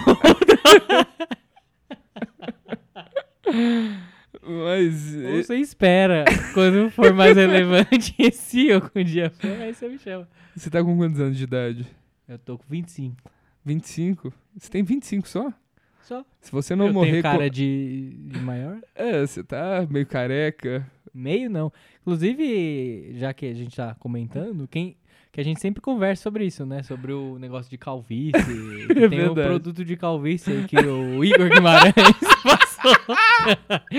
Mas. 4.49 5.15
Ou 5.15 5.43
você 5.43 5.55
espera 5.55 6.25
quando 6.53 6.89
for 6.89 7.13
mais 7.13 7.35
relevante. 7.35 8.15
E 8.17 8.31
se 8.31 8.71
algum 8.71 9.03
dia 9.03 9.29
for, 9.29 9.51
aí 9.61 9.73
você 9.73 9.87
me 9.87 9.97
chama. 9.99 10.27
Você 10.55 10.69
tá 10.69 10.83
com 10.83 10.97
quantos 10.97 11.19
anos 11.19 11.37
de 11.37 11.43
idade? 11.43 11.87
Eu 12.27 12.37
tô 12.39 12.57
com 12.57 12.65
25. 12.69 13.15
25? 13.63 14.33
Você 14.57 14.69
tem 14.69 14.83
25 14.83 15.27
só? 15.27 15.53
Só. 16.01 16.25
Se 16.41 16.51
você 16.51 16.75
não 16.75 16.87
eu 16.87 16.93
morrer. 16.93 17.11
tenho 17.11 17.23
cara 17.23 17.49
de, 17.49 18.15
de 18.17 18.39
maior? 18.39 18.79
É, 18.95 19.21
você 19.21 19.43
tá 19.43 19.85
meio 19.89 20.05
careca. 20.05 20.85
Meio 21.13 21.49
não. 21.49 21.71
Inclusive, 22.01 23.11
já 23.13 23.33
que 23.33 23.45
a 23.45 23.53
gente 23.53 23.75
tá 23.75 23.95
comentando, 23.95 24.67
quem 24.67 24.97
que 25.31 25.39
a 25.39 25.43
gente 25.43 25.59
sempre 25.59 25.79
conversa 25.81 26.23
sobre 26.23 26.45
isso, 26.45 26.65
né? 26.65 26.81
Sobre 26.81 27.13
o 27.13 27.37
negócio 27.37 27.69
de 27.69 27.77
calvície. 27.77 28.33
É 28.89 28.93
tem 28.93 29.05
o 29.05 29.09
verdade. 29.09 29.47
produto 29.47 29.85
de 29.85 29.95
calvície 29.95 30.65
que 30.67 30.77
o 30.77 31.23
Igor 31.23 31.49
Guimarães 31.49 31.93
passou. 32.43 32.68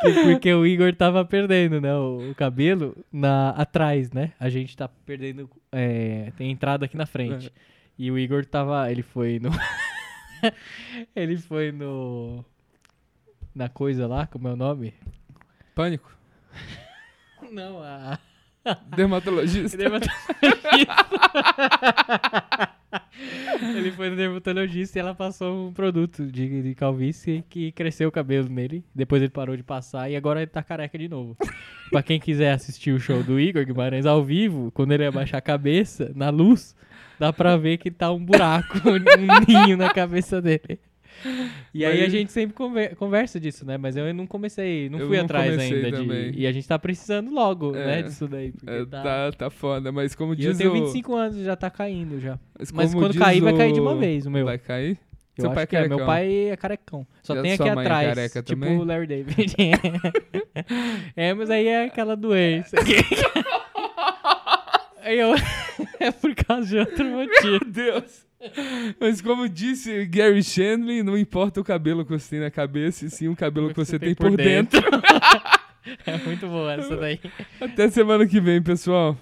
Que 0.00 0.12
porque 0.24 0.52
o 0.52 0.66
Igor 0.66 0.94
tava 0.94 1.24
perdendo, 1.24 1.80
né? 1.80 1.94
O, 1.94 2.30
o 2.30 2.34
cabelo 2.34 2.96
na, 3.12 3.50
atrás, 3.50 4.12
né? 4.12 4.32
A 4.38 4.48
gente 4.48 4.76
tá 4.76 4.88
perdendo. 4.88 5.50
é, 5.72 6.32
tem 6.36 6.50
entrada 6.50 6.84
aqui 6.84 6.96
na 6.96 7.06
frente. 7.06 7.52
E 7.98 8.10
o 8.10 8.18
Igor 8.18 8.44
tava. 8.44 8.90
Ele 8.90 9.02
foi 9.02 9.38
no. 9.38 9.50
ele 11.14 11.36
foi 11.38 11.72
no. 11.72 12.44
Na 13.54 13.68
coisa 13.68 14.06
lá, 14.06 14.26
como 14.26 14.48
é 14.48 14.52
o 14.52 14.56
nome? 14.56 14.94
Pânico. 15.74 16.14
Não, 17.50 17.82
a. 17.82 18.18
Dermatologista. 18.96 19.76
Dermatologista. 19.76 20.26
Ele 23.76 23.90
foi 23.92 24.10
no 24.10 24.16
dermatologista 24.16 24.98
e 24.98 25.00
ela 25.00 25.14
passou 25.14 25.68
um 25.68 25.72
produto 25.72 26.26
de, 26.26 26.62
de 26.62 26.74
calvície 26.74 27.44
que 27.48 27.72
cresceu 27.72 28.08
o 28.08 28.12
cabelo 28.12 28.48
nele. 28.48 28.84
Depois 28.94 29.22
ele 29.22 29.30
parou 29.30 29.56
de 29.56 29.62
passar 29.62 30.10
e 30.10 30.16
agora 30.16 30.40
ele 30.40 30.50
tá 30.50 30.62
careca 30.62 30.98
de 30.98 31.08
novo. 31.08 31.36
pra 31.90 32.02
quem 32.02 32.20
quiser 32.20 32.52
assistir 32.52 32.92
o 32.92 33.00
show 33.00 33.22
do 33.22 33.40
Igor 33.40 33.64
Guimarães 33.64 34.06
ao 34.06 34.22
vivo, 34.22 34.70
quando 34.72 34.92
ele 34.92 35.06
abaixar 35.06 35.38
a 35.38 35.42
cabeça, 35.42 36.12
na 36.14 36.30
luz, 36.30 36.76
dá 37.18 37.32
pra 37.32 37.56
ver 37.56 37.78
que 37.78 37.90
tá 37.90 38.12
um 38.12 38.24
buraco, 38.24 38.78
um 38.88 39.46
ninho 39.46 39.76
na 39.76 39.92
cabeça 39.92 40.40
dele. 40.40 40.78
E 41.74 41.84
aí 41.84 42.04
a 42.04 42.08
gente 42.08 42.30
sempre 42.32 42.54
conver- 42.54 42.94
conversa 42.96 43.38
disso, 43.40 43.64
né? 43.66 43.76
Mas 43.78 43.96
eu 43.96 44.12
não 44.14 44.26
comecei, 44.26 44.88
não 44.88 44.98
Eu 44.98 45.08
fui 45.08 45.16
não 45.16 45.24
atrás 45.24 45.58
ainda 45.58 45.90
de. 45.92 46.32
E 46.38 46.46
a 46.46 46.52
gente 46.52 46.66
tá 46.66 46.78
precisando 46.78 47.30
logo, 47.32 47.74
É. 47.74 47.86
né, 47.86 48.02
disso 48.02 48.28
daí. 48.28 48.52
É, 48.66 48.84
tá... 48.84 49.02
tá, 49.02 49.32
tá 49.32 49.50
foda, 49.50 49.90
mas 49.90 50.14
como 50.14 50.34
E 50.34 50.36
diz 50.36 50.46
eu 50.46 50.56
tenho 50.56 50.70
o... 50.70 50.74
25 50.86 51.16
anos, 51.16 51.36
já 51.38 51.56
tá 51.56 51.70
caindo 51.70 52.20
já. 52.20 52.38
Mas, 52.58 52.72
Mas 52.72 52.94
quando 52.94 53.18
cair, 53.18 53.40
vai 53.40 53.56
cair 53.56 53.72
de 53.72 53.80
o- 53.80 53.82
uma 53.82 53.96
vez, 53.96 54.26
o 54.26 54.30
meu. 54.30 54.44
Vai 54.44 54.58
cair? 54.58 54.98
Eu 55.38 55.42
Seu 55.42 55.52
pai 55.52 55.68
é 55.70 55.76
é, 55.76 55.88
meu 55.88 56.06
pai 56.06 56.48
é 56.48 56.56
carecão. 56.56 57.06
Só 57.22 57.34
Já 57.34 57.42
tem 57.42 57.52
aqui 57.52 57.62
é 57.64 57.70
atrás, 57.70 58.08
careca 58.08 58.42
tipo 58.42 58.64
o 58.64 58.84
Larry 58.84 59.06
David. 59.06 59.54
é, 61.14 61.34
mas 61.34 61.50
aí 61.50 61.66
é 61.68 61.84
aquela 61.84 62.16
doença. 62.16 62.74
eu... 65.04 65.34
é 66.00 66.10
por 66.10 66.34
causa 66.34 66.66
de 66.68 66.78
outro 66.78 67.04
motivo. 67.04 67.50
Meu 67.50 67.60
Deus! 67.70 68.26
Mas 69.00 69.20
como 69.20 69.48
disse 69.48 70.06
Gary 70.06 70.42
Shandling, 70.42 71.02
não 71.02 71.16
importa 71.16 71.60
o 71.60 71.64
cabelo 71.64 72.04
que 72.04 72.10
você 72.10 72.30
tem 72.30 72.40
na 72.40 72.50
cabeça, 72.50 73.06
e 73.06 73.10
sim 73.10 73.28
o 73.28 73.36
cabelo 73.36 73.70
que 73.70 73.76
você 73.76 73.98
tem 73.98 74.14
por 74.14 74.36
dentro. 74.36 74.80
é 76.06 76.16
muito 76.18 76.46
boa 76.46 76.72
essa 76.74 76.96
daí. 76.98 77.20
Até 77.60 77.88
semana 77.90 78.26
que 78.26 78.40
vem, 78.40 78.62
pessoal. 78.62 79.16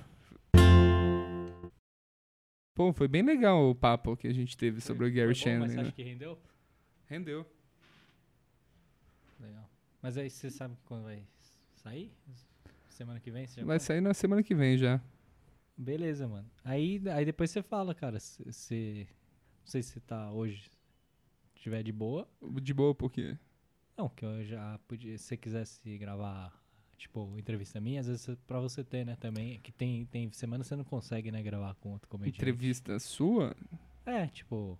Pô, 2.74 2.92
foi 2.92 3.06
bem 3.06 3.22
legal 3.22 3.70
o 3.70 3.74
papo 3.74 4.16
que 4.16 4.26
a 4.26 4.32
gente 4.34 4.56
teve 4.56 4.80
sobre 4.80 5.06
o 5.06 5.12
Gary 5.12 5.34
Foi 5.34 5.52
bom, 5.52 5.58
mas 5.60 5.68
Shandling. 5.68 5.68
você 5.68 5.76
né? 5.76 5.82
acha 5.82 5.92
que 5.92 6.02
rendeu? 6.02 6.38
Rendeu. 7.06 7.46
Legal. 9.40 9.70
Mas 10.02 10.18
aí 10.18 10.28
você 10.28 10.50
sabe 10.50 10.76
quando 10.84 11.04
vai 11.04 11.22
sair? 11.76 12.10
Semana 12.88 13.20
que 13.20 13.30
vem? 13.30 13.46
Você 13.46 13.60
já 13.60 13.66
Vai 13.66 13.78
sair 13.78 14.00
na 14.00 14.14
semana 14.14 14.42
que 14.42 14.54
vem 14.54 14.76
já. 14.76 15.00
Beleza, 15.76 16.28
mano. 16.28 16.48
Aí, 16.62 17.00
aí 17.12 17.24
depois 17.24 17.50
você 17.50 17.62
fala, 17.62 17.94
cara, 17.94 18.20
se, 18.20 18.52
se- 18.52 19.06
Não 19.60 19.66
sei 19.66 19.82
se 19.82 19.90
você 19.92 20.00
tá 20.00 20.30
hoje. 20.32 20.70
Se 21.54 21.60
tiver 21.62 21.82
de 21.82 21.92
boa. 21.92 22.28
De 22.62 22.72
boa, 22.74 22.94
porque. 22.94 23.36
Não, 23.96 24.08
que 24.08 24.24
eu 24.24 24.44
já 24.44 24.78
podia. 24.86 25.16
Se 25.18 25.24
você 25.24 25.36
quisesse 25.36 25.98
gravar, 25.98 26.52
tipo, 26.96 27.36
entrevista 27.38 27.80
minha, 27.80 28.00
às 28.00 28.06
vezes 28.06 28.28
pra 28.46 28.60
você 28.60 28.84
ter, 28.84 29.04
né, 29.04 29.16
também. 29.16 29.58
Que 29.60 29.72
tem, 29.72 30.04
tem 30.06 30.30
semana 30.32 30.62
que 30.62 30.68
você 30.68 30.76
não 30.76 30.84
consegue, 30.84 31.30
né, 31.32 31.42
gravar 31.42 31.74
com 31.76 31.90
outro 31.92 32.08
comediante. 32.08 32.38
Entrevista 32.38 32.98
sua? 32.98 33.56
É, 34.06 34.26
tipo. 34.28 34.78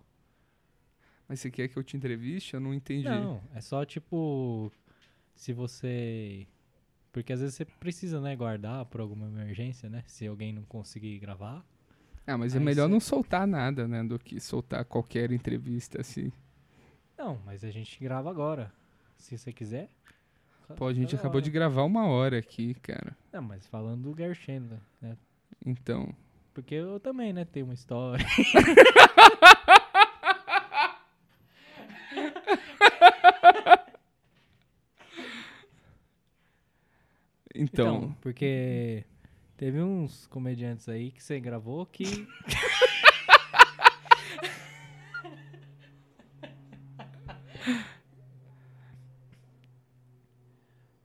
Mas 1.27 1.39
você 1.39 1.49
quer 1.49 1.67
que 1.67 1.77
eu 1.77 1.83
te 1.83 1.97
entreviste? 1.97 2.53
Eu 2.53 2.59
não 2.59 2.73
entendi. 2.73 3.07
Não, 3.09 3.41
é 3.53 3.59
só 3.59 3.83
tipo. 3.83 4.71
Se 5.33 5.51
você. 5.51 6.47
Porque 7.15 7.31
às 7.31 7.39
vezes 7.39 7.55
você 7.55 7.63
precisa, 7.63 8.19
né, 8.19 8.35
guardar 8.35 8.83
por 8.87 8.99
alguma 8.99 9.25
emergência, 9.25 9.89
né? 9.89 10.03
Se 10.05 10.27
alguém 10.27 10.51
não 10.51 10.63
conseguir 10.63 11.17
gravar. 11.17 11.65
Ah, 12.27 12.37
mas 12.37 12.53
é 12.53 12.59
melhor 12.59 12.87
cê- 12.87 12.91
não 12.91 12.99
soltar 12.99 13.47
nada, 13.47 13.87
né? 13.87 14.03
Do 14.03 14.19
que 14.19 14.37
soltar 14.37 14.83
qualquer 14.83 15.31
entrevista 15.31 16.01
assim. 16.01 16.29
Não, 17.17 17.39
mas 17.45 17.63
a 17.63 17.71
gente 17.71 17.97
grava 18.03 18.29
agora. 18.29 18.69
Se 19.15 19.37
você 19.37 19.53
quiser. 19.53 19.89
Pô, 20.75 20.87
a 20.87 20.93
gente 20.93 21.15
acabou 21.15 21.37
hora. 21.37 21.41
de 21.45 21.51
gravar 21.51 21.83
uma 21.83 22.05
hora 22.05 22.37
aqui, 22.37 22.73
cara. 22.81 23.15
Não, 23.31 23.41
mas 23.41 23.65
falando 23.65 24.11
do 24.13 24.33
Chandler, 24.35 24.79
né? 25.01 25.15
Então. 25.65 26.13
Porque 26.53 26.75
eu 26.75 26.99
também, 26.99 27.31
né, 27.31 27.45
tenho 27.45 27.65
uma 27.65 27.73
história. 27.75 28.25
Então. 37.83 38.15
porque 38.21 39.03
teve 39.57 39.81
uns 39.81 40.27
comediantes 40.27 40.87
aí 40.87 41.11
que 41.11 41.21
você 41.21 41.39
gravou 41.39 41.85
que. 41.85 42.25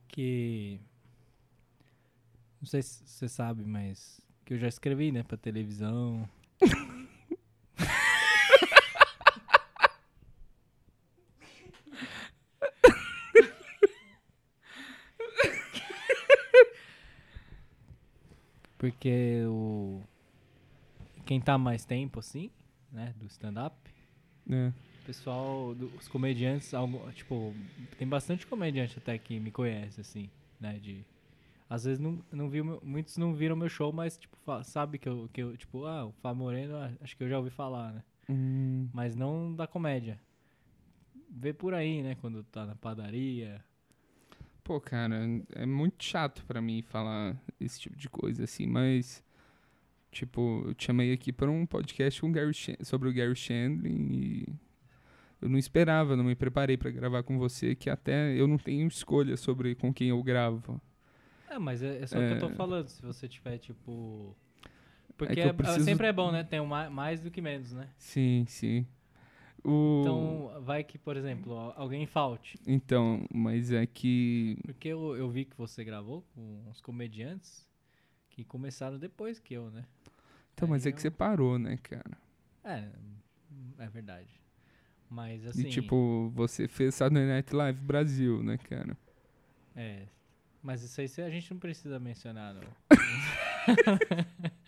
que. 0.07 0.79
Não 2.61 2.67
sei 2.67 2.81
se 2.81 3.03
você 3.05 3.27
sabe, 3.27 3.65
mas. 3.65 4.21
Que 4.45 4.53
eu 4.53 4.57
já 4.57 4.67
escrevi, 4.67 5.11
né, 5.11 5.23
pra 5.23 5.37
televisão. 5.37 6.27
Porque 18.81 19.43
o. 19.45 20.01
Quem 21.41 21.45
tá 21.45 21.57
mais 21.57 21.83
tempo, 21.83 22.19
assim, 22.19 22.51
né, 22.91 23.15
do 23.17 23.25
stand-up, 23.25 23.75
né? 24.45 24.71
o 25.01 25.05
pessoal, 25.07 25.73
do- 25.73 25.87
os 25.97 26.07
comediantes, 26.07 26.71
algo, 26.71 27.11
tipo, 27.13 27.55
tem 27.97 28.07
bastante 28.07 28.45
comediante 28.45 28.99
até 28.99 29.17
que 29.17 29.39
me 29.39 29.49
conhece, 29.49 29.99
assim, 30.01 30.29
né, 30.59 30.77
de... 30.77 31.03
Às 31.67 31.85
vezes 31.85 31.97
não, 31.97 32.23
não 32.31 32.47
meu- 32.47 32.79
muitos 32.83 33.17
não 33.17 33.33
viram 33.33 33.55
meu 33.55 33.69
show, 33.69 33.91
mas, 33.91 34.19
tipo, 34.19 34.37
sabe 34.63 34.99
que 34.99 35.09
eu, 35.09 35.27
que 35.33 35.41
eu, 35.41 35.57
tipo, 35.57 35.83
ah, 35.87 36.05
o 36.05 36.11
Fá 36.11 36.31
Moreno, 36.31 36.75
ah, 36.77 36.91
acho 37.01 37.17
que 37.17 37.23
eu 37.23 37.29
já 37.29 37.39
ouvi 37.39 37.49
falar, 37.49 37.91
né, 37.91 38.03
Hum, 38.29 38.87
mas 38.93 39.15
não 39.15 39.55
da 39.55 39.65
comédia. 39.65 40.21
Vê 41.27 41.53
por 41.53 41.73
aí, 41.73 42.03
né, 42.03 42.13
quando 42.21 42.43
tá 42.43 42.67
na 42.67 42.75
padaria, 42.75 43.65
Pô, 44.63 44.79
cara, 44.79 45.15
é 45.55 45.65
muito 45.65 46.03
chato 46.03 46.45
pra 46.45 46.61
mim 46.61 46.83
falar 46.83 47.35
esse 47.59 47.79
tipo 47.79 47.97
de 47.97 48.07
coisa 48.07 48.43
assim, 48.43 48.67
mas. 48.67 49.23
Tipo, 50.11 50.63
eu 50.67 50.73
te 50.73 50.85
chamei 50.85 51.13
aqui 51.13 51.31
para 51.31 51.49
um 51.49 51.65
podcast 51.65 52.19
com 52.19 52.31
Gary 52.31 52.51
sobre 52.83 53.07
o 53.09 53.13
Gary 53.13 53.35
Shandling 53.35 54.09
e. 54.11 54.45
Eu 55.41 55.49
não 55.49 55.57
esperava, 55.57 56.15
não 56.15 56.23
me 56.25 56.35
preparei 56.35 56.77
pra 56.77 56.91
gravar 56.91 57.23
com 57.23 57.39
você, 57.39 57.73
que 57.73 57.89
até 57.89 58.31
eu 58.37 58.47
não 58.47 58.59
tenho 58.59 58.87
escolha 58.87 59.35
sobre 59.35 59.73
com 59.73 59.91
quem 59.91 60.09
eu 60.09 60.21
gravo. 60.21 60.79
É, 61.49 61.57
mas 61.57 61.81
é, 61.81 62.03
é 62.03 62.05
só 62.05 62.17
o 62.19 62.21
que 62.27 62.33
eu 62.33 62.39
tô 62.39 62.49
É. 62.49 62.53
falando, 62.55 62.87
se 62.87 63.01
você 63.01 63.27
tiver, 63.27 63.57
tipo... 63.57 64.35
Porque 65.17 65.39
é- 65.39 65.51
preciso- 65.51 65.83
sempre 65.83 66.05
é 66.07 66.13
bom, 66.13 66.31
né? 66.31 66.43
Tem 66.43 66.59
um 66.59 66.65
ma- 66.67 66.91
mais 66.91 67.21
do 67.21 67.31
que 67.31 67.41
menos, 67.41 67.71
né? 67.71 67.89
Sim, 67.97 68.45
sim. 68.47 68.85
O... 69.63 70.01
Então, 70.01 70.61
vai 70.63 70.83
que, 70.83 70.97
por 70.99 71.17
exemplo, 71.17 71.53
al- 71.57 71.73
alguém 71.75 72.05
falte. 72.05 72.59
Então, 72.67 73.25
mas 73.33 73.71
é 73.71 73.85
que. 73.87 74.57
Porque 74.63 74.89
eu, 74.89 75.15
eu 75.15 75.29
vi 75.29 75.45
que 75.45 75.57
você 75.57 75.83
gravou 75.83 76.23
com 76.35 76.63
uns 76.69 76.79
comediantes 76.81 77.67
que 78.43 78.49
começaram 78.49 78.97
depois 78.97 79.39
que 79.39 79.53
eu, 79.53 79.69
né? 79.71 79.85
Então, 80.53 80.67
mas 80.67 80.85
Aí 80.85 80.89
é 80.89 80.91
que 80.91 80.97
eu- 80.97 81.01
você 81.01 81.11
parou, 81.11 81.57
né, 81.57 81.77
cara? 81.81 82.17
É, 82.63 82.87
é 83.79 83.87
verdade. 83.89 84.29
Mas 85.09 85.45
assim... 85.45 85.67
E 85.67 85.69
tipo, 85.69 86.31
você 86.35 86.67
fez 86.67 86.95
Saturday 86.95 87.25
Night 87.27 87.53
Live 87.53 87.79
Brasil, 87.81 88.41
né, 88.43 88.57
cara? 88.57 88.97
É, 89.75 90.03
mas 90.63 90.83
isso 90.83 91.01
aí 91.01 91.07
a 91.25 91.29
gente 91.29 91.51
não 91.51 91.59
precisa 91.59 91.99
mencionar, 91.99 92.53
não. 92.53 92.61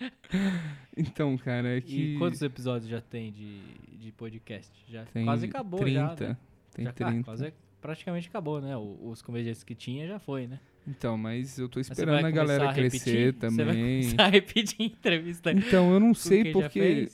Então, 0.98 1.38
cara, 1.38 1.78
é 1.78 1.82
que. 1.82 2.14
E 2.16 2.18
quantos 2.18 2.42
episódios 2.42 2.90
já 2.90 3.02
tem 3.02 3.32
de, 3.32 3.62
de 3.98 4.12
podcast? 4.12 4.72
Já 4.88 5.06
Tem 5.06 5.26
quase 5.26 5.46
acabou 5.48 5.80
30. 5.80 5.94
já, 5.94 6.30
né? 6.30 6.38
Tem 6.72 6.86
já, 6.86 6.92
ah, 6.92 6.94
30. 6.94 7.24
quase 7.24 7.54
praticamente 7.84 8.30
acabou, 8.30 8.62
né? 8.62 8.76
O- 8.78 9.10
os 9.10 9.22
comediantes 9.22 9.62
que 9.62 9.76
tinha 9.76 10.08
já 10.08 10.18
foi, 10.18 10.48
né? 10.48 10.58
Então, 10.88 11.18
mas 11.18 11.60
eu 11.60 11.68
tô 11.68 11.80
esperando 11.80 12.26
a 12.26 12.32
galera 12.32 12.70
a 12.70 12.74
crescer 12.74 13.34
repetir? 13.34 13.50
Você 13.52 13.64
vai 13.64 13.76
também. 13.76 14.02
começar 14.02 14.24
a 14.26 14.28
repetir 14.30 14.82
entrevista 14.86 15.52
Então, 15.52 15.94
eu 15.94 16.00
não 16.00 16.14
sei 16.14 16.52
porque 16.52 17.10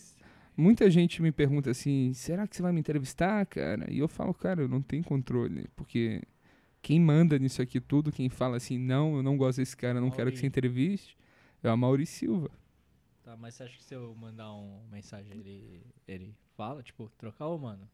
muita 0.55 0.89
gente 0.91 1.22
me 1.22 1.32
pergunta 1.32 1.72
assim: 1.72 2.13
será 2.13 2.47
que 2.47 2.55
você 2.55 2.61
vai 2.61 2.72
me 2.72 2.80
entrevistar, 2.80 3.43
cara? 3.47 3.91
E 3.91 3.97
eu 3.97 4.07
falo, 4.07 4.34
cara, 4.34 4.61
eu 4.61 4.67
não 4.67 4.82
tenho 4.82 5.03
controle. 5.03 5.67
Porque 5.76 6.22
quem 6.82 6.99
manda 6.99 7.38
nisso 7.39 7.61
aqui 7.61 7.80
tudo, 7.82 8.11
quem 8.11 8.30
fala 8.30 8.57
assim, 8.57 8.78
não, 8.78 9.17
eu 9.17 9.24
não 9.24 9.36
gosto 9.36 9.57
desse 9.57 9.76
cara, 9.76 9.99
não 9.99 10.11
quero 10.11 10.32
que 10.32 10.38
você 10.38 10.45
entreviste, 10.47 11.17
é 11.63 11.72
o 11.72 11.78
Mauri 11.78 12.05
Silva. 12.05 12.49
Tá, 13.24 13.36
mas 13.36 13.55
você 13.55 13.63
acha 13.63 13.76
que 13.78 13.84
se 13.84 13.93
eu 13.93 14.15
mandar 14.15 14.51
uma 14.53 14.82
mensagem, 14.91 15.32
ele, 15.32 15.82
ele 16.07 16.36
fala? 16.55 16.82
Tipo, 16.82 17.11
trocar 17.17 17.47
ou 17.47 17.59
mano? 17.59 17.88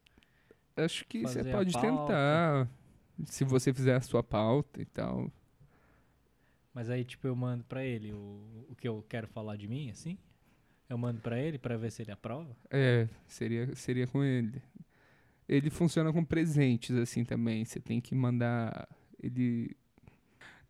Acho 0.76 1.06
que 1.06 1.22
você 1.22 1.44
pode 1.44 1.74
tentar. 1.74 2.70
Se 3.26 3.46
você 3.46 3.74
fizer 3.74 3.96
a 3.96 4.02
sua 4.02 4.22
pauta 4.22 4.82
e 4.82 4.86
tal. 4.86 5.32
Mas 6.74 6.90
aí, 6.90 7.06
tipo, 7.06 7.26
eu 7.26 7.36
mando 7.36 7.64
pra 7.64 7.86
ele 7.86 8.12
o, 8.12 8.66
o 8.70 8.76
que 8.76 8.86
eu 8.86 9.04
quero 9.08 9.28
falar 9.28 9.56
de 9.56 9.66
mim, 9.68 9.90
assim? 9.90 10.18
Eu 10.90 10.98
mando 10.98 11.22
pra 11.22 11.40
ele 11.40 11.58
pra 11.58 11.78
ver 11.78 11.90
se 11.92 12.02
ele 12.02 12.12
aprova? 12.12 12.56
É, 12.70 13.08
seria, 13.26 13.74
seria 13.76 14.06
com 14.06 14.22
ele. 14.22 14.62
Ele 15.48 15.70
funciona 15.70 16.12
com 16.12 16.24
presentes, 16.24 16.96
assim, 16.98 17.24
também. 17.24 17.64
Você 17.64 17.80
tem 17.80 18.02
que 18.02 18.14
mandar. 18.14 18.88
Ele. 19.24 19.76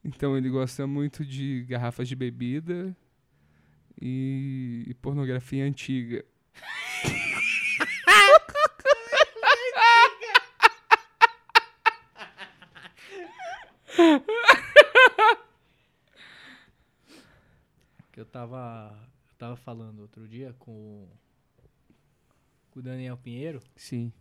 Então, 0.04 0.38
ele 0.38 0.50
gosta 0.50 0.86
muito 0.86 1.26
de 1.26 1.66
garrafas 1.68 2.08
de 2.08 2.16
bebida 2.16 2.96
e, 4.00 4.84
e 4.88 4.94
pornografia 4.94 5.66
antiga. 5.66 6.24
Que 18.12 18.20
eu 18.22 18.26
tava. 18.26 18.98
Eu 19.30 19.36
tava 19.38 19.56
falando 19.58 20.00
outro 20.00 20.28
dia 20.28 20.54
com, 20.60 20.72
o- 20.72 21.10
com 22.72 22.80
o 22.80 22.82
Daniel 22.82 23.18
Pinheiro 23.18 23.62
Sim. 23.76 24.12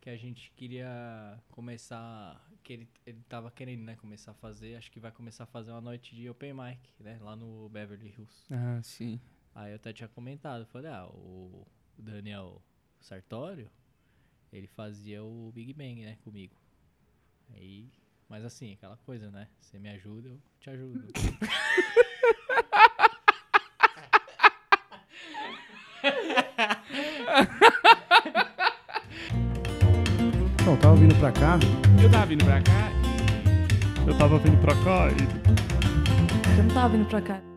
que 0.00 0.08
a 0.08 0.16
gente 0.16 0.50
queria 0.56 1.38
começar. 1.50 2.42
Que 2.62 2.72
ele, 2.72 2.88
ele 3.06 3.22
tava 3.28 3.50
querendo, 3.50 3.82
né? 3.84 3.94
Começar 3.96 4.30
a 4.32 4.34
fazer. 4.34 4.76
Acho 4.76 4.90
que 4.90 4.98
vai 4.98 5.12
começar 5.12 5.44
a 5.44 5.46
fazer 5.46 5.70
uma 5.70 5.80
noite 5.80 6.16
de 6.16 6.28
Open 6.28 6.54
Mic, 6.54 6.80
né? 6.98 7.18
Lá 7.20 7.36
no 7.36 7.68
Beverly 7.68 8.08
Hills. 8.08 8.46
Ah, 8.50 8.80
sim. 8.82 9.20
Aí 9.54 9.72
eu 9.72 9.76
até 9.76 9.92
tinha 9.92 10.08
comentado, 10.08 10.66
falei, 10.66 10.90
ah, 10.90 11.06
o 11.08 11.66
o 11.98 12.02
Daniel 12.02 12.60
Sartório, 13.00 13.70
ele 14.52 14.66
fazia 14.66 15.24
o 15.24 15.50
Big 15.54 15.72
Bang, 15.72 16.04
né, 16.04 16.18
comigo. 16.22 16.54
Aí, 17.54 17.88
mas 18.28 18.44
assim, 18.44 18.72
aquela 18.72 18.96
coisa, 18.98 19.30
né? 19.30 19.48
Você 19.60 19.78
me 19.78 19.88
ajuda, 19.88 20.28
eu 20.28 20.40
te 20.60 20.70
ajudo. 20.70 21.06
Não, 30.64 30.72
eu 30.72 30.80
tava 30.80 30.96
vindo 30.96 31.14
pra 31.18 31.32
cá, 31.32 31.58
Eu 32.02 32.10
tava 32.10 32.26
vindo 32.26 32.44
pra 32.44 32.60
cá 32.62 32.90
Eu 34.06 34.18
tava 34.18 34.38
vindo 34.38 34.60
pra 34.60 34.74
cá 34.84 35.08
e 35.10 36.58
Eu 36.58 36.64
não 36.64 36.74
tava 36.74 36.88
vindo 36.96 37.08
pra 37.08 37.20
cá. 37.20 37.55